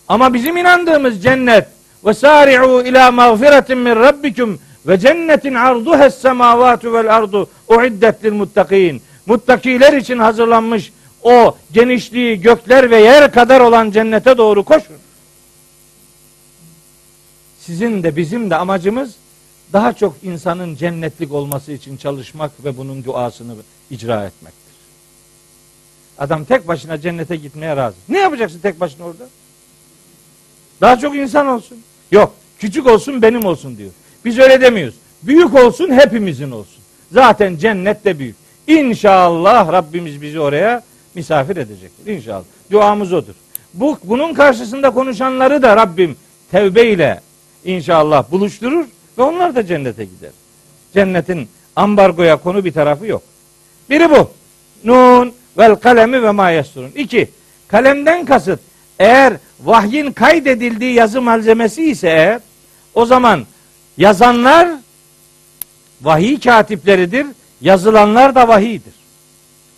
[0.07, 1.67] Ama bizim inandığımız cennet
[2.05, 9.01] ve sari'u ila mağfiretin min rabbikum ve cennetin arduhes semavatu vel ardu uiddet lil muttakin.
[9.25, 10.91] Muttakiler için hazırlanmış
[11.23, 14.95] o genişliği gökler ve yer kadar olan cennete doğru koşun.
[17.59, 19.15] Sizin de bizim de amacımız
[19.73, 23.55] daha çok insanın cennetlik olması için çalışmak ve bunun duasını
[23.93, 24.73] icra etmektir.
[26.17, 27.95] Adam tek başına cennete gitmeye razı.
[28.09, 29.27] Ne yapacaksın tek başına orada?
[30.81, 31.77] Daha çok insan olsun.
[32.11, 33.91] Yok, küçük olsun benim olsun diyor.
[34.25, 34.95] Biz öyle demiyoruz.
[35.23, 36.83] Büyük olsun hepimizin olsun.
[37.11, 38.35] Zaten cennet de büyük.
[38.67, 40.83] İnşallah Rabbimiz bizi oraya
[41.15, 42.13] misafir edecektir.
[42.13, 42.43] İnşallah.
[42.71, 43.33] Duamız odur.
[43.73, 46.15] Bu, bunun karşısında konuşanları da Rabbim
[46.51, 47.21] tevbe ile
[47.65, 48.85] inşallah buluşturur
[49.17, 50.31] ve onlar da cennete gider.
[50.93, 53.23] Cennetin ambargoya konu bir tarafı yok.
[53.89, 54.31] Biri bu.
[54.83, 56.91] Nun vel kalemi ve ma yesturun.
[56.95, 57.29] İki.
[57.67, 58.59] Kalemden kasıt
[58.99, 59.33] eğer
[59.63, 62.39] vahyin kaydedildiği yazı malzemesi ise eğer
[62.93, 63.45] o zaman
[63.97, 64.69] yazanlar
[66.01, 67.27] vahiy katipleridir.
[67.61, 68.93] Yazılanlar da vahiydir.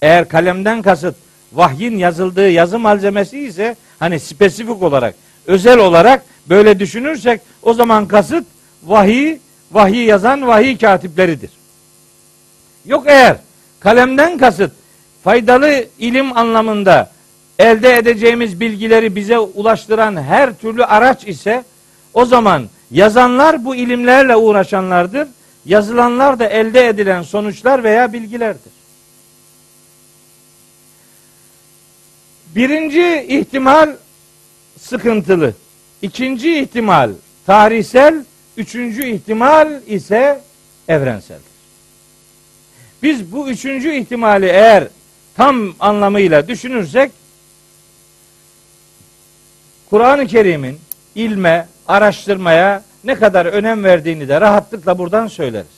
[0.01, 1.15] Eğer kalemden kasıt
[1.53, 5.15] vahyin yazıldığı yazı malzemesi ise hani spesifik olarak,
[5.45, 8.45] özel olarak böyle düşünürsek o zaman kasıt
[8.83, 9.37] vahiy,
[9.71, 11.49] vahiy yazan vahiy katipleridir.
[12.85, 13.37] Yok eğer
[13.85, 14.71] kalemden kasıt
[15.23, 17.11] faydalı ilim anlamında
[17.59, 21.63] elde edeceğimiz bilgileri bize ulaştıran her türlü araç ise
[22.13, 25.27] o zaman yazanlar bu ilimlerle uğraşanlardır.
[25.65, 28.71] Yazılanlar da elde edilen sonuçlar veya bilgilerdir.
[32.55, 33.89] Birinci ihtimal
[34.79, 35.53] sıkıntılı.
[36.01, 37.09] İkinci ihtimal
[37.45, 38.25] tarihsel.
[38.57, 40.41] Üçüncü ihtimal ise
[40.87, 41.54] evrenseldir.
[43.03, 44.87] Biz bu üçüncü ihtimali eğer
[45.37, 47.11] tam anlamıyla düşünürsek
[49.89, 50.79] Kur'an-ı Kerim'in
[51.15, 55.75] ilme, araştırmaya ne kadar önem verdiğini de rahatlıkla buradan söyleriz.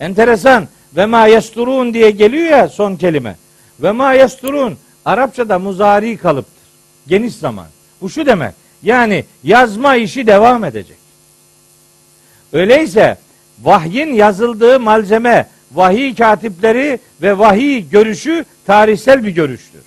[0.00, 3.36] Enteresan ve ma yesturun diye geliyor ya son kelime.
[3.80, 4.78] Ve ma yesturun
[5.08, 6.68] Arapçada muzari kalıptır.
[7.06, 7.66] Geniş zaman.
[8.00, 8.54] Bu şu demek.
[8.82, 10.96] Yani yazma işi devam edecek.
[12.52, 13.18] Öyleyse
[13.62, 19.80] vahyin yazıldığı malzeme, vahiy katipleri ve vahiy görüşü tarihsel bir görüştür.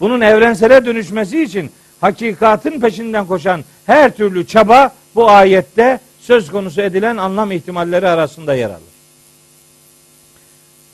[0.00, 1.70] Bunun evrensele dönüşmesi için
[2.00, 8.70] hakikatin peşinden koşan her türlü çaba bu ayette söz konusu edilen anlam ihtimalleri arasında yer
[8.70, 8.96] alır.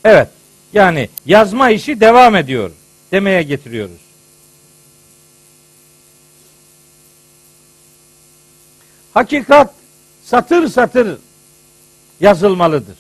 [0.05, 0.29] Evet.
[0.73, 2.71] Yani yazma işi devam ediyor
[3.13, 4.01] demeye getiriyoruz.
[9.15, 9.75] Hakikat
[10.25, 11.19] satır satır
[12.21, 12.97] yazılmalıdır.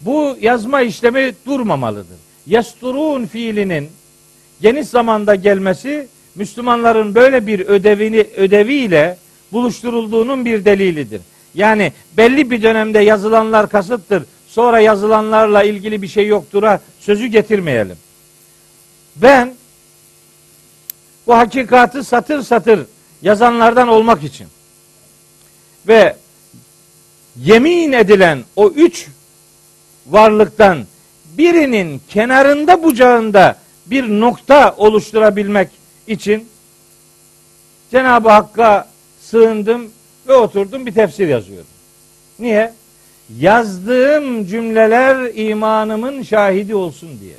[0.00, 2.16] Bu yazma işlemi durmamalıdır.
[2.46, 3.88] Yesturun fiilinin
[4.60, 9.18] geniş zamanda gelmesi Müslümanların böyle bir ödevini ödeviyle
[9.52, 11.20] buluşturulduğunun bir delilidir.
[11.54, 14.22] Yani belli bir dönemde yazılanlar kasıttır.
[14.48, 17.96] Sonra yazılanlarla ilgili bir şey yoktura sözü getirmeyelim.
[19.16, 19.54] Ben
[21.26, 22.80] bu hakikatı satır satır
[23.22, 24.46] yazanlardan olmak için
[25.88, 26.16] ve
[27.36, 29.06] yemin edilen o üç
[30.10, 30.78] varlıktan
[31.38, 33.56] birinin kenarında bucağında
[33.86, 35.68] bir nokta oluşturabilmek
[36.06, 36.48] için
[37.90, 38.88] Cenab-ı Hakk'a
[39.20, 39.90] sığındım
[40.28, 41.66] ve oturdum bir tefsir yazıyorum.
[42.38, 42.72] Niye?
[43.38, 47.36] Yazdığım cümleler imanımın şahidi olsun diye.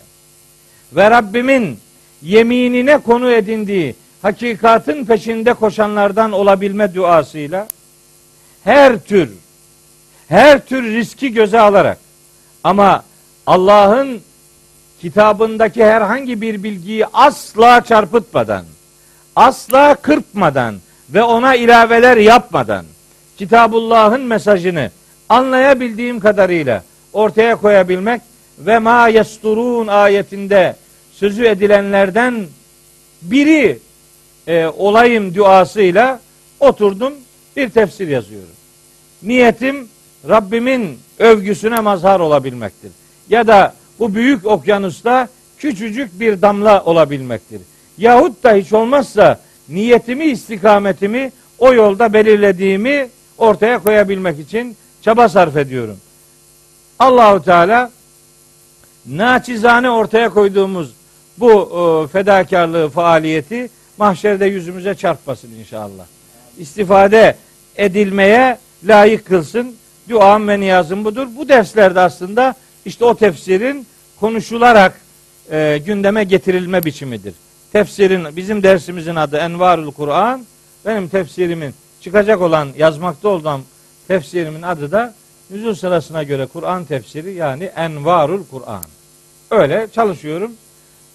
[0.93, 1.79] Ve Rabbimin
[2.21, 7.67] yeminine konu edindiği hakikatın peşinde koşanlardan olabilme duasıyla
[8.63, 9.29] her tür
[10.27, 11.97] her tür riski göze alarak
[12.63, 13.03] ama
[13.47, 14.21] Allah'ın
[15.01, 18.65] kitabındaki herhangi bir bilgiyi asla çarpıtmadan,
[19.35, 20.75] asla kırpmadan
[21.09, 22.85] ve ona ilaveler yapmadan
[23.37, 24.91] Kitabullah'ın mesajını
[25.29, 26.83] anlayabildiğim kadarıyla
[27.13, 28.21] ortaya koyabilmek
[28.59, 30.75] ve ma yesturun ayetinde
[31.11, 32.47] sözü edilenlerden
[33.21, 33.79] biri
[34.47, 36.19] e, olayım duasıyla
[36.59, 37.13] oturdum
[37.57, 38.55] bir tefsir yazıyorum.
[39.23, 39.89] Niyetim
[40.27, 42.91] Rabbimin övgüsüne mazhar olabilmektir.
[43.29, 45.27] ya da bu büyük okyanusta
[45.57, 47.61] küçücük bir damla olabilmektir.
[47.97, 49.39] Yahut da hiç olmazsa
[49.69, 55.97] niyetimi, istikametimi o yolda belirlediğimi ortaya koyabilmek için çaba sarf ediyorum.
[56.99, 57.91] Allahu Teala
[59.05, 60.93] naçizane ortaya koyduğumuz
[61.37, 66.05] bu e, fedakarlığı, faaliyeti mahşerde yüzümüze çarpmasın inşallah.
[66.57, 67.35] İstifade
[67.75, 69.75] edilmeye layık kılsın.
[70.09, 71.27] Duam ve niyazım budur.
[71.37, 72.55] Bu derslerde aslında
[72.85, 73.87] işte o tefsirin
[74.19, 75.01] konuşularak
[75.51, 77.33] e, gündeme getirilme biçimidir.
[77.71, 80.45] Tefsirin bizim dersimizin adı Envarul Kur'an.
[80.85, 83.61] Benim tefsirimin çıkacak olan yazmakta olduğum
[84.07, 85.13] tefsirimin adı da
[85.49, 88.83] nüzul sırasına göre Kur'an tefsiri yani Envarul Kur'an.
[89.51, 90.51] Öyle çalışıyorum.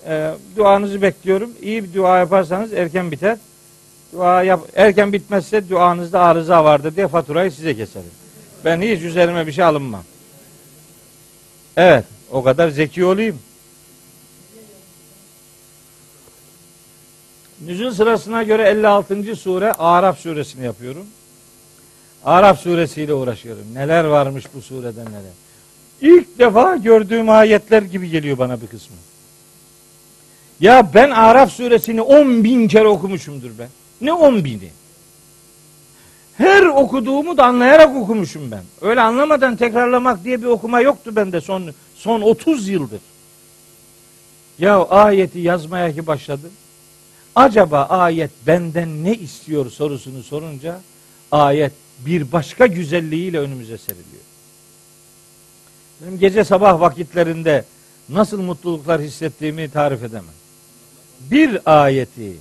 [0.07, 1.51] E, duanızı bekliyorum.
[1.63, 3.39] İyi bir dua yaparsanız erken biter.
[4.13, 8.24] Dua yap, erken bitmezse duanızda arıza vardır diye faturayı size keserim.
[8.65, 10.05] Ben hiç üzerime bir şey alınmam.
[11.77, 13.39] Evet, o kadar zeki olayım.
[17.61, 19.37] Nüzul sırasına göre 56.
[19.37, 21.07] sure Araf suresini yapıyorum.
[22.25, 23.65] Araf suresiyle uğraşıyorum.
[23.75, 25.33] Neler varmış bu surede neler.
[26.01, 28.97] İlk defa gördüğüm ayetler gibi geliyor bana bir kısmı.
[30.61, 33.69] Ya ben Araf suresini 10 bin kere okumuşumdur ben.
[34.01, 34.71] Ne 10 bini?
[36.39, 38.63] Her okuduğumu da anlayarak okumuşum ben.
[38.81, 41.63] Öyle anlamadan tekrarlamak diye bir okuma yoktu bende son
[41.97, 43.01] son 30 yıldır.
[44.59, 46.51] Ya ayeti yazmaya ki başladım.
[47.35, 50.81] Acaba ayet benden ne istiyor sorusunu sorunca
[51.33, 51.73] ayet
[52.07, 54.25] bir başka güzelliğiyle önümüze seriliyor.
[56.01, 57.65] Benim gece sabah vakitlerinde
[58.09, 60.35] nasıl mutluluklar hissettiğimi tarif edemem.
[61.31, 62.37] Bir ayeti,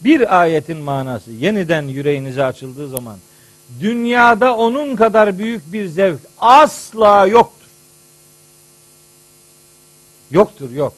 [0.00, 3.16] bir ayetin manası yeniden yüreğinize açıldığı zaman
[3.80, 7.66] dünyada onun kadar büyük bir zevk asla yoktur.
[10.30, 10.94] Yoktur yok.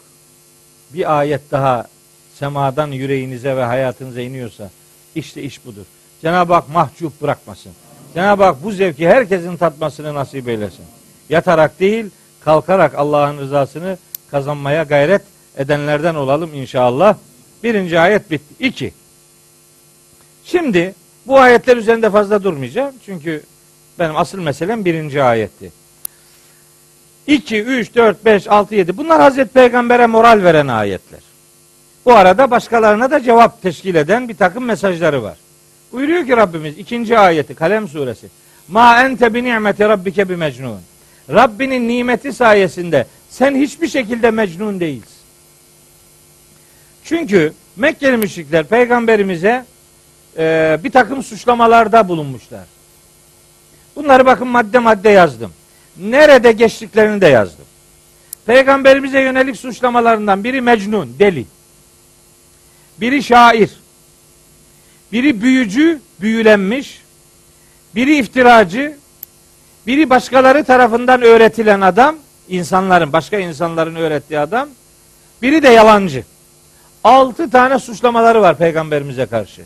[0.90, 1.86] Bir ayet daha
[2.34, 4.70] semadan yüreğinize ve hayatınıza iniyorsa
[5.14, 5.84] işte iş budur.
[6.22, 7.72] Cenab-ı Hak mahcup bırakmasın.
[8.14, 10.84] Cenab-ı Hak bu zevki herkesin tatmasını nasip eylesin.
[11.28, 12.10] Yatarak değil,
[12.40, 13.98] kalkarak Allah'ın rızasını
[14.30, 15.22] kazanmaya gayret
[15.56, 17.16] edenlerden olalım inşallah.
[17.62, 18.54] Birinci ayet bitti.
[18.60, 18.92] İki.
[20.44, 20.94] Şimdi
[21.26, 22.94] bu ayetler üzerinde fazla durmayacağım.
[23.06, 23.42] Çünkü
[23.98, 25.72] benim asıl meselem birinci ayetti.
[27.26, 31.20] 2, 3, 4, 5, 6, 7 bunlar Hazreti Peygamber'e moral veren ayetler.
[32.04, 35.36] Bu arada başkalarına da cevap teşkil eden bir takım mesajları var.
[35.92, 38.28] Buyuruyor ki Rabbimiz ikinci ayeti Kalem suresi.
[38.68, 40.80] Ma ente bi ni'meti rabbike bi mecnun.
[41.30, 45.14] Rabbinin nimeti sayesinde sen hiçbir şekilde mecnun değilsin.
[47.04, 49.64] Çünkü Mekkeli müşrikler peygamberimize
[50.38, 52.64] e, bir takım suçlamalarda bulunmuşlar.
[53.96, 55.52] Bunları bakın madde madde yazdım.
[55.96, 57.64] Nerede geçtiklerini de yazdım.
[58.46, 61.46] Peygamberimize yönelik suçlamalarından biri mecnun, deli.
[63.00, 63.70] Biri şair.
[65.12, 67.02] Biri büyücü, büyülenmiş.
[67.94, 68.96] Biri iftiracı.
[69.86, 72.16] Biri başkaları tarafından öğretilen adam.
[72.48, 74.68] insanların, başka insanların öğrettiği adam.
[75.42, 76.24] Biri de yalancı.
[77.04, 79.62] Altı tane suçlamaları var peygamberimize karşı.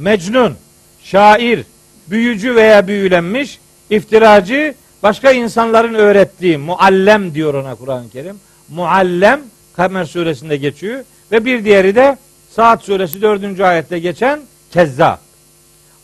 [0.00, 0.54] Mecnun,
[1.02, 1.64] şair,
[2.06, 3.58] büyücü veya büyülenmiş,
[3.90, 8.36] iftiracı, başka insanların öğrettiği, muallem diyor ona Kur'an-ı Kerim.
[8.68, 9.40] Muallem,
[9.76, 11.04] Kamer suresinde geçiyor.
[11.32, 12.16] Ve bir diğeri de
[12.58, 15.20] Saat suresi dördüncü ayette geçen kezzap.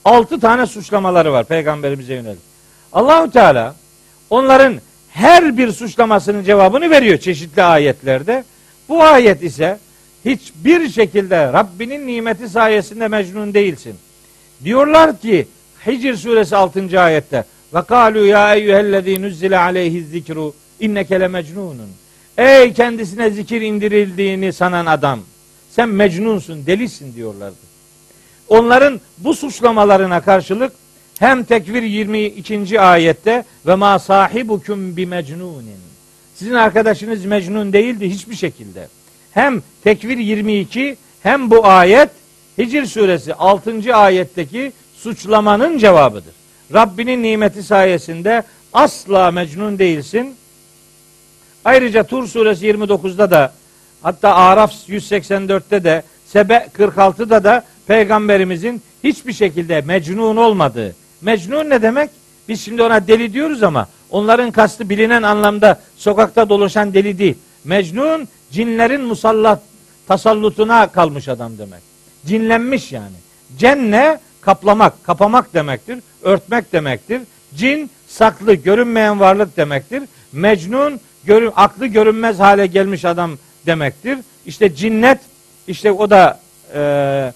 [0.05, 2.41] Altı tane suçlamaları var peygamberimize yönelik.
[2.93, 3.75] Allahu Teala
[4.31, 4.75] onların
[5.11, 8.45] her bir suçlamasının cevabını veriyor çeşitli ayetlerde.
[8.89, 9.79] Bu ayet ise
[10.25, 13.95] hiçbir şekilde Rabbinin nimeti sayesinde mecnun değilsin.
[14.65, 15.49] Diyorlar ki
[15.87, 17.01] Hicr suresi 6.
[17.01, 17.45] ayette
[17.75, 21.91] ve kalu ya eyyühellezî nuzzile aleyhi zikru inneke le mecnunun.
[22.39, 25.21] Ey kendisine zikir indirildiğini sanan adam
[25.71, 27.57] sen mecnunsun, delisin diyorlardı.
[28.49, 30.73] Onların bu suçlamalarına karşılık
[31.19, 32.81] hem tekvir 22.
[32.81, 35.79] ayette ve ma sahibukum bi mecnunin.
[36.35, 38.89] Sizin arkadaşınız mecnun değildi hiçbir şekilde.
[39.35, 42.09] Hem tekvir 22 hem bu ayet
[42.59, 43.97] Hicr suresi 6.
[43.97, 46.35] ayetteki suçlamanın cevabıdır.
[46.75, 48.43] Rabbinin nimeti sayesinde
[48.73, 50.37] asla mecnun değilsin.
[51.65, 53.53] Ayrıca Tur suresi 29'da da
[54.03, 60.97] Hatta Araf 184'te de Sebe 46'da da peygamberimizin hiçbir şekilde mecnun olmadığı.
[61.21, 62.11] Mecnun ne demek?
[62.49, 67.35] Biz şimdi ona deli diyoruz ama onların kastı bilinen anlamda sokakta dolaşan deli değil.
[67.65, 69.63] Mecnun cinlerin musallat
[70.09, 71.83] tasallutuna kalmış adam demek.
[72.27, 73.17] Cinlenmiş yani.
[73.59, 75.99] Cenne kaplamak, kapamak demektir.
[76.23, 77.21] Örtmek demektir.
[77.55, 80.03] Cin saklı, görünmeyen varlık demektir.
[80.33, 84.19] Mecnun görün, aklı görünmez hale gelmiş adam demektir.
[84.47, 85.19] İşte cinnet
[85.69, 86.41] işte o da
[86.75, 87.33] e,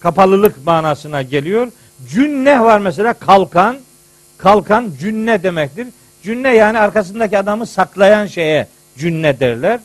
[0.00, 1.68] kapalılık manasına geliyor.
[2.08, 3.76] Cünne var mesela kalkan.
[4.38, 5.86] Kalkan cünne demektir.
[6.22, 8.66] Cünne yani arkasındaki adamı saklayan şeye
[8.98, 9.80] cünne derler.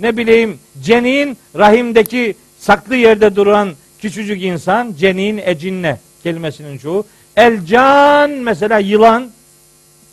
[0.00, 7.06] Ne bileyim cenin rahimdeki saklı yerde duran küçücük insan cenin ecinne kelimesinin çoğu.
[7.36, 9.30] Elcan mesela yılan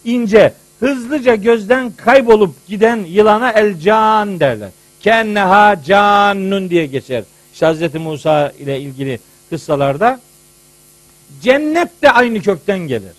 [0.05, 4.69] ince hızlıca gözden kaybolup giden yılana elcan derler.
[5.01, 7.23] Kenneha cannun diye geçer.
[7.53, 7.95] İşte Hz.
[7.95, 9.19] Musa ile ilgili
[9.49, 10.19] kıssalarda.
[11.41, 13.14] Cennet de aynı kökten gelir.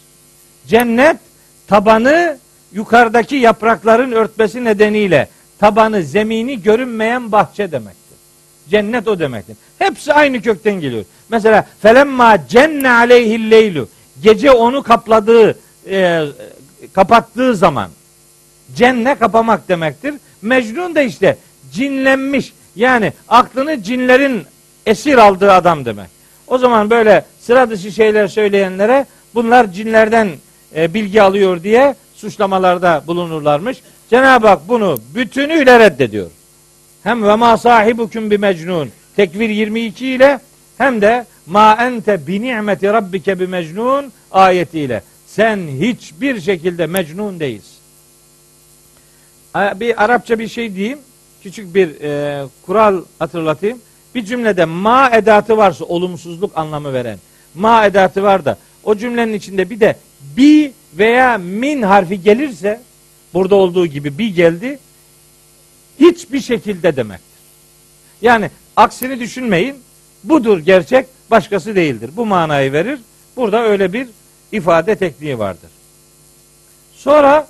[0.66, 1.16] Cennet
[1.68, 2.38] tabanı
[2.72, 5.28] yukarıdaki yaprakların örtmesi nedeniyle
[5.60, 8.16] tabanı, zemini görünmeyen bahçe demektir.
[8.70, 9.56] Cennet o demektir.
[9.78, 11.04] Hepsi aynı kökten geliyor.
[11.28, 13.88] Mesela felemma cenne aleyhil leylu
[14.22, 15.58] gece onu kapladığı
[15.90, 16.24] e,
[16.92, 17.90] kapattığı zaman
[18.74, 20.14] cenne kapamak demektir.
[20.42, 21.38] Mecnun da işte
[21.72, 24.42] cinlenmiş yani aklını cinlerin
[24.86, 26.08] esir aldığı adam demek.
[26.46, 30.28] O zaman böyle sıra dışı şeyler söyleyenlere bunlar cinlerden
[30.76, 33.78] e, bilgi alıyor diye suçlamalarda bulunurlarmış.
[34.10, 36.30] Cenab-ı Hak bunu bütünüyle reddediyor.
[37.02, 40.38] Hem ve ma sahibukum bi mecnun tekvir 22 ile
[40.78, 47.78] hem de ma ente bi ni'meti rabbike bi mecnun ayetiyle sen hiçbir şekilde mecnun değilsin.
[49.54, 50.98] Bir Arapça bir şey diyeyim.
[51.42, 53.78] Küçük bir e, kural hatırlatayım.
[54.14, 57.18] Bir cümlede ma edatı varsa olumsuzluk anlamı veren
[57.54, 59.96] ma edatı var da o cümlenin içinde bir de
[60.36, 62.80] bi veya min harfi gelirse
[63.34, 64.78] burada olduğu gibi bi geldi
[66.00, 67.38] hiçbir şekilde demektir.
[68.22, 69.76] Yani aksini düşünmeyin.
[70.24, 72.10] Budur gerçek, başkası değildir.
[72.16, 72.98] Bu manayı verir.
[73.36, 74.08] Burada öyle bir
[74.52, 75.70] ifade tekniği vardır.
[76.94, 77.48] Sonra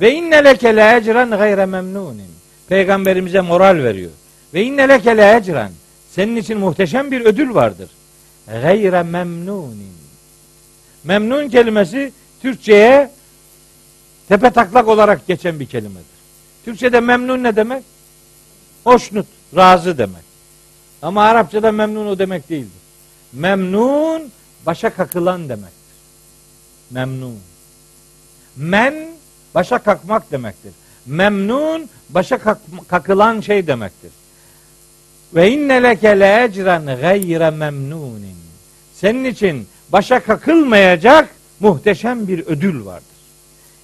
[0.00, 2.30] ve inne leke le ecren gayre memnunin.
[2.68, 4.10] Peygamberimize moral veriyor.
[4.54, 5.72] Ve inne leke le ecren.
[6.10, 7.90] Senin için muhteşem bir ödül vardır.
[8.46, 9.92] Gayre memnunin.
[11.04, 12.12] Memnun kelimesi
[12.42, 13.10] Türkçe'ye
[14.30, 16.06] tepe taklak olarak geçen bir kelimedir.
[16.64, 17.84] Türkçe'de memnun ne demek?
[18.84, 19.26] Hoşnut,
[19.56, 20.22] razı demek.
[21.02, 22.80] Ama Arapçada memnun o demek değildir.
[23.32, 24.32] Memnun
[24.66, 25.96] başa kakılan demektir.
[26.90, 27.38] Memnun.
[28.56, 28.94] Men
[29.54, 30.72] başa kakmak demektir.
[31.06, 32.38] Memnun başa
[32.88, 34.10] kakılan şey demektir.
[35.34, 38.36] Ve inne leke le ecren gayre memnunin.
[38.94, 41.28] Senin için başa kakılmayacak
[41.60, 43.09] muhteşem bir ödül vardır.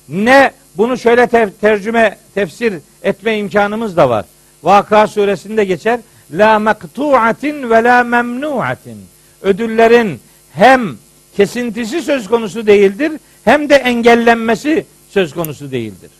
[0.09, 4.25] Ne bunu şöyle te- tercüme, tefsir etme imkanımız da var.
[4.63, 6.01] Vaka suresinde geçer.
[6.33, 8.99] La mektu'atin ve la memnu'atin.
[9.43, 10.21] Ödüllerin
[10.53, 10.97] hem
[11.37, 13.13] kesintisi söz konusu değildir
[13.45, 16.11] hem de engellenmesi söz konusu değildir.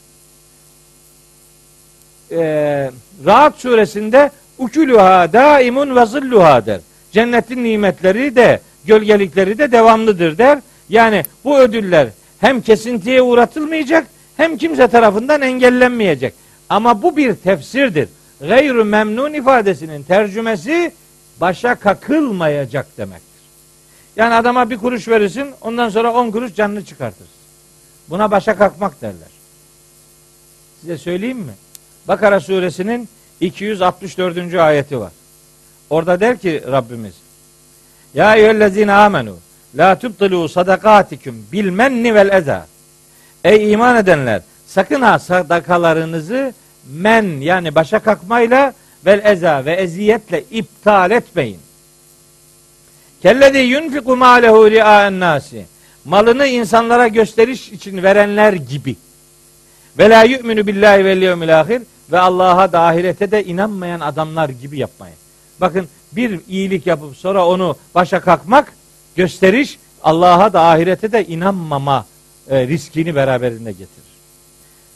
[2.31, 2.91] Ee,
[3.27, 6.81] Rahat suresinde ukuluha daimun ve zilluha der.
[7.13, 10.59] Cennetin nimetleri de gölgelikleri de devamlıdır der.
[10.89, 12.09] Yani bu ödüller
[12.41, 14.07] hem kesintiye uğratılmayacak
[14.37, 16.35] hem kimse tarafından engellenmeyecek.
[16.69, 18.09] Ama bu bir tefsirdir.
[18.41, 20.93] Gayrı memnun ifadesinin tercümesi
[21.41, 23.27] başa kakılmayacak demektir.
[24.17, 27.27] Yani adama bir kuruş verirsin ondan sonra on kuruş canını çıkartır.
[28.09, 29.29] Buna başa kalkmak derler.
[30.81, 31.53] Size söyleyeyim mi?
[32.09, 33.09] Bakara suresinin
[33.41, 34.55] 264.
[34.55, 35.13] ayeti var.
[35.91, 37.15] Orada der ki Rabbimiz
[38.15, 39.37] Ya eyyühellezine amenu
[39.75, 42.67] La tubtilu sadakatikum bil menni vel eza
[43.45, 46.55] Ey iman edenler sakın ha sadakalarınızı
[46.91, 48.73] men yani başa kalkmayla
[49.07, 51.59] vel eza ve eziyetle iptal etmeyin.
[53.23, 55.67] Kellezi yunfiku malehu ria'en nasi.
[56.05, 58.97] Malını insanlara gösteriş için verenler gibi.
[59.99, 61.83] Ve la yu'minu billahi vel yevmil ahir
[62.13, 65.17] ve Allah'a da ahirete de inanmayan adamlar gibi yapmayın.
[65.61, 68.73] Bakın bir iyilik yapıp sonra onu başa kalkmak
[69.17, 72.07] gösteriş Allah'a da ahirete de inanmama
[72.51, 74.07] e, riskini beraberinde getirir.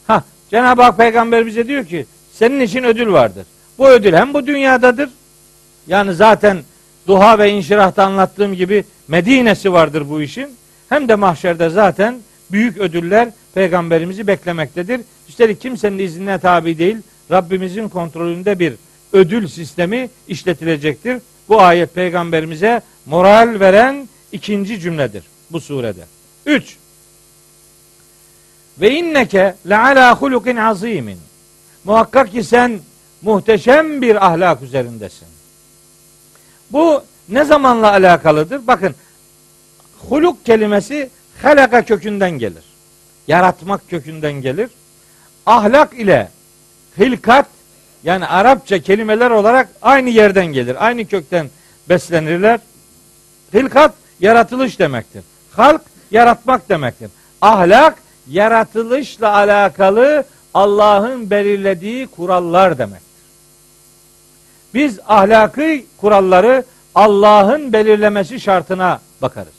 [0.06, 3.46] Ha Cenab-ı Hak peygamber bize diyor ki senin için ödül vardır.
[3.78, 5.10] Bu ödül hem bu dünyadadır.
[5.86, 6.58] Yani zaten
[7.06, 10.48] duha ve inşirahta anlattığım gibi Medine'si vardır bu işin.
[10.88, 12.18] Hem de mahşerde zaten
[12.52, 15.00] büyük ödüller peygamberimizi beklemektedir.
[15.28, 16.96] Üstelik kimsenin iznine tabi değil.
[17.30, 18.74] Rabbimizin kontrolünde bir
[19.12, 21.18] ödül sistemi işletilecektir.
[21.48, 26.04] Bu ayet peygamberimize moral veren ikinci cümledir bu surede.
[26.46, 26.76] Üç.
[28.80, 31.18] Ve inneke le ala hulukin azimin.
[31.84, 32.80] Muhakkak ki sen
[33.22, 35.28] muhteşem bir ahlak üzerindesin.
[36.72, 38.66] Bu ne zamanla alakalıdır?
[38.66, 38.94] Bakın
[40.08, 41.10] huluk kelimesi
[41.42, 42.64] halaka kökünden gelir.
[43.28, 44.70] Yaratmak kökünden gelir.
[45.46, 46.28] Ahlak ile
[46.98, 47.46] hilkat
[48.04, 50.86] yani Arapça kelimeler olarak aynı yerden gelir.
[50.86, 51.50] Aynı kökten
[51.88, 52.60] beslenirler.
[53.54, 55.22] Hilkat yaratılış demektir.
[55.52, 57.10] Halk yaratmak demektir.
[57.40, 57.94] Ahlak
[58.28, 60.24] yaratılışla alakalı
[60.54, 63.10] Allah'ın belirlediği kurallar demektir.
[64.74, 66.64] Biz ahlaki kuralları
[66.94, 69.52] Allah'ın belirlemesi şartına bakarız.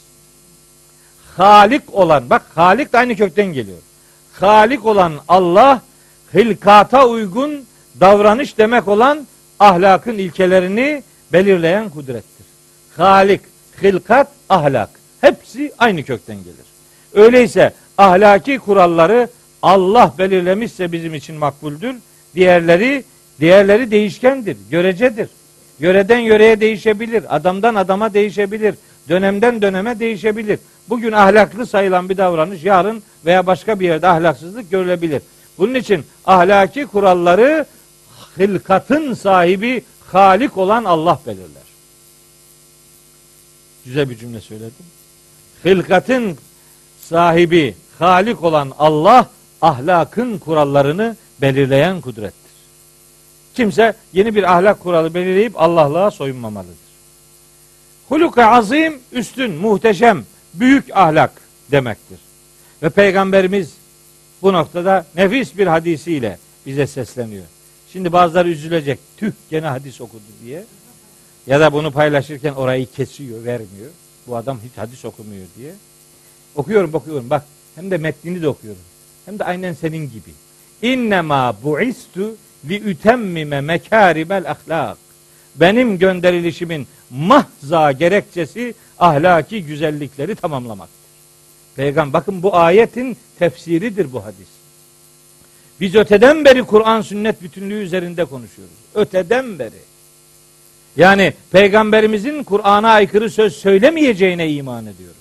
[1.38, 3.78] Halik olan, bak Halik de aynı kökten geliyor.
[4.40, 5.82] Halik olan Allah
[6.34, 7.66] hilkata uygun
[8.02, 9.28] davranış demek olan
[9.60, 11.04] ahlakın ilkelerini
[11.34, 12.46] belirleyen kudrettir.
[12.98, 13.42] Halik,
[13.84, 14.90] hilkat, ahlak.
[15.22, 16.66] Hepsi aynı kökten gelir.
[17.14, 19.28] Öyleyse ahlaki kuralları
[19.62, 21.96] Allah belirlemişse bizim için makbuldür.
[22.36, 23.04] Diğerleri
[23.40, 25.30] diğerleri değişkendir, görecedir.
[25.80, 28.76] Yöreden yöreye değişebilir, adamdan adama değişebilir,
[29.10, 30.60] dönemden döneme değişebilir.
[30.90, 35.22] Bugün ahlaklı sayılan bir davranış yarın veya başka bir yerde ahlaksızlık görülebilir.
[35.58, 37.66] Bunun için ahlaki kuralları
[38.40, 41.64] hilkatın sahibi Halik olan Allah belirler.
[43.86, 44.86] Güzel bir cümle söyledim.
[45.66, 46.38] Hilkatın
[47.02, 49.30] sahibi Halik olan Allah
[49.62, 52.52] ahlakın kurallarını belirleyen kudrettir.
[53.54, 56.76] Kimse yeni bir ahlak kuralı belirleyip Allah'lığa soyunmamalıdır.
[58.10, 61.32] Huluka azim üstün, muhteşem, büyük ahlak
[61.72, 62.20] demektir.
[62.84, 63.74] Ve Peygamberimiz
[64.42, 67.46] bu noktada nefis bir hadisiyle bize sesleniyor.
[67.94, 69.00] Şimdi bazıları üzülecek.
[69.18, 70.66] Tüh gene hadis okudu diye.
[71.48, 73.90] Ya da bunu paylaşırken orayı kesiyor, vermiyor.
[74.28, 75.74] Bu adam hiç hadis okumuyor diye.
[76.56, 77.30] Okuyorum, okuyorum.
[77.30, 77.46] Bak
[77.76, 78.82] hem de metnini de okuyorum.
[79.26, 80.32] Hem de aynen senin gibi.
[80.82, 82.36] İnnemâ bu'istu
[82.70, 84.98] li ütemmime mekârimel ahlak.
[85.56, 91.02] Benim gönderilişimin mahza gerekçesi ahlaki güzellikleri tamamlamaktır.
[91.76, 94.61] Peygamber bakın bu ayetin tefsiridir bu hadis.
[95.82, 98.76] Biz öteden beri Kur'an sünnet bütünlüğü üzerinde konuşuyoruz.
[98.96, 99.82] Öteden beri.
[100.98, 105.16] Yani peygamberimizin Kur'an'a aykırı söz söylemeyeceğine iman ediyoruz.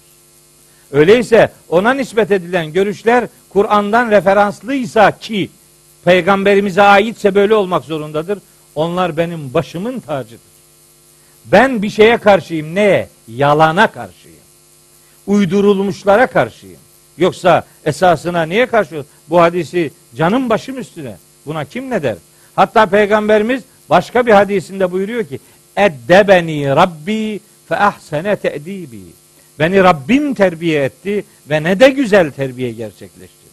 [0.90, 5.50] Öyleyse ona nispet edilen görüşler Kur'an'dan referanslıysa ki
[6.04, 8.38] peygamberimize aitse böyle olmak zorundadır.
[8.74, 10.40] Onlar benim başımın tacıdır.
[11.44, 12.74] Ben bir şeye karşıyım.
[12.74, 13.08] Neye?
[13.28, 14.36] Yalana karşıyım.
[15.26, 16.80] Uydurulmuşlara karşıyım.
[17.20, 19.04] Yoksa esasına niye karşı?
[19.28, 21.16] Bu hadisi canım başım üstüne.
[21.46, 22.16] Buna kim ne der?
[22.56, 25.38] Hatta peygamberimiz başka bir hadisinde buyuruyor ki
[25.76, 29.00] Eddebeni Rabbi fe ahsene te'dibi.
[29.58, 33.50] Beni Rabbim terbiye etti ve ne de güzel terbiye gerçekleştirdi.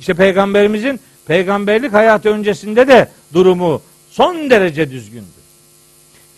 [0.00, 5.40] İşte peygamberimizin peygamberlik hayatı öncesinde de durumu son derece düzgündü.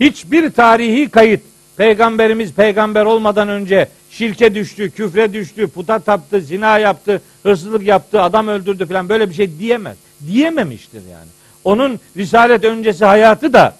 [0.00, 1.40] Hiçbir tarihi kayıt
[1.76, 8.48] peygamberimiz peygamber olmadan önce şirke düştü, küfre düştü, puta taptı, zina yaptı, hırsızlık yaptı, adam
[8.48, 9.96] öldürdü falan böyle bir şey diyemez.
[10.26, 11.28] Diyememiştir yani.
[11.64, 13.76] Onun risalet öncesi hayatı da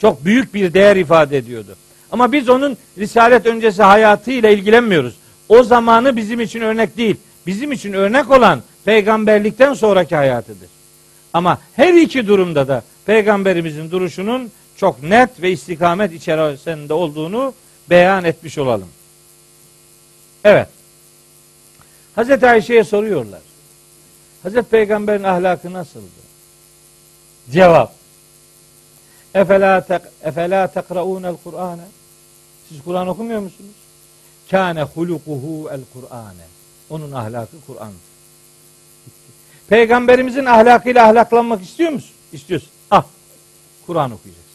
[0.00, 1.76] çok büyük bir değer ifade ediyordu.
[2.12, 5.14] Ama biz onun risalet öncesi hayatıyla ilgilenmiyoruz.
[5.48, 7.16] O zamanı bizim için örnek değil.
[7.46, 10.68] Bizim için örnek olan peygamberlikten sonraki hayatıdır.
[11.32, 17.54] Ama her iki durumda da peygamberimizin duruşunun çok net ve istikamet içerisinde olduğunu
[17.90, 18.88] beyan etmiş olalım.
[20.44, 20.68] Evet.
[22.14, 23.40] Hazreti Ayşe'ye soruyorlar.
[24.42, 26.20] Hazreti Peygamber'in ahlakı nasıldı?
[27.52, 27.92] Cevap.
[29.34, 31.82] Efela tek efela tekraunel Kur'ane.
[32.68, 33.74] Siz Kur'an okumuyor musunuz?
[34.50, 36.46] Kâne hulukuhu el Kur'ane.
[36.90, 37.92] Onun ahlakı Kur'an.
[39.68, 42.14] Peygamberimizin ahlakıyla ahlaklanmak istiyor musun?
[42.32, 42.70] İstiyorsun.
[42.90, 43.04] Ah.
[43.86, 44.50] Kur'an okuyacaksın.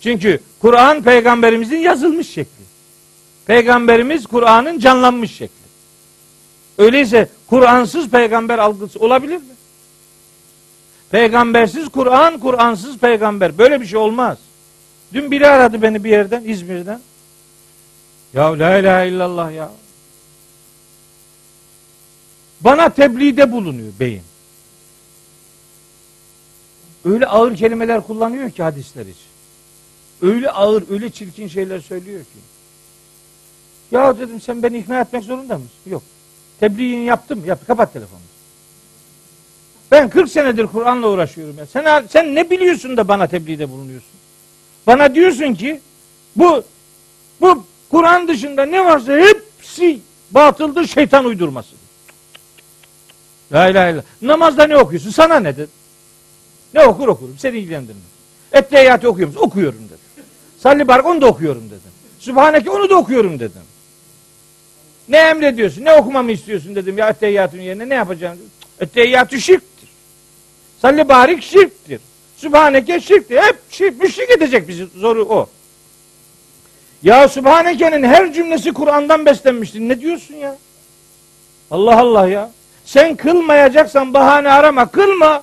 [0.00, 2.59] Çünkü Kur'an peygamberimizin yazılmış şekli.
[3.50, 5.66] Peygamberimiz Kur'an'ın canlanmış şekli.
[6.78, 9.54] Öyleyse Kur'ansız peygamber algısı olabilir mi?
[11.10, 13.58] Peygambersiz Kur'an, Kur'ansız peygamber.
[13.58, 14.38] Böyle bir şey olmaz.
[15.12, 17.00] Dün biri aradı beni bir yerden, İzmir'den.
[18.34, 19.70] Ya la ilahe illallah ya.
[22.60, 24.22] Bana tebliğde bulunuyor beyin.
[27.04, 29.30] Öyle ağır kelimeler kullanıyor ki hadisler için.
[30.22, 32.49] Öyle ağır, öyle çirkin şeyler söylüyor ki.
[33.92, 35.70] Ya dedim sen beni ikna etmek zorunda mısın?
[35.86, 36.02] Yok.
[36.60, 37.44] Tebliğini yaptım.
[37.46, 38.20] Yap, kapat telefonu.
[39.90, 41.66] Ben 40 senedir Kur'an'la uğraşıyorum ya.
[41.66, 44.10] Sen sen ne biliyorsun da bana tebliğde bulunuyorsun?
[44.86, 45.80] Bana diyorsun ki
[46.36, 46.62] bu
[47.40, 50.00] bu Kur'an dışında ne varsa hepsi
[50.30, 51.74] batıldır, şeytan uydurması.
[53.52, 54.02] La ilahe illallah.
[54.22, 55.10] Namazda ne okuyorsun?
[55.10, 55.68] Sana ne dedi?
[56.74, 57.36] Ne okur okurum.
[57.38, 58.02] Seni ilgilendirmez.
[58.52, 59.40] Ettehiyatı okuyor musun?
[59.40, 60.24] Okuyorum dedim.
[60.58, 61.92] Salli barik onu da okuyorum dedim.
[62.18, 63.62] Sübhaneke onu da okuyorum dedim.
[65.10, 65.84] Ne emrediyorsun?
[65.84, 68.50] Ne okumamı istiyorsun dedim ya ettehiyyatın yerine ne yapacağım dedim.
[68.80, 69.88] Ettehiyyatü şirktir.
[70.82, 72.00] Salli barik şirktir.
[72.36, 73.36] Sübhaneke şirktir.
[73.36, 74.86] Hep şirk, müşrik edecek bizi.
[74.96, 75.48] Zoru o.
[77.02, 79.80] Ya Sübhaneke'nin her cümlesi Kur'an'dan beslenmiştir.
[79.80, 80.56] Ne diyorsun ya?
[81.70, 82.50] Allah Allah ya.
[82.84, 84.86] Sen kılmayacaksan bahane arama.
[84.86, 85.42] Kılma.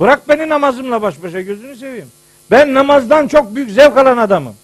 [0.00, 2.08] Bırak beni namazımla baş başa gözünü seveyim.
[2.50, 4.54] Ben namazdan çok büyük zevk alan adamım.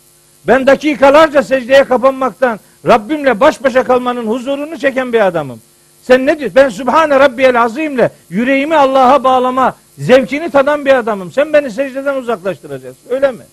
[0.46, 5.60] Ben dakikalarca secdeye kapanmaktan Rabbimle baş başa kalmanın huzurunu çeken bir adamım.
[6.02, 6.56] Sen ne diyorsun?
[6.56, 11.32] Ben Sübhane Rabbiyel Azim'le yüreğimi Allah'a bağlama zevkini tadan bir adamım.
[11.32, 13.02] Sen beni secdeden uzaklaştıracaksın.
[13.10, 13.44] Öyle mi?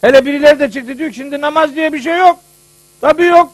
[0.00, 2.38] Hele birileri de çıktı diyor ki şimdi namaz diye bir şey yok.
[3.00, 3.52] Tabii yok.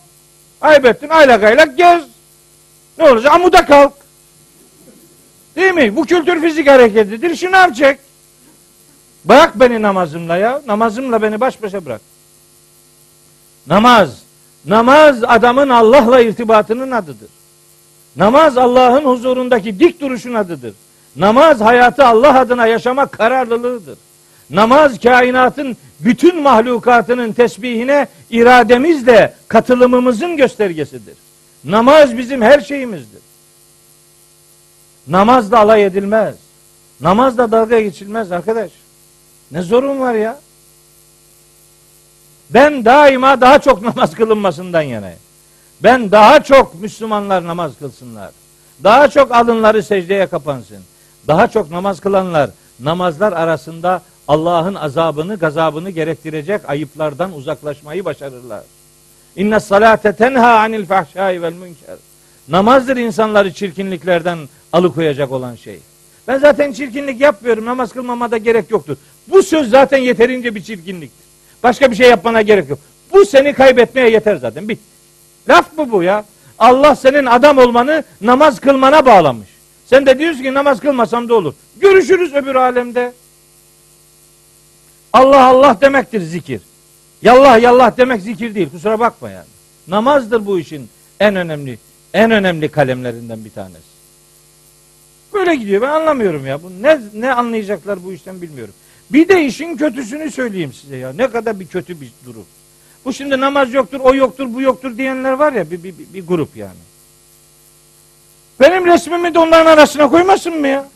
[0.60, 2.02] Aybettin aylak aylak gez.
[2.98, 3.34] Ne olacak?
[3.34, 3.92] Amuda kalk.
[5.56, 5.96] Değil mi?
[5.96, 7.36] Bu kültür fizik hareketidir.
[7.36, 7.98] Şınav çek.
[9.24, 10.62] Bırak beni namazımla ya.
[10.66, 12.00] Namazımla beni baş başa bırak.
[13.66, 14.25] Namaz.
[14.66, 17.28] Namaz adamın Allah'la irtibatının adıdır.
[18.16, 20.74] Namaz Allah'ın huzurundaki dik duruşun adıdır.
[21.16, 23.98] Namaz hayatı Allah adına yaşamak kararlılığıdır.
[24.50, 31.14] Namaz kainatın bütün mahlukatının tesbihine irademizle katılımımızın göstergesidir.
[31.64, 33.22] Namaz bizim her şeyimizdir.
[35.08, 36.34] Namaz da alay edilmez.
[37.00, 38.70] Namaz da dalga geçilmez arkadaş.
[39.50, 40.38] Ne zorun var ya?
[42.50, 45.18] Ben daima daha çok namaz kılınmasından yanayım.
[45.82, 48.30] Ben daha çok Müslümanlar namaz kılsınlar.
[48.84, 50.82] Daha çok alınları secdeye kapansın.
[51.28, 52.50] Daha çok namaz kılanlar
[52.80, 58.62] namazlar arasında Allah'ın azabını, gazabını gerektirecek ayıplardan uzaklaşmayı başarırlar.
[59.36, 61.96] İnne salate tenha anil fahşai vel münker.
[62.48, 64.38] Namazdır insanları çirkinliklerden
[64.72, 65.80] alıkoyacak olan şey.
[66.28, 67.64] Ben zaten çirkinlik yapmıyorum.
[67.64, 68.96] Namaz kılmamada gerek yoktur.
[69.28, 71.25] Bu söz zaten yeterince bir çirkinliktir.
[71.62, 72.78] Başka bir şey yapmana gerek yok.
[73.12, 74.68] Bu seni kaybetmeye yeter zaten.
[74.68, 74.78] Bit.
[75.48, 76.24] Laf mı bu ya?
[76.58, 79.48] Allah senin adam olmanı namaz kılmana bağlamış.
[79.86, 81.54] Sen de diyorsun ki namaz kılmasam da olur.
[81.76, 83.12] Görüşürüz öbür alemde.
[85.12, 86.60] Allah Allah demektir zikir.
[87.22, 88.70] Yallah yallah demek zikir değil.
[88.70, 89.46] Kusura bakma yani.
[89.88, 90.88] Namazdır bu işin
[91.20, 91.78] en önemli
[92.14, 93.96] en önemli kalemlerinden bir tanesi.
[95.34, 95.82] Böyle gidiyor.
[95.82, 96.62] Ben anlamıyorum ya.
[96.62, 98.74] Bu ne ne anlayacaklar bu işten bilmiyorum.
[99.10, 101.12] Bir de işin kötüsünü söyleyeyim size ya.
[101.12, 102.46] Ne kadar bir kötü bir durum.
[103.04, 106.56] Bu şimdi namaz yoktur, o yoktur, bu yoktur diyenler var ya bir, bir, bir, grup
[106.56, 106.86] yani.
[108.60, 110.88] Benim resmimi de onların arasına koymasın mı ya?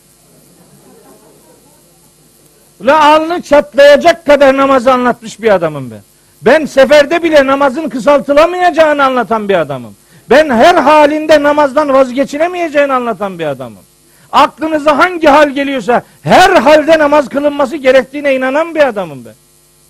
[2.81, 6.01] La alnı çatlayacak kadar namazı anlatmış bir adamım ben.
[6.41, 9.95] Ben seferde bile namazın kısaltılamayacağını anlatan bir adamım.
[10.29, 13.83] Ben her halinde namazdan vazgeçilemeyeceğini anlatan bir adamım.
[14.31, 19.33] Aklınıza hangi hal geliyorsa her halde namaz kılınması gerektiğine inanan bir adamım ben.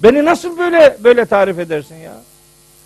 [0.03, 2.13] Beni nasıl böyle böyle tarif edersin ya?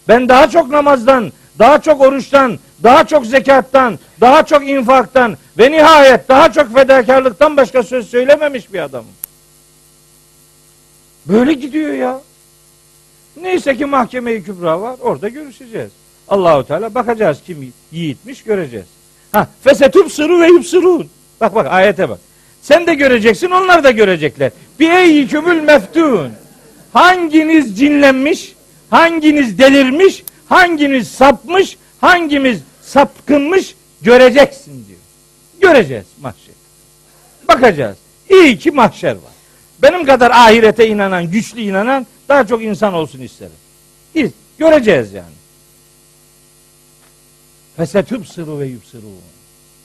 [0.08, 6.30] Ben daha çok namazdan, daha çok oruçtan, daha çok zekattan, daha çok infaktan ve nihayet
[6.30, 9.12] daha çok fedakarlıktan başka söz söylememiş bir adamım.
[11.26, 12.22] Böyle gidiyor ya.
[13.42, 14.96] Neyse ki mahkeme-i kübra var.
[15.02, 15.92] Orada görüşeceğiz.
[16.28, 18.86] Allahu Teala bakacağız kim yiğitmiş göreceğiz.
[19.32, 21.10] Ha fesetub suru ve yubsirun.
[21.42, 22.20] Bak bak ayete bak.
[22.62, 24.52] Sen de göreceksin onlar da görecekler.
[24.80, 26.32] Bir ey kübül meftun.
[26.94, 28.56] Hanginiz cinlenmiş,
[28.90, 35.00] hanginiz delirmiş, hanginiz sapmış, hangimiz sapkınmış göreceksin diyor.
[35.62, 36.56] Göreceğiz mahşer.
[37.48, 37.98] Bakacağız.
[38.30, 39.36] İyi ki mahşer var.
[39.82, 43.54] Benim kadar ahirete inanan, güçlü inanan daha çok insan olsun isterim.
[44.16, 45.36] İyi, göreceğiz yani.
[47.78, 49.22] Fesetübsırü ve yübsırûn.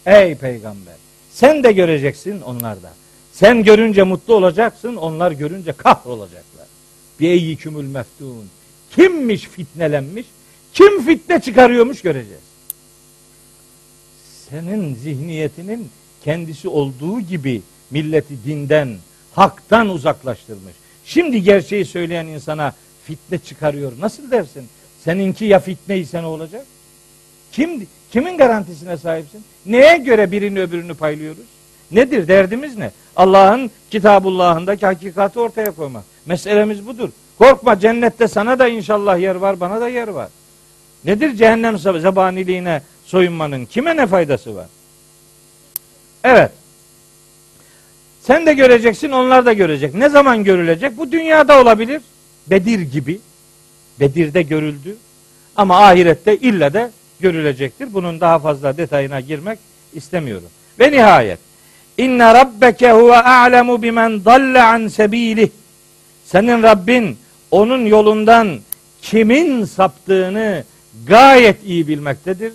[0.06, 0.94] Ey peygamber
[1.32, 2.92] sen de göreceksin onlar da.
[3.32, 6.66] Sen görünce mutlu olacaksın, onlar görünce kahrolacaklar.
[7.20, 8.48] Biyeyyikümül meftun.
[8.96, 10.26] Kimmiş fitnelenmiş?
[10.72, 12.42] Kim fitne çıkarıyormuş göreceğiz.
[14.50, 15.88] Senin zihniyetinin
[16.24, 18.96] kendisi olduğu gibi milleti dinden,
[19.34, 20.74] haktan uzaklaştırmış.
[21.04, 22.74] Şimdi gerçeği söyleyen insana
[23.04, 23.92] fitne çıkarıyor.
[24.00, 24.64] Nasıl dersin?
[25.04, 26.66] Seninki ya fitne ise ne olacak?
[27.52, 29.44] Kim kimin garantisine sahipsin?
[29.66, 31.44] Neye göre birini öbürünü paylıyoruz?
[31.90, 32.28] Nedir?
[32.28, 32.90] Derdimiz ne?
[33.16, 36.04] Allah'ın kitabullahındaki hakikati ortaya koymak.
[36.26, 37.08] Meselemiz budur.
[37.38, 40.28] Korkma cennette sana da inşallah yer var, bana da yer var.
[41.04, 43.64] Nedir cehennem zabaniliğine soyunmanın?
[43.64, 44.66] Kime ne faydası var?
[46.24, 46.50] Evet.
[48.22, 49.94] Sen de göreceksin, onlar da görecek.
[49.94, 50.98] Ne zaman görülecek?
[50.98, 52.02] Bu dünyada olabilir.
[52.46, 53.20] Bedir gibi.
[54.00, 54.96] Bedir'de görüldü.
[55.56, 56.90] Ama ahirette illa de
[57.20, 57.94] görülecektir.
[57.94, 59.58] Bunun daha fazla detayına girmek
[59.94, 60.48] istemiyorum.
[60.78, 61.38] Ve nihayet
[61.98, 65.48] İnne rabbeke huve a'lemu bimen dalle an sebilih.
[66.24, 67.18] Senin Rabbin
[67.50, 68.60] onun yolundan
[69.02, 70.64] kimin saptığını
[71.06, 72.52] gayet iyi bilmektedir.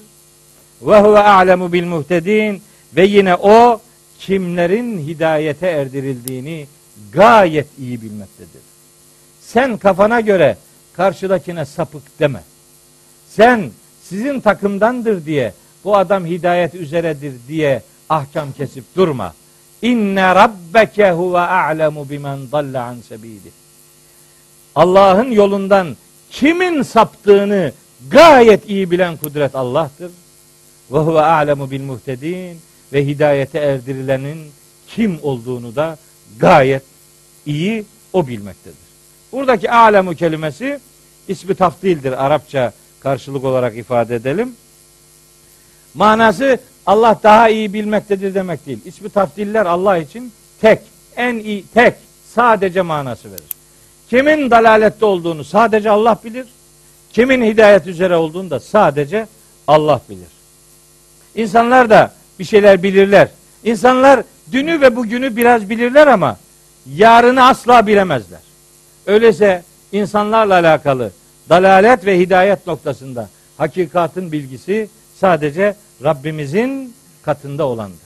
[0.81, 2.61] Ve huve a'lemu bil muhtedin
[2.95, 3.81] ve yine o
[4.19, 6.67] kimlerin hidayete erdirildiğini
[7.13, 8.61] gayet iyi bilmektedir.
[9.41, 10.57] Sen kafana göre
[10.93, 12.43] karşıdakine sapık deme.
[13.29, 13.71] Sen
[14.09, 15.53] sizin takımdandır diye
[15.83, 19.33] bu adam hidayet üzeredir diye ahkam kesip durma.
[19.81, 23.51] İnne rabbeke huve a'lemu bimen dalle an sebili.
[24.75, 25.97] Allah'ın yolundan
[26.31, 27.71] kimin saptığını
[28.11, 30.11] gayet iyi bilen kudret Allah'tır.
[30.91, 32.59] Ve huve a'lemu bil muhtedin
[32.93, 34.51] ve hidayete erdirilenin
[34.87, 35.97] kim olduğunu da
[36.39, 36.83] gayet
[37.45, 38.85] iyi o bilmektedir.
[39.31, 40.79] Buradaki alemu kelimesi
[41.27, 42.73] ismi tafdildir Arapça
[43.05, 44.55] karşılık olarak ifade edelim.
[45.93, 48.79] Manası Allah daha iyi bilmektedir demek değil.
[48.85, 50.79] İsmi tafdiller Allah için tek,
[51.15, 51.93] en iyi, tek,
[52.33, 53.51] sadece manası verir.
[54.09, 56.45] Kimin dalalette olduğunu sadece Allah bilir.
[57.13, 59.27] Kimin hidayet üzere olduğunu da sadece
[59.67, 60.31] Allah bilir.
[61.35, 63.27] İnsanlar da bir şeyler bilirler.
[63.63, 66.37] İnsanlar dünü ve bugünü biraz bilirler ama
[66.95, 68.41] yarını asla bilemezler.
[69.05, 71.11] Öyleyse insanlarla alakalı
[71.49, 74.89] dalalet ve hidayet noktasında hakikatin bilgisi
[75.19, 76.93] sadece Rabbimizin
[77.23, 77.99] katında olandır.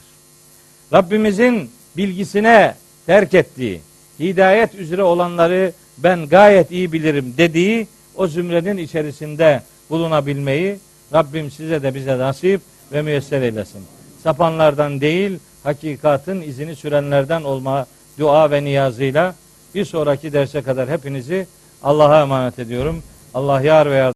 [0.92, 2.74] Rabbimizin bilgisine
[3.06, 3.80] terk ettiği,
[4.20, 7.86] hidayet üzere olanları ben gayet iyi bilirim dediği
[8.16, 10.78] o zümrenin içerisinde bulunabilmeyi
[11.12, 12.60] Rabbim size de bize nasip
[12.92, 13.82] ve müyesser eylesin.
[14.22, 17.86] Sapanlardan değil, hakikatin izini sürenlerden olma
[18.18, 19.34] dua ve niyazıyla
[19.74, 21.46] bir sonraki derse kadar hepinizi
[21.82, 23.02] Allah'a emanet ediyorum.
[23.34, 24.00] Allah yar ve yardımcı